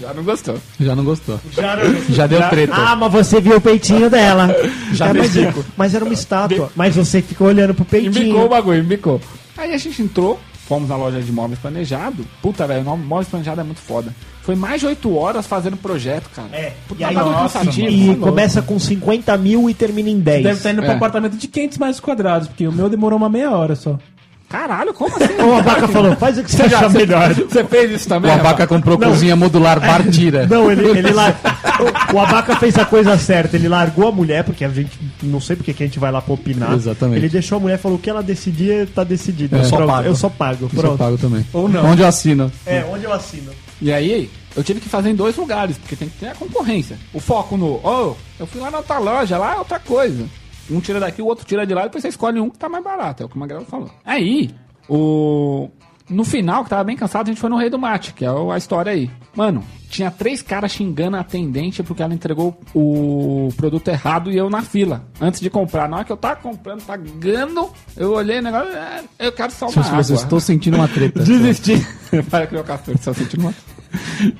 [0.00, 0.56] Já não gostou.
[0.80, 1.40] Já não gostou.
[1.52, 1.76] Já,
[2.08, 2.74] Já deu treta.
[2.74, 4.48] Ah, mas você viu o peitinho dela.
[4.92, 5.30] Já É, mas,
[5.76, 6.70] mas era uma estátua.
[6.74, 8.48] Mas você ficou olhando pro Embicou o peitinho.
[8.48, 9.20] bagulho, embicou.
[9.56, 12.24] Aí a gente entrou, fomos na loja de móveis planejado.
[12.40, 14.12] Puta, velho, o móveis planejado é muito foda.
[14.42, 16.48] Foi mais de 8 horas fazendo projeto, cara.
[16.52, 20.42] É, Puta, e aí nossa, e tá começa com 50 mil e termina em 10.
[20.42, 20.84] Deve estar indo É.
[20.86, 23.96] pro apartamento de 500 metros quadrados, porque o meu demorou uma meia hora só.
[24.52, 25.34] Caralho, como assim?
[25.42, 27.32] Ou a vaca falou, faz o que você achar melhor.
[27.32, 28.30] Você fez isso O também?
[28.30, 30.46] Abaca comprou cozinha modular partira.
[30.46, 31.34] Não, ele, ele lá.
[32.12, 33.56] O, o Abaca fez a coisa certa.
[33.56, 34.90] Ele largou a mulher, porque a gente.
[35.22, 36.74] Não sei porque que a gente vai lá pra opinar.
[36.74, 37.18] Exatamente.
[37.18, 39.56] Ele deixou a mulher falou que ela decidia, tá decidido.
[39.56, 39.64] É.
[39.64, 40.06] Só Pronto, pago.
[40.06, 40.64] Eu só pago.
[40.66, 40.98] Eu só Pronto.
[40.98, 41.44] pago também.
[41.52, 41.86] Ou não.
[41.86, 42.52] Onde eu assino?
[42.66, 43.50] É, onde eu assino?
[43.80, 46.96] E aí, eu tive que fazer em dois lugares, porque tem que ter a concorrência.
[47.12, 50.24] O foco no, oh, eu fui lá na outra loja, lá é outra coisa.
[50.70, 52.82] Um tira daqui, o outro tira de lá, depois você escolhe um que tá mais
[52.84, 53.90] barato, é o que o Magrelo falou.
[54.04, 54.50] Aí,
[54.88, 55.68] o...
[56.10, 58.28] No final, que tava bem cansado, a gente foi no Rei do Mate, que é
[58.28, 59.08] a história aí.
[59.34, 64.50] Mano, tinha três caras xingando a atendente porque ela entregou o produto errado e eu
[64.50, 65.88] na fila, antes de comprar.
[65.88, 69.66] Na hora que eu tava comprando, pagando, eu olhei o negócio, é, eu quero só
[69.66, 70.22] uma você, água.
[70.24, 71.20] estou sentindo uma treta.
[71.24, 71.74] Desisti.
[72.28, 73.54] Para que meu castor só sentindo uma.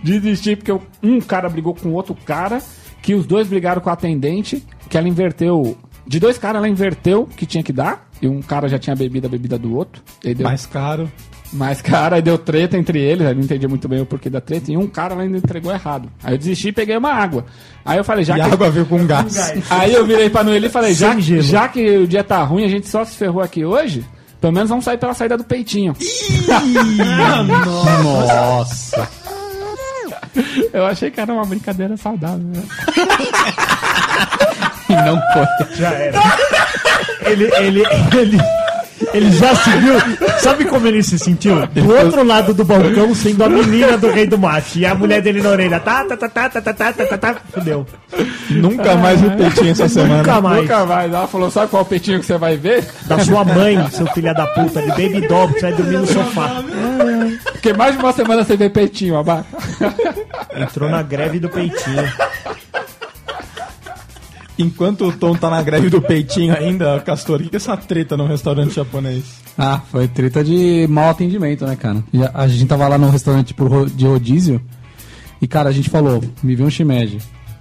[0.03, 2.61] Desisti porque eu- um cara brigou com outro cara,
[3.01, 5.79] que os dois brigaram com a atendente, que ela inverteu.
[6.07, 9.27] De dois caras ela inverteu que tinha que dar, e um cara já tinha bebido
[9.27, 10.03] a bebida do outro.
[10.25, 11.11] E deu Mais caro.
[11.53, 14.41] mais cara, aí deu treta entre eles, eu não entendi muito bem o porquê da
[14.41, 16.09] treta, e um cara ainda entregou errado.
[16.23, 17.45] Aí eu desisti e peguei uma água.
[17.85, 18.43] Aí eu falei, já E que.
[18.43, 19.53] a água veio com gás.
[19.71, 21.43] Aí eu virei pra Noeli e falei, já, gelo.
[21.43, 24.05] já que o dia tá ruim, a gente só se ferrou aqui hoje,
[24.41, 25.95] pelo menos vamos sair pela saída do peitinho.
[28.03, 29.09] Nossa.
[30.73, 32.39] Eu achei que era uma brincadeira saudável.
[32.47, 32.63] né?
[34.93, 35.77] E não foi.
[35.77, 36.21] Já era.
[37.25, 37.83] ele, ele,
[38.17, 38.39] ele,
[39.15, 39.95] ele já se viu.
[40.39, 41.67] Sabe como ele se sentiu?
[41.67, 44.81] Do outro lado do balcão, sendo a menina do rei do mate.
[44.81, 45.81] E a mulher dele na orelha.
[45.81, 47.37] Tá, tá, tá, tá, tá, tá, tá, tá, tá, tá.
[47.53, 47.87] Fudeu.
[48.51, 50.19] Nunca mais vi peitinho essa semana.
[50.19, 50.63] Nunca mais.
[50.63, 51.13] Nunca mais.
[51.13, 52.87] Ela falou, sabe qual peitinho que você vai ver?
[53.07, 56.07] Da sua mãe, seu filho da puta, de baby doll, que você vai dormir no
[56.07, 56.63] sofá.
[57.53, 59.47] Porque mais de uma semana você vê peitinho, abaca.
[60.57, 62.13] Entrou na greve do peitinho.
[64.63, 67.77] Enquanto o Tom tá na greve do peitinho ainda, Castor, o que que é essa
[67.77, 69.25] treta no restaurante japonês?
[69.59, 72.03] Ah, foi treta de mau atendimento, né, cara?
[72.13, 74.61] Já- a gente tava lá no restaurante por de rodízio
[75.41, 77.19] e, cara, a gente falou, me vê um shimeji,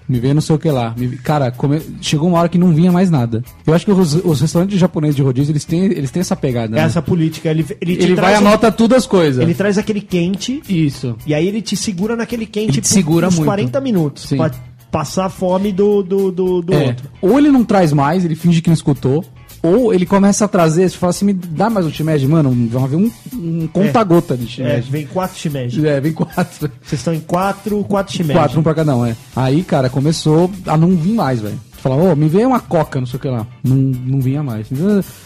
[0.07, 0.93] me vê não sei o que lá.
[0.97, 3.43] me Cara, come- chegou uma hora que não vinha mais nada.
[3.65, 6.75] Eu acho que os, os restaurantes japoneses de rodízio, eles têm, eles têm essa pegada,
[6.75, 6.81] né?
[6.83, 9.41] Essa política, ele, ele, te Ele vai traz um- anota tudo as coisas.
[9.41, 11.15] Ele traz aquele quente Isso.
[11.25, 13.45] e aí ele te segura naquele quente Ele te segura uns muito.
[13.47, 14.23] 40 minutos.
[14.23, 14.37] Sim.
[14.37, 14.51] Pra
[14.91, 16.87] passar fome do, do, do, do É.
[16.87, 17.09] outro.
[17.21, 19.23] Ou ele não traz mais, ele finge que não escutou.
[19.63, 22.83] Ou ele começa a trazer, você fala assim, me dá mais um shimeji, mano, vai
[22.83, 24.91] haver um, um conta-gota de É, shimeji.
[24.91, 25.87] vem quatro shimeji.
[25.87, 26.71] É, vem quatro.
[26.81, 28.39] Vocês estão em quatro, quatro shimeji.
[28.39, 29.15] Quatro, um pra cada um, é.
[29.35, 31.59] Aí, cara, começou a não vir mais, velho.
[31.73, 33.45] Falava, ô, me vê uma coca, não sei o que lá.
[33.63, 34.65] Não, não vinha mais.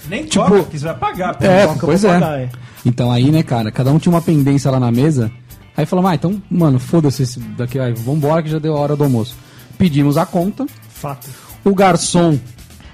[0.09, 1.37] Nem Tipo- toca, que você vai pagar.
[1.41, 2.13] É, coca pois vou é.
[2.19, 2.49] pagar, é.
[2.85, 5.31] Então aí, né, cara, cada um tinha uma pendência lá na mesa.
[5.77, 8.95] Aí falamos, ah, então, mano, foda-se esse daqui, aí, vambora que já deu a hora
[8.97, 9.35] do almoço.
[9.77, 10.65] Pedimos a conta.
[10.89, 11.27] Fato.
[11.63, 12.37] O garçom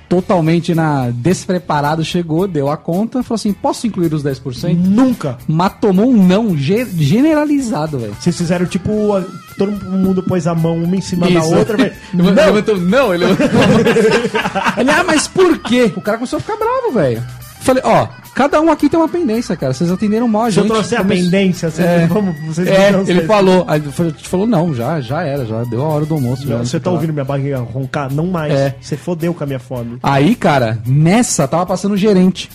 [0.09, 4.75] totalmente na despreparado, chegou, deu a conta, falou assim: posso incluir os 10%?
[4.77, 5.37] Nunca.
[5.47, 8.15] Mas tomou um não ge- generalizado, velho.
[8.19, 9.13] Vocês fizeram tipo.
[9.15, 9.23] a-
[9.57, 11.53] Todo mundo pôs a mão uma em cima da Isso.
[11.55, 11.93] outra, velho.
[12.13, 13.79] Ele Não, levantou- não, ele levantou a mão.
[14.77, 15.91] Ele, ah, mas por quê?
[15.95, 17.21] O cara começou a ficar bravo, velho.
[17.61, 19.73] Falei, ó, cada um aqui tem uma pendência, cara.
[19.73, 20.71] Vocês atenderam mal a se eu gente.
[20.73, 22.35] trouxer a pendência, vocês É, vamos.
[22.47, 23.65] Vocês é, não ele falou.
[23.67, 26.47] Aí gente falou, não, já, já era, já deu a hora do almoço.
[26.47, 26.95] já, Não, Você sei tá lá.
[26.95, 28.11] ouvindo minha barriga roncar?
[28.13, 28.53] Não mais.
[28.53, 28.75] É.
[28.81, 29.97] Você fodeu com a minha fome.
[30.01, 32.49] Aí, cara, nessa tava passando o gerente.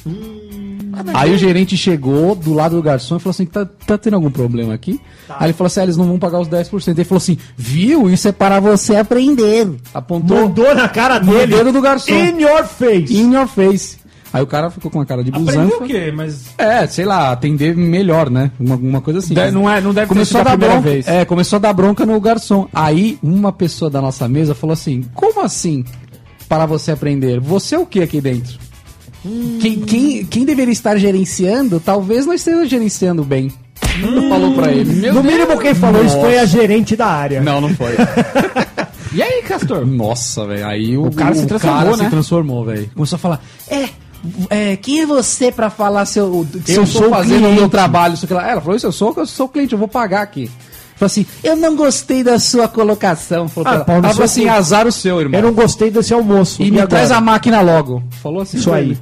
[1.12, 4.30] Aí o gerente chegou do lado do garçom e falou assim: tá, tá tendo algum
[4.30, 4.98] problema aqui?
[5.28, 6.88] Aí ele falou assim: ah, eles não vão pagar os 10%.
[6.88, 8.08] Ele falou assim: viu?
[8.08, 9.68] Isso é para você aprender.
[9.92, 11.54] Apontou Mandou na cara no dele.
[11.54, 12.14] dedo do garçom.
[12.14, 13.14] In your face.
[13.14, 13.98] In your face.
[14.36, 15.76] Aí o cara ficou com a cara de busanfa.
[15.84, 16.12] o quê?
[16.14, 16.46] Mas.
[16.58, 18.50] É, sei lá, atender melhor, né?
[18.60, 19.34] Uma, uma coisa assim.
[19.34, 20.90] De- não, é, não deve ter Começou a sido a dar primeira bronca.
[20.90, 21.08] vez.
[21.08, 22.68] É, começou a dar bronca no garçom.
[22.72, 25.84] Aí uma pessoa da nossa mesa falou assim: Como assim?
[26.48, 27.40] Para você aprender?
[27.40, 28.58] Você é o que aqui dentro?
[29.60, 33.50] Quem, quem, quem deveria estar gerenciando, talvez não esteja gerenciando bem.
[34.28, 35.10] Falou pra ele.
[35.10, 37.40] No mínimo, quem falou isso foi a gerente da área.
[37.40, 37.92] Não, não foi.
[39.12, 39.86] E aí, Castor?
[39.86, 40.66] Nossa, velho.
[40.66, 42.04] Aí o, O cara se transformou, cara né?
[42.04, 42.90] se transformou, velho.
[42.94, 43.88] Começou a falar: É.
[44.50, 47.68] é, quem é você pra falar se eu, se Eu eu, sou fazendo o meu
[47.68, 48.14] trabalho?
[48.14, 48.50] Isso, lá?
[48.50, 50.50] Ela falou: Isso, eu sou, eu sou cliente, eu vou pagar aqui.
[50.96, 53.48] Falou assim: Eu não gostei da sua colocação.
[53.48, 54.02] Falou Ah, pra pau ela.
[54.02, 54.58] no Ela falou seu assim: cu.
[54.58, 55.38] Azar o seu, irmão.
[55.40, 56.62] Eu não gostei desse almoço.
[56.62, 56.88] E me agora?
[56.88, 58.02] traz a máquina logo.
[58.22, 58.96] Falou assim: Isso aí.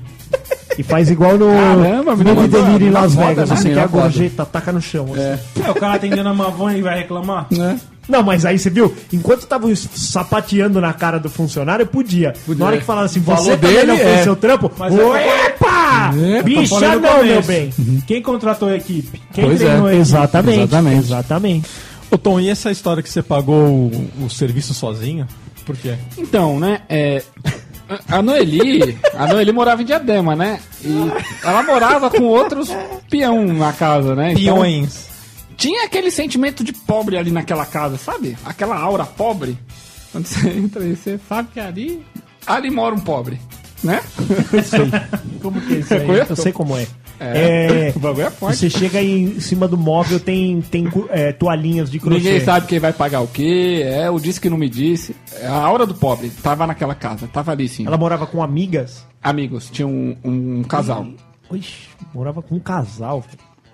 [0.77, 3.49] E faz igual no Caramba, no Delírio em Las Vegas.
[3.49, 3.57] né?
[3.57, 5.07] Você Menino, quer a gorjeta, taca no chão.
[5.12, 5.21] assim.
[5.65, 7.47] É, o cara atendendo a Mavon e vai reclamar?
[7.53, 7.79] Né?
[8.09, 12.35] Não, mas aí você viu, enquanto tava sapateando na cara do funcionário, podia.
[12.49, 14.23] Na hora que falava assim, Falou você também dele, não fez é.
[14.23, 16.13] seu trampo, Mas Opa!
[16.15, 17.73] É, Tô Bicha não, meu bem.
[18.07, 19.21] Quem contratou a equipe?
[19.33, 19.97] Quem Pois treinou é.
[19.97, 20.61] Exatamente.
[20.61, 20.99] Exatamente.
[20.99, 21.71] Exatamente.
[22.11, 25.27] Ô Tom, e essa história que você pagou o, o serviço sozinho?
[25.65, 25.95] Por quê?
[26.19, 27.23] Então, né, é,
[28.09, 30.61] a Noeli, a Noeli morava em Diadema, né?
[30.83, 30.95] E
[31.43, 32.69] ela morava com outros
[33.11, 34.33] peão na casa, né?
[34.33, 35.09] Então, Peões.
[35.57, 38.37] Tinha aquele sentimento de pobre ali naquela casa, sabe?
[38.45, 39.59] Aquela aura pobre.
[40.13, 42.05] Quando você entra e você sabe que ali,
[42.47, 43.41] ali mora um pobre,
[43.83, 44.01] né?
[45.43, 46.09] Como que é isso aí?
[46.29, 46.87] Eu sei como é.
[47.21, 47.89] É.
[47.89, 48.57] É, O bagulho é forte.
[48.57, 52.19] você chega em cima do móvel, tem, tem é, toalhinhas de crochê.
[52.19, 55.15] Ninguém sabe quem vai pagar o quê, é, o disse que não me disse.
[55.43, 57.87] A aura do pobre tava naquela casa, tava ali sim.
[57.87, 59.07] Ela morava com amigas.
[59.23, 61.07] Amigos, tinha um, um casal.
[61.53, 63.25] Ixi, morava com um casal.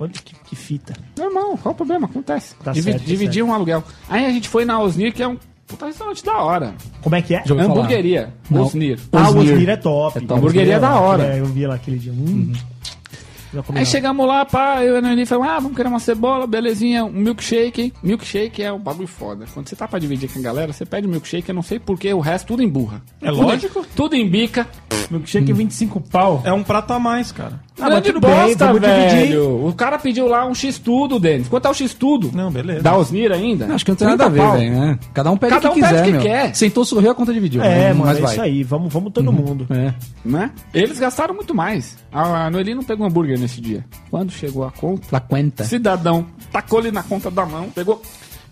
[0.01, 0.95] Olha que, que fita.
[1.17, 2.07] Normal, qual o problema?
[2.07, 2.55] Acontece.
[2.65, 3.85] Tá Divi- certo, tá dividir um aluguel.
[4.09, 5.37] Aí a gente foi na Osnir, que é um
[5.67, 6.75] puta restaurante da hora.
[7.03, 7.45] Como é que é?
[7.49, 8.33] Hamburgueria.
[8.51, 8.63] Não.
[8.63, 8.99] Osnir.
[9.13, 9.53] Ah, Osnir.
[9.53, 10.19] Osnir é top.
[10.19, 10.33] É top.
[10.39, 11.23] Hamburgueria Osnir da hora.
[11.37, 12.13] É, eu vi lá aquele dia.
[12.13, 12.53] Hum.
[13.67, 16.47] Comi Aí chegamos lá, pá, eu e a Noeli falamos, ah, vamos querer uma cebola,
[16.47, 17.93] belezinha, um milkshake.
[18.01, 19.45] Milkshake é um bagulho foda.
[19.53, 21.81] Quando você tá pra dividir com a galera, você pede um milkshake, eu não sei
[21.81, 23.03] porquê, o resto tudo emburra.
[23.21, 23.85] É Tudo- lógico.
[23.97, 24.69] Tudo embica.
[25.11, 26.41] Milkshake 25 pau.
[26.45, 27.61] É um prato a mais, cara.
[27.79, 29.67] Ah, mas Grande tudo bem, bosta, vamos velho.
[29.67, 31.49] O cara pediu lá um X-tudo, Denis.
[31.49, 32.31] Quanto é o X-tudo?
[32.35, 32.83] Não, beleza.
[32.83, 33.73] Da Osnir ainda?
[33.75, 34.59] Acho que não tem nada a 30 ver, pau.
[34.59, 34.79] velho.
[34.81, 34.99] né?
[35.15, 36.23] Cada um pede Cada o que um pede quiser, o que meu.
[36.23, 36.55] quer.
[36.55, 37.63] Sentou, sorriu, a conta dividiu.
[37.63, 37.93] É, né?
[37.93, 38.33] mano, Mas é vai.
[38.33, 38.63] isso aí.
[38.63, 39.67] Vamos, vamos todo mundo.
[39.71, 39.95] É.
[40.25, 40.51] né?
[40.75, 41.97] Eles gastaram muito mais.
[42.13, 43.85] A Noeli não pegou hambúrguer nesse dia.
[44.11, 45.65] Quando chegou a conta, La cuenta.
[45.65, 48.03] cidadão tacou ele na conta da mão, pegou.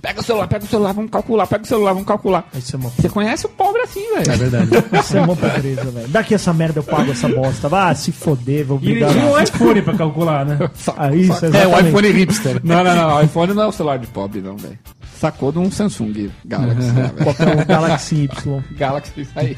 [0.01, 2.49] Pega o celular, pega o celular, vamos calcular, pega o celular, vamos calcular.
[2.55, 4.31] Isso é uma, Você conhece o pobre assim, velho.
[4.33, 4.71] É verdade.
[5.01, 6.09] isso é uma pobreza, velho.
[6.09, 7.69] Daqui essa merda eu pago essa bosta.
[7.69, 9.11] Vá se foder, vou E ele brigar.
[9.11, 10.59] tinha um iPhone pra calcular, né?
[10.97, 12.61] Ah, isso, É, o iPhone hipster.
[12.65, 13.17] Não, não, não.
[13.17, 14.79] O iPhone não é o celular de pobre, não, velho.
[15.19, 16.87] Sacou de um Samsung Galaxy.
[16.87, 17.25] lá, velho.
[17.25, 18.63] Qualquer um Galaxy Y.
[18.77, 19.57] Galaxy, isso aí.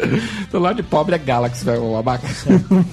[0.50, 2.26] celular de pobre é Galaxy, velho, o abaca.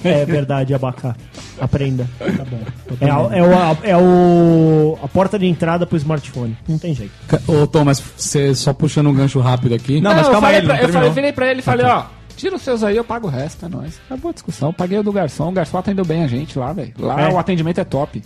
[0.04, 1.14] É verdade, abacá.
[1.60, 2.06] Aprenda.
[2.18, 2.60] Tá bom.
[3.00, 6.56] É, a, é, o, a, é o, a porta de entrada pro smartphone.
[6.68, 7.12] Não tem jeito.
[7.46, 10.00] Ô, Tom, mas você só puxando um gancho rápido aqui.
[10.00, 12.04] Não, mas calma aí, pra, eu falei, virei pra ele e falei, ó,
[12.36, 14.00] tira os seus aí, eu pago o resto, é nóis.
[14.06, 16.72] Acabou a discussão, eu paguei o do garçom, o garçom atendeu bem a gente lá,
[16.72, 16.92] velho.
[16.98, 17.32] Lá É.
[17.32, 18.22] o atendimento é top.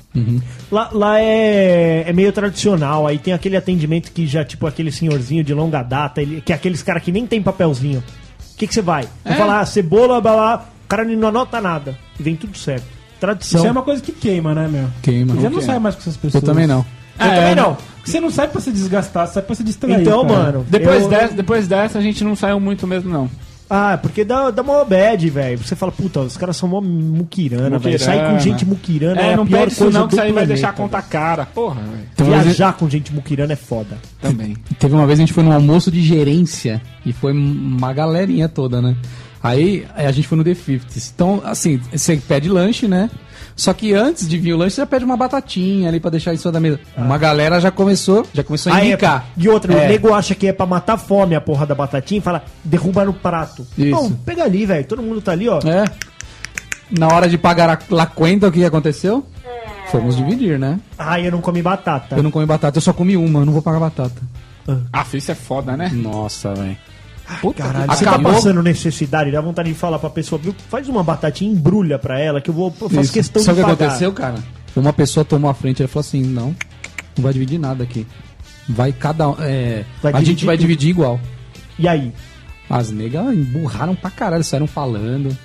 [0.71, 3.07] Lá, lá é, é meio tradicional.
[3.07, 6.57] Aí tem aquele atendimento que já, tipo, aquele senhorzinho de longa data, ele, que é
[6.57, 8.03] aqueles caras que nem tem papelzinho.
[8.57, 9.07] O que, que você vai?
[9.23, 9.37] Vai É.
[9.37, 11.97] falar ah, cebola, blá, blá, o cara não anota nada.
[12.19, 12.85] E vem tudo certo.
[13.21, 13.61] Tradição.
[13.61, 14.89] Isso é uma coisa que queima, né, meu?
[15.03, 15.35] Queima.
[15.35, 16.43] Você não sai mais com essas pessoas.
[16.43, 16.85] Eu também não.
[17.21, 17.77] Eu também não.
[18.03, 20.01] Você não sai pra se desgastar, você sai pra se distrair.
[20.01, 20.39] Então, cara.
[20.43, 20.67] mano.
[20.71, 23.29] Depois, eu- dessa, depois dessa, a gente não saiu muito mesmo, não.
[23.69, 25.59] Ah, porque dá, dá mó bad, velho.
[25.59, 27.99] Você fala, puta, os caras são mó muquirana, velho.
[27.99, 30.23] Sair com gente muquirana é, É, a não pior pede isso coisa não, que isso
[30.23, 31.47] aí vai deixar a conta cara.
[31.47, 32.09] Porra, velho.
[32.13, 33.99] Então, mas Viajar com gente muquirana é foda.
[34.21, 34.57] Também.
[34.79, 38.81] Teve uma vez a gente foi num almoço de gerência e foi uma galerinha toda,
[38.81, 38.97] né?
[39.43, 43.11] Aí aí a gente foi no The 50 Então, assim, você pede lanche, né?
[43.57, 46.35] Só que antes de vir o lanche, você já pede uma batatinha ali pra deixar
[46.35, 46.79] em cima da mesa.
[46.95, 49.25] Uma galera já começou, já começou a Ah, é, indicar.
[49.35, 49.87] e outra, É.
[49.87, 52.45] o nego acha que é pra matar a fome a porra da batatinha e fala,
[52.63, 53.67] derruba no prato.
[53.79, 53.91] Isso.
[53.91, 54.85] Não, pega ali, velho.
[54.87, 55.59] Todo mundo tá ali, ó.
[55.61, 55.85] É.
[56.91, 59.25] Na hora de pagar a la conta, o que aconteceu?
[59.91, 60.79] Fomos dividir, né?
[60.99, 62.15] Ah, eu não comi batata.
[62.17, 64.21] Eu não comi batata, eu só comi uma, eu não vou pagar batata.
[64.93, 65.89] Ah, isso é foda, né?
[65.95, 66.77] Nossa, velho.
[67.57, 70.55] Caralho, você tá Acabou- passando necessidade, dá vontade de falar pra pessoa, viu?
[70.71, 73.13] Faz uma batatinha, embrulha pra ela, que eu vou eu faço Isso.
[73.13, 73.85] questão Sabe de o que pagar.
[73.87, 74.37] aconteceu, cara?
[74.77, 76.55] Uma pessoa tomou a frente e falou assim: não,
[77.17, 78.07] não vai dividir nada aqui.
[78.69, 79.25] Vai cada.
[79.41, 80.63] É, Vai a gente vai tudo.
[80.63, 81.19] dividir igual.
[81.79, 82.13] E aí?
[82.69, 85.37] As negas emburraram pra caralho, saíram falando.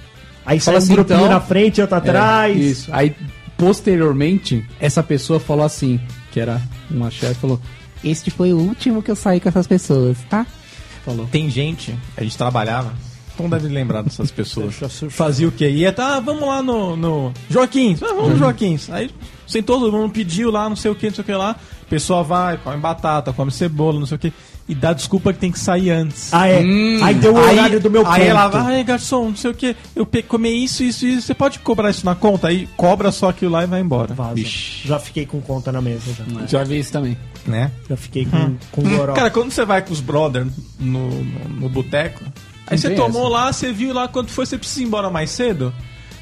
[0.46, 2.56] Aí sai um assim, grupinho então- na frente e outro atrás.
[2.56, 2.90] É, isso.
[2.94, 3.16] Aí,
[3.58, 6.00] posteriormente, essa pessoa falou assim,
[6.32, 7.60] que era uma chefe, falou:
[8.04, 10.46] Este foi o último que eu saí com essas pessoas, tá?
[11.06, 11.28] Falou.
[11.32, 12.94] Tem gente, a gente trabalhava,
[13.34, 14.76] então deve lembrar dessas pessoas.
[15.10, 15.70] Fazia o quê?
[15.70, 18.80] Ia, tá, vamos lá no, no Joaquim, ah, vamos no Joaquim.
[18.90, 19.10] Aí
[19.48, 21.52] sentou todo mundo, pediu lá, não sei o que, não sei o que lá.
[21.52, 24.34] A pessoa vai, come batata, come cebola, não sei o que.
[24.72, 26.34] E dá desculpa que tem que sair antes.
[26.34, 26.60] Ah, é.
[27.04, 28.30] aí deu o horário do meu Aí ponto.
[28.30, 31.60] ela vai, ai garçom, não sei o que, eu comi isso, isso, isso, você pode
[31.60, 32.48] cobrar isso na conta?
[32.48, 34.14] Aí cobra só aquilo lá e vai embora.
[34.14, 34.42] Vaza.
[34.86, 36.46] Já fiquei com conta na mesa, já.
[36.46, 37.18] Já vi isso também.
[37.46, 37.70] Né?
[37.90, 39.12] Já fiquei com, com goró.
[39.12, 40.48] Cara, quando você vai com os brothers
[40.80, 42.24] no, no, no boteco,
[42.66, 43.30] aí Não você tomou essa.
[43.30, 45.74] lá, você viu lá quanto foi, você precisa ir embora mais cedo.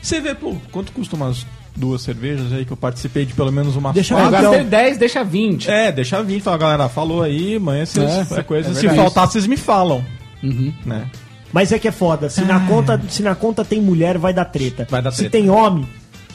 [0.01, 1.45] Você vê, pô, quanto custa umas
[1.75, 4.69] duas cervejas aí que eu participei de pelo menos uma Deixa Eu Ah, gastei então-
[4.69, 5.69] 10, deixa 20.
[5.69, 9.27] É, deixa vir, fala, galera, falou aí, amanhã vocês, É, qualquer coisa, é se faltar,
[9.27, 10.03] vocês me falam.
[10.43, 10.73] Uhum.
[10.85, 11.05] Né?
[11.51, 12.29] Mas é que é foda.
[12.29, 14.87] Se na, conta, se na conta tem mulher, vai dar treta.
[14.89, 15.31] Vai dar se treta.
[15.31, 15.87] tem homem,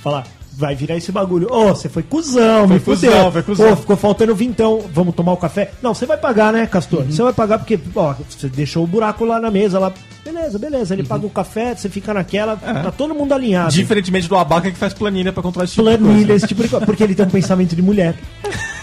[0.02, 1.46] fala, vai virar esse bagulho.
[1.52, 3.32] Ô, você foi cuzão, Foi me cuzão, fudeu.
[3.32, 3.72] foi cuzão.
[3.72, 4.82] Ô, ficou faltando vintão.
[4.92, 5.70] Vamos tomar o café?
[5.82, 7.00] Não, você vai pagar, né, Castor?
[7.02, 7.12] Uhum.
[7.12, 9.78] Você vai pagar porque, ó, você deixou o buraco lá na mesa.
[9.78, 9.92] Lá.
[10.24, 10.94] Beleza, beleza.
[10.94, 11.08] Ele Uhum.
[11.08, 12.56] paga o café, você fica naquela.
[12.56, 13.72] Tá todo mundo alinhado.
[13.72, 16.34] Diferentemente do abaca que faz planilha pra controlar esse tipo de Planilha, coisa.
[16.34, 16.86] esse tipo de coisa.
[16.86, 18.14] Porque ele tem um pensamento de mulher.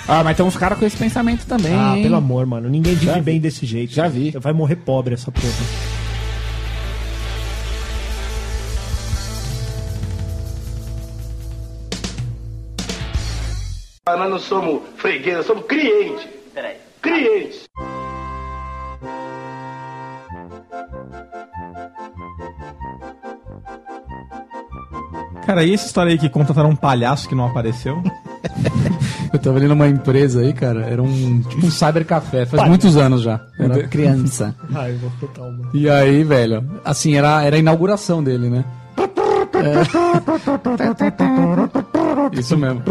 [0.08, 1.74] Ah, mas tem uns caras com esse pensamento também.
[1.74, 2.04] Ah, hein?
[2.04, 2.70] pelo amor, mano.
[2.70, 3.22] Ninguém vive Já vi.
[3.22, 3.92] bem desse jeito.
[3.94, 4.32] Já vi.
[4.40, 5.48] Vai morrer pobre essa porra.
[14.06, 16.28] Ah, Nós não somos freguês, nós somos clientes.
[16.54, 16.76] Peraí.
[17.02, 17.64] Clientes.
[25.52, 28.02] Cara, e essa história aí que contrataram um palhaço que não apareceu?
[29.34, 33.22] Eu tava ali numa empresa aí, cara, era um tipo um cybercafé, faz muitos anos
[33.22, 33.42] já.
[33.60, 34.56] Eu Era criança.
[34.74, 35.70] Ai, vou uma.
[35.74, 38.64] E aí, velho, assim, era, era a inauguração dele, né?
[38.98, 39.84] É.
[42.34, 42.82] Isso mesmo.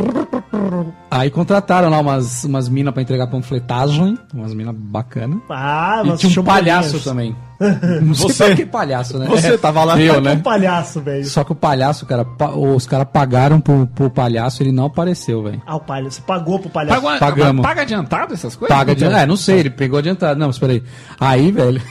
[1.11, 5.39] Aí contrataram lá umas, umas minas pra entregar panfletagem, umas minas bacanas.
[5.51, 7.35] Ah, E tinha um palhaço também.
[8.03, 8.55] Não sei Você.
[8.57, 9.27] que palhaço, né?
[9.27, 10.01] Você tava lá.
[10.01, 10.37] Eu, Um né?
[10.37, 11.25] palhaço, velho.
[11.27, 15.43] Só que o palhaço, cara, pa- os caras pagaram pro, pro palhaço, ele não apareceu,
[15.43, 15.61] velho.
[15.67, 16.17] Ah, o palhaço.
[16.17, 17.03] Você pagou pro palhaço.
[17.03, 17.63] Paga, Pagamos.
[17.63, 18.75] paga adiantado essas coisas?
[18.77, 19.05] Paga de...
[19.05, 20.39] É, não sei, ele pegou adiantado.
[20.41, 20.83] Não, mas peraí.
[21.19, 21.83] Aí, velho,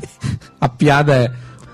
[0.60, 1.32] a piada é.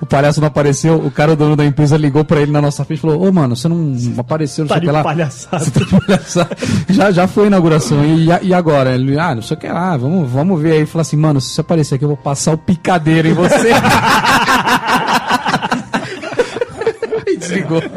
[0.08, 2.98] Palhaço não apareceu, o cara, o dono da empresa, ligou pra ele na nossa frente
[2.98, 5.02] e falou: Ô, mano, você não apareceu, não Tá sei o que lá.
[5.02, 5.64] palhaçada.
[5.64, 6.56] Você tá de palhaçada.
[6.88, 8.04] já, já foi a inauguração.
[8.04, 8.94] E, e agora?
[8.94, 10.86] Ele, ah, não sei o que lá, vamos, vamos ver aí.
[10.86, 13.70] Falou assim: mano, se você aparecer aqui, eu vou passar o picadeiro em você.
[17.26, 17.82] e desligou.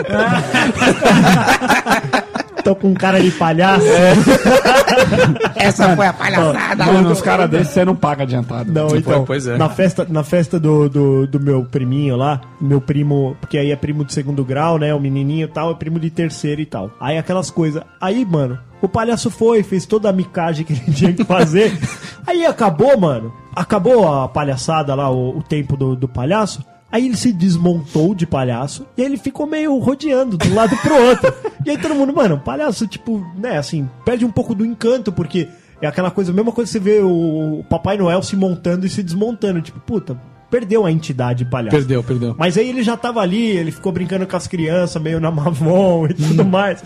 [2.64, 3.86] Tô com cara de palhaço.
[5.56, 6.86] Essa foi a palhaçada.
[6.86, 8.72] Mano, uns caras desses você não paga adiantado.
[8.72, 9.58] Não, então, pois é.
[9.58, 13.76] na festa, na festa do, do, do meu priminho lá, meu primo, porque aí é
[13.76, 16.92] primo de segundo grau, né, o menininho e tal, é primo de terceiro e tal.
[17.00, 17.82] Aí aquelas coisas.
[18.00, 21.78] Aí, mano, o palhaço foi, fez toda a micagem que ele tinha que fazer.
[22.26, 26.64] aí acabou, mano, acabou a palhaçada lá, o, o tempo do, do palhaço.
[26.92, 30.76] Aí ele se desmontou de palhaço e aí ele ficou meio rodeando de um lado
[30.78, 31.34] pro outro.
[31.66, 35.48] e aí todo mundo, mano, palhaço, tipo, né, assim, perde um pouco do encanto, porque
[35.82, 38.90] é aquela coisa, a mesma coisa que você vê o Papai Noel se montando e
[38.90, 39.62] se desmontando.
[39.62, 40.20] Tipo, puta,
[40.50, 41.78] perdeu a entidade palhaço.
[41.78, 42.36] Perdeu, perdeu.
[42.38, 46.08] Mas aí ele já tava ali, ele ficou brincando com as crianças, meio na mamon
[46.08, 46.84] e tudo mais.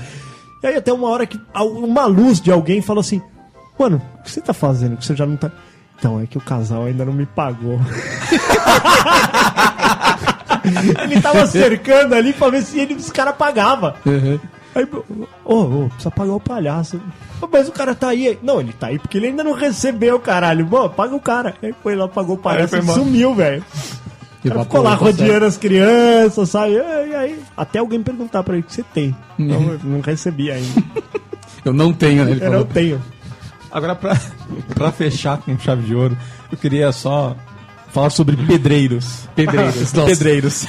[0.61, 3.21] E aí até uma hora que uma luz de alguém falou assim:
[3.77, 4.97] Mano, o que você tá fazendo?
[4.97, 5.51] Que você já não tá.
[5.97, 7.79] Então, é que o casal ainda não me pagou.
[11.03, 13.93] ele tava cercando ali pra ver se ele, os caras pagavam.
[14.75, 14.85] Aí,
[15.45, 16.99] ô, ô, precisa pagar o palhaço.
[17.51, 18.37] Mas o cara tá aí.
[18.43, 20.65] Não, ele tá aí porque ele ainda não recebeu, caralho.
[20.65, 21.53] Bom, paga o cara.
[21.61, 23.63] Aí foi lá, pagou o palhaço e sumiu, velho.
[24.43, 26.73] O cara ficou lá rodeando as crianças, sabe?
[26.73, 29.15] E aí, até alguém perguntar pra ele o que você tem.
[29.37, 30.83] Não, eu não recebi ainda.
[31.63, 32.29] Eu não tenho, né?
[32.31, 32.59] Ele Eu falou.
[32.59, 33.01] não tenho.
[33.71, 34.15] Agora, pra,
[34.75, 36.15] pra fechar com chave de ouro,
[36.51, 37.35] eu queria só
[37.95, 39.27] falar sobre pedreiros.
[39.33, 39.91] Pedreiros.
[40.05, 40.65] Pedreiros.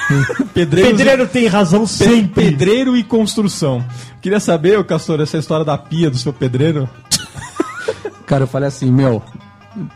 [0.54, 0.90] Pedreiros.
[0.96, 2.44] Pedreiro tem razão sempre.
[2.44, 3.84] Pedreiro e construção.
[4.22, 6.88] Queria saber, Castor, essa história da pia do seu pedreiro.
[8.26, 9.22] Cara, eu falei assim, meu,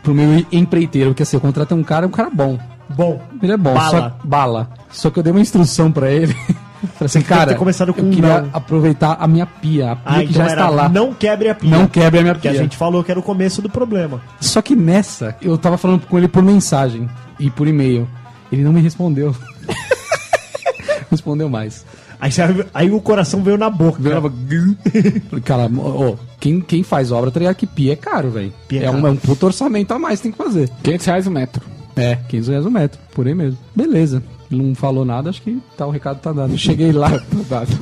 [0.03, 2.59] pro meu empreiteiro, que assim, eu contratei um cara, um cara bom.
[2.89, 3.89] Bom, Ele é bom, Bala.
[3.89, 4.69] só bala.
[4.89, 6.35] Só que eu dei uma instrução pra ele.
[6.81, 8.49] Falei assim, que cara, ter começado com eu queria não.
[8.53, 10.89] aproveitar a minha pia, a pia ah, que então já está lá.
[10.89, 11.69] não quebre a pia.
[11.69, 12.51] Não quebre a minha Que pia.
[12.51, 14.21] a gente falou que era o começo do problema.
[14.39, 17.07] Só que nessa, eu tava falando com ele por mensagem
[17.39, 18.07] e por e-mail.
[18.51, 19.35] Ele não me respondeu.
[21.09, 21.85] respondeu mais.
[22.19, 23.97] Aí, você- aí o coração veio na boca.
[24.01, 24.35] Veio na boca.
[25.43, 28.53] Cara, ó, quem, quem faz obra tá ligado que pia é caro, velho.
[28.71, 30.69] É É, um, é um puto orçamento a mais que tem que fazer.
[30.83, 31.61] 500 reais o metro.
[31.95, 33.57] É, 500 reais o metro, por aí mesmo.
[33.75, 34.21] Beleza.
[34.51, 36.57] Ele não falou nada, acho que tá, o recado tá dado.
[36.57, 37.19] Cheguei lá, tá
[37.49, 37.79] dado.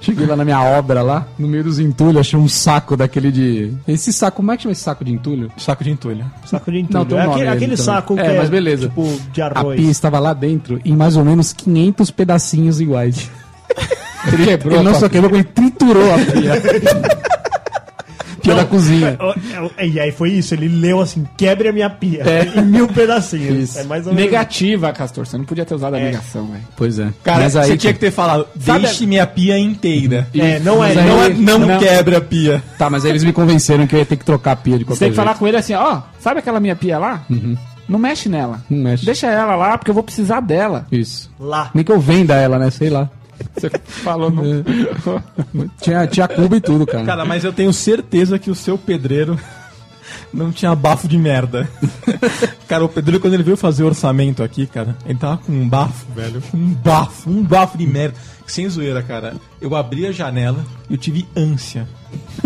[0.00, 3.72] Cheguei lá na minha obra lá, no meio dos entulhos, achei um saco daquele de.
[3.86, 5.50] Esse saco, como é que chama esse saco de entulho?
[5.56, 6.24] Saco de entulho.
[6.44, 7.06] Saco de Não, entulho.
[7.06, 8.88] tem um é aquele, ele aquele saco É, que é, mas beleza.
[8.88, 9.80] tipo de A arroz.
[9.80, 13.30] pia estava lá dentro em mais ou menos 500 pedacinhos iguais.
[14.32, 14.74] Ele quebrou.
[14.74, 16.52] Ele não a só quebrou, ele triturou a pia.
[18.54, 19.18] pia da cozinha.
[19.76, 22.22] É, E aí foi isso, ele leu assim, quebre a minha pia.
[22.24, 22.48] É.
[22.60, 23.56] Em mil pedacinhos.
[23.70, 23.78] Isso.
[23.78, 24.30] É mais ou menos.
[24.30, 25.26] Negativa, Castor.
[25.26, 26.04] Você não podia ter usado a É.
[26.04, 26.64] negação, velho.
[26.76, 27.12] Pois é.
[27.22, 30.26] Cara, Mas aí, você tinha que ter falado, Sabe- deixe minha pia inteira.
[30.34, 31.34] É, não é, não aí- é.
[31.34, 31.78] Não, Não.
[31.78, 32.62] quebra a pia.
[32.78, 34.84] Tá, mas aí eles me convenceram que eu ia ter que trocar a pia de
[34.84, 35.24] Você qualquer tem que jeito.
[35.26, 37.24] falar com ele assim, ó, sabe aquela minha pia lá?
[37.88, 38.60] Não mexe nela.
[38.68, 39.06] Não mexe.
[39.06, 40.86] Deixa ela lá, porque eu vou precisar dela.
[40.92, 41.30] Isso.
[41.40, 41.70] Lá.
[41.74, 42.70] Nem que eu venda ela, né?
[42.70, 43.08] Sei lá.
[43.54, 44.42] Você falou no...
[45.80, 47.04] Tinha, tinha cubo e tudo, cara.
[47.04, 49.38] Cara, mas eu tenho certeza que o seu pedreiro
[50.32, 51.68] não tinha bafo de merda.
[52.66, 55.68] cara, o pedreiro, quando ele veio fazer o orçamento aqui, cara, ele tava com um
[55.68, 56.42] bafo, velho.
[56.54, 58.16] Um bafo, um bafo de merda.
[58.46, 59.34] Sem zoeira, cara.
[59.60, 61.88] Eu abri a janela e eu tive ânsia.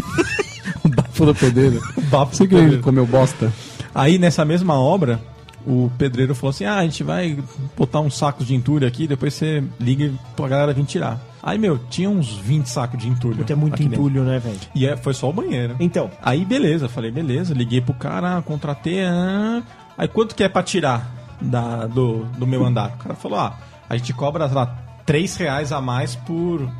[0.82, 1.81] o bafo do pedreiro.
[2.10, 3.52] Bafo Você do que ele comeu bosta?
[3.94, 5.20] Aí nessa mesma obra,
[5.66, 7.39] o pedreiro falou assim: Ah, a gente vai
[7.76, 11.20] botar uns sacos de entulho aqui, depois você liga pra galera vir tirar.
[11.43, 13.36] Aí, meu, tinha uns 20 sacos de entulho.
[13.36, 14.01] Porque é muito aqui dentro.
[14.01, 14.59] entulho, né, velho?
[14.74, 15.74] E é, foi só o banheiro.
[15.80, 19.02] Então, Aí, beleza, falei, beleza, liguei pro cara, contratei.
[19.05, 19.60] ah.
[19.98, 21.10] Aí, quanto que é pra tirar
[21.40, 22.90] da, do, do meu andar?
[22.90, 23.59] O cara falou, ah,
[23.90, 24.66] a gente cobra, sei lá,
[25.05, 26.70] 3 reais a mais por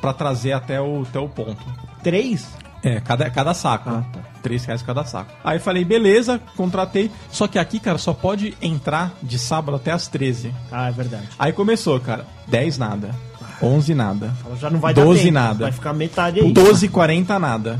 [0.00, 1.58] pra trazer até o, até o ponto.
[2.02, 2.48] três?
[2.82, 3.90] É, cada, cada saco.
[3.90, 4.04] né?
[4.42, 5.32] 3 reais cada saco.
[5.42, 7.10] Aí falei, beleza, contratei.
[7.30, 10.54] Só que aqui, cara, só pode entrar de sábado até as 13.
[10.70, 11.28] Ah, é verdade.
[11.38, 12.24] Aí começou, cara.
[12.46, 13.10] 10 nada.
[13.60, 14.32] 11 nada.
[14.60, 15.34] Já não vai 12 dar tempo.
[15.34, 15.64] nada.
[15.64, 16.52] Vai ficar metade aí.
[16.52, 17.78] 12 40 nada.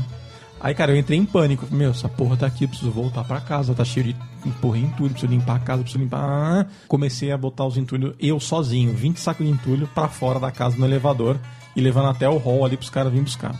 [0.61, 1.65] Aí, cara, eu entrei em pânico.
[1.71, 3.73] Meu, essa porra tá aqui, eu preciso voltar pra casa.
[3.73, 6.67] Tá cheio de porra em entulho, preciso limpar a casa, preciso limpar.
[6.89, 10.75] Comecei a botar os entulhos, eu sozinho, 20 sacos de entulho pra fora da casa
[10.77, 11.37] no elevador
[11.73, 13.55] e levando até o hall ali pros caras virem buscar.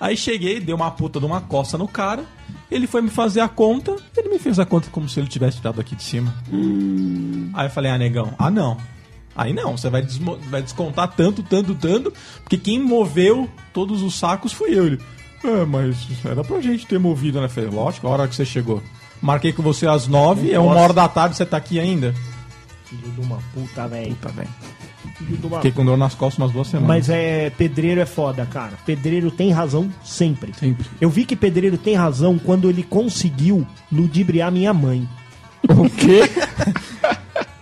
[0.00, 2.24] Aí cheguei, dei uma puta de uma coça no cara.
[2.70, 3.96] Ele foi me fazer a conta.
[4.16, 6.32] Ele me fez a conta como se ele tivesse tirado aqui de cima.
[7.54, 8.76] Aí eu falei, ah, negão, ah não.
[9.34, 10.02] Aí não, você vai,
[10.50, 12.12] vai descontar tanto, tanto, tanto,
[12.42, 14.86] porque quem moveu todos os sacos foi eu.
[14.86, 15.00] Ele,
[15.44, 17.46] é, mas era pra gente ter movido, né?
[17.46, 18.82] Eu falei, lógico, a hora que você chegou.
[19.22, 22.14] Marquei com você às nove, é uma hora da tarde, você tá aqui ainda.
[22.84, 24.14] Filho de uma puta, velho.
[24.16, 24.48] Tá bem.
[25.56, 26.88] Fiquei com dor nas costas umas duas semanas.
[26.88, 28.72] Mas é, pedreiro é foda, cara.
[28.86, 30.52] Pedreiro tem razão sempre.
[30.58, 30.86] Sempre.
[31.00, 35.08] Eu vi que pedreiro tem razão quando ele conseguiu ludibriar minha mãe.
[35.68, 36.20] O quê?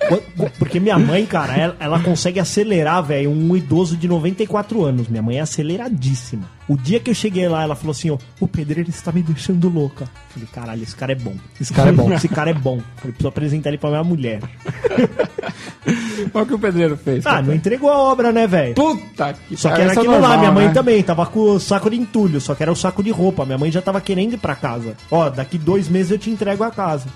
[0.06, 5.08] Qu- Porque minha mãe, cara, ela, ela consegue acelerar, velho, um idoso de 94 anos.
[5.08, 6.48] Minha mãe é aceleradíssima.
[6.68, 9.68] O dia que eu cheguei lá, ela falou assim, ó, o pedreiro está me deixando
[9.68, 10.04] louca.
[10.04, 11.34] Eu Falei, caralho, esse cara é bom.
[11.60, 12.12] Esse cara é bom.
[12.14, 12.80] esse cara é bom.
[12.96, 14.40] Falei, preciso apresentar ele pra minha mulher.
[16.34, 17.24] Olha o que o pedreiro fez.
[17.26, 18.74] Ah, não entregou a obra, né, velho?
[18.74, 20.72] Puta que Só que era essa é aquilo lá, normal, minha mãe né?
[20.74, 23.44] também, tava com o saco de entulho, só que era o saco de roupa.
[23.44, 24.96] Minha mãe já tava querendo ir pra casa.
[25.10, 27.06] Ó, daqui dois meses eu te entrego a casa.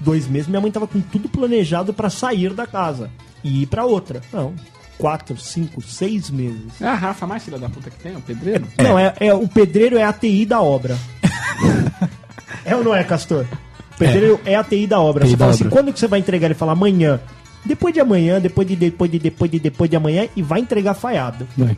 [0.00, 3.10] Dois meses minha mãe tava com tudo planejado pra sair da casa
[3.44, 4.20] e ir pra outra.
[4.32, 4.54] Não,
[4.96, 6.80] quatro, cinco, seis meses.
[6.80, 8.66] É a raça mais filha da puta que tem, o pedreiro.
[8.78, 10.96] Não, é, é- o pedreiro é a TI da obra.
[12.64, 13.46] é ou não é, Castor?
[13.94, 15.24] O pedreiro é, a TI da obra.
[15.24, 15.76] TI você da fala assim, obra.
[15.76, 16.46] quando que você vai entregar?
[16.46, 17.20] Ele fala amanhã.
[17.64, 20.94] Depois de amanhã, depois de depois de depois de depois de amanhã e vai entregar
[20.94, 21.46] falhado.
[21.56, 21.76] Vai.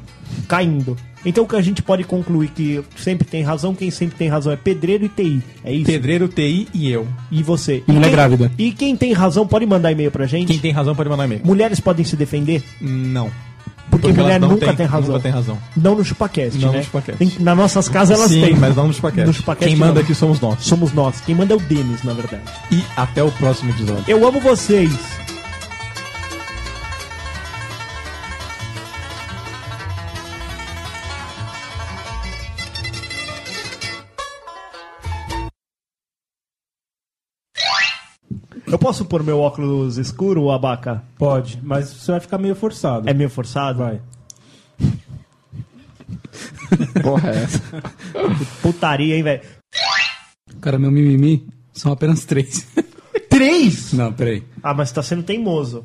[0.49, 0.97] caindo.
[1.25, 4.53] Então o que a gente pode concluir que sempre tem razão, quem sempre tem razão
[4.53, 5.43] é pedreiro e TI.
[5.65, 5.85] É isso?
[5.87, 7.07] Pedreiro, TI e eu.
[7.31, 7.83] E você.
[7.87, 8.53] E mulher quem- grávida.
[8.59, 10.49] E quem tem razão pode mandar e-mail pra gente.
[10.49, 11.41] Quem tem razão pode mandar e-mail.
[11.45, 12.63] Mulheres podem se defender?
[12.81, 13.31] Não.
[13.91, 15.09] Porque, Porque mulher nunca têm- tem razão.
[15.11, 15.59] nunca tem razão.
[15.77, 16.79] Não no ChupaCast, Não né?
[16.79, 17.19] no ChupaCast.
[17.19, 18.57] Tem- nas nossas casas elas Sim, têm.
[18.57, 19.27] mas não no ChupaCast.
[19.27, 20.01] No ChupaCast Quem manda não.
[20.01, 20.63] aqui somos nós.
[20.63, 21.21] Somos nós.
[21.21, 22.43] Quem manda é o Denis, na verdade.
[22.71, 24.05] E até o próximo episódio.
[24.09, 24.91] Eu amo vocês.
[38.83, 41.05] Posso pôr meu óculos escuro, abaca?
[41.17, 43.09] Pode, mas você vai ficar meio forçado.
[43.09, 43.79] É meio forçado?
[43.79, 44.01] Vai.
[47.01, 47.61] Porra, é essa?
[48.61, 49.43] Putaria, hein, velho?
[50.61, 52.67] Cara, meu mimimi são apenas três.
[53.31, 53.93] Três?
[53.93, 54.43] Não, peraí.
[54.63, 55.85] Ah, mas tá sendo teimoso.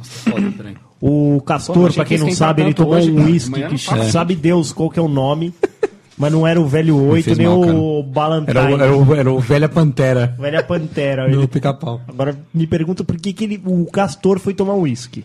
[0.00, 0.76] Foda, peraí.
[1.00, 3.78] O Pô, Castor, achei pra quem não sabe, ele tomou hoje, um uísque que
[4.10, 5.52] sabe Deus qual que é o nome,
[6.16, 8.02] mas não era o velho 8 fez nem mal, o.
[8.02, 8.58] Ballantyne.
[8.58, 11.26] Era o, era, o, era o Velha Pantera Velha Pantera.
[11.32, 12.00] Ele- pica-pau.
[12.08, 15.24] Agora me pergunta por que, que ele, o Castor foi tomar uísque.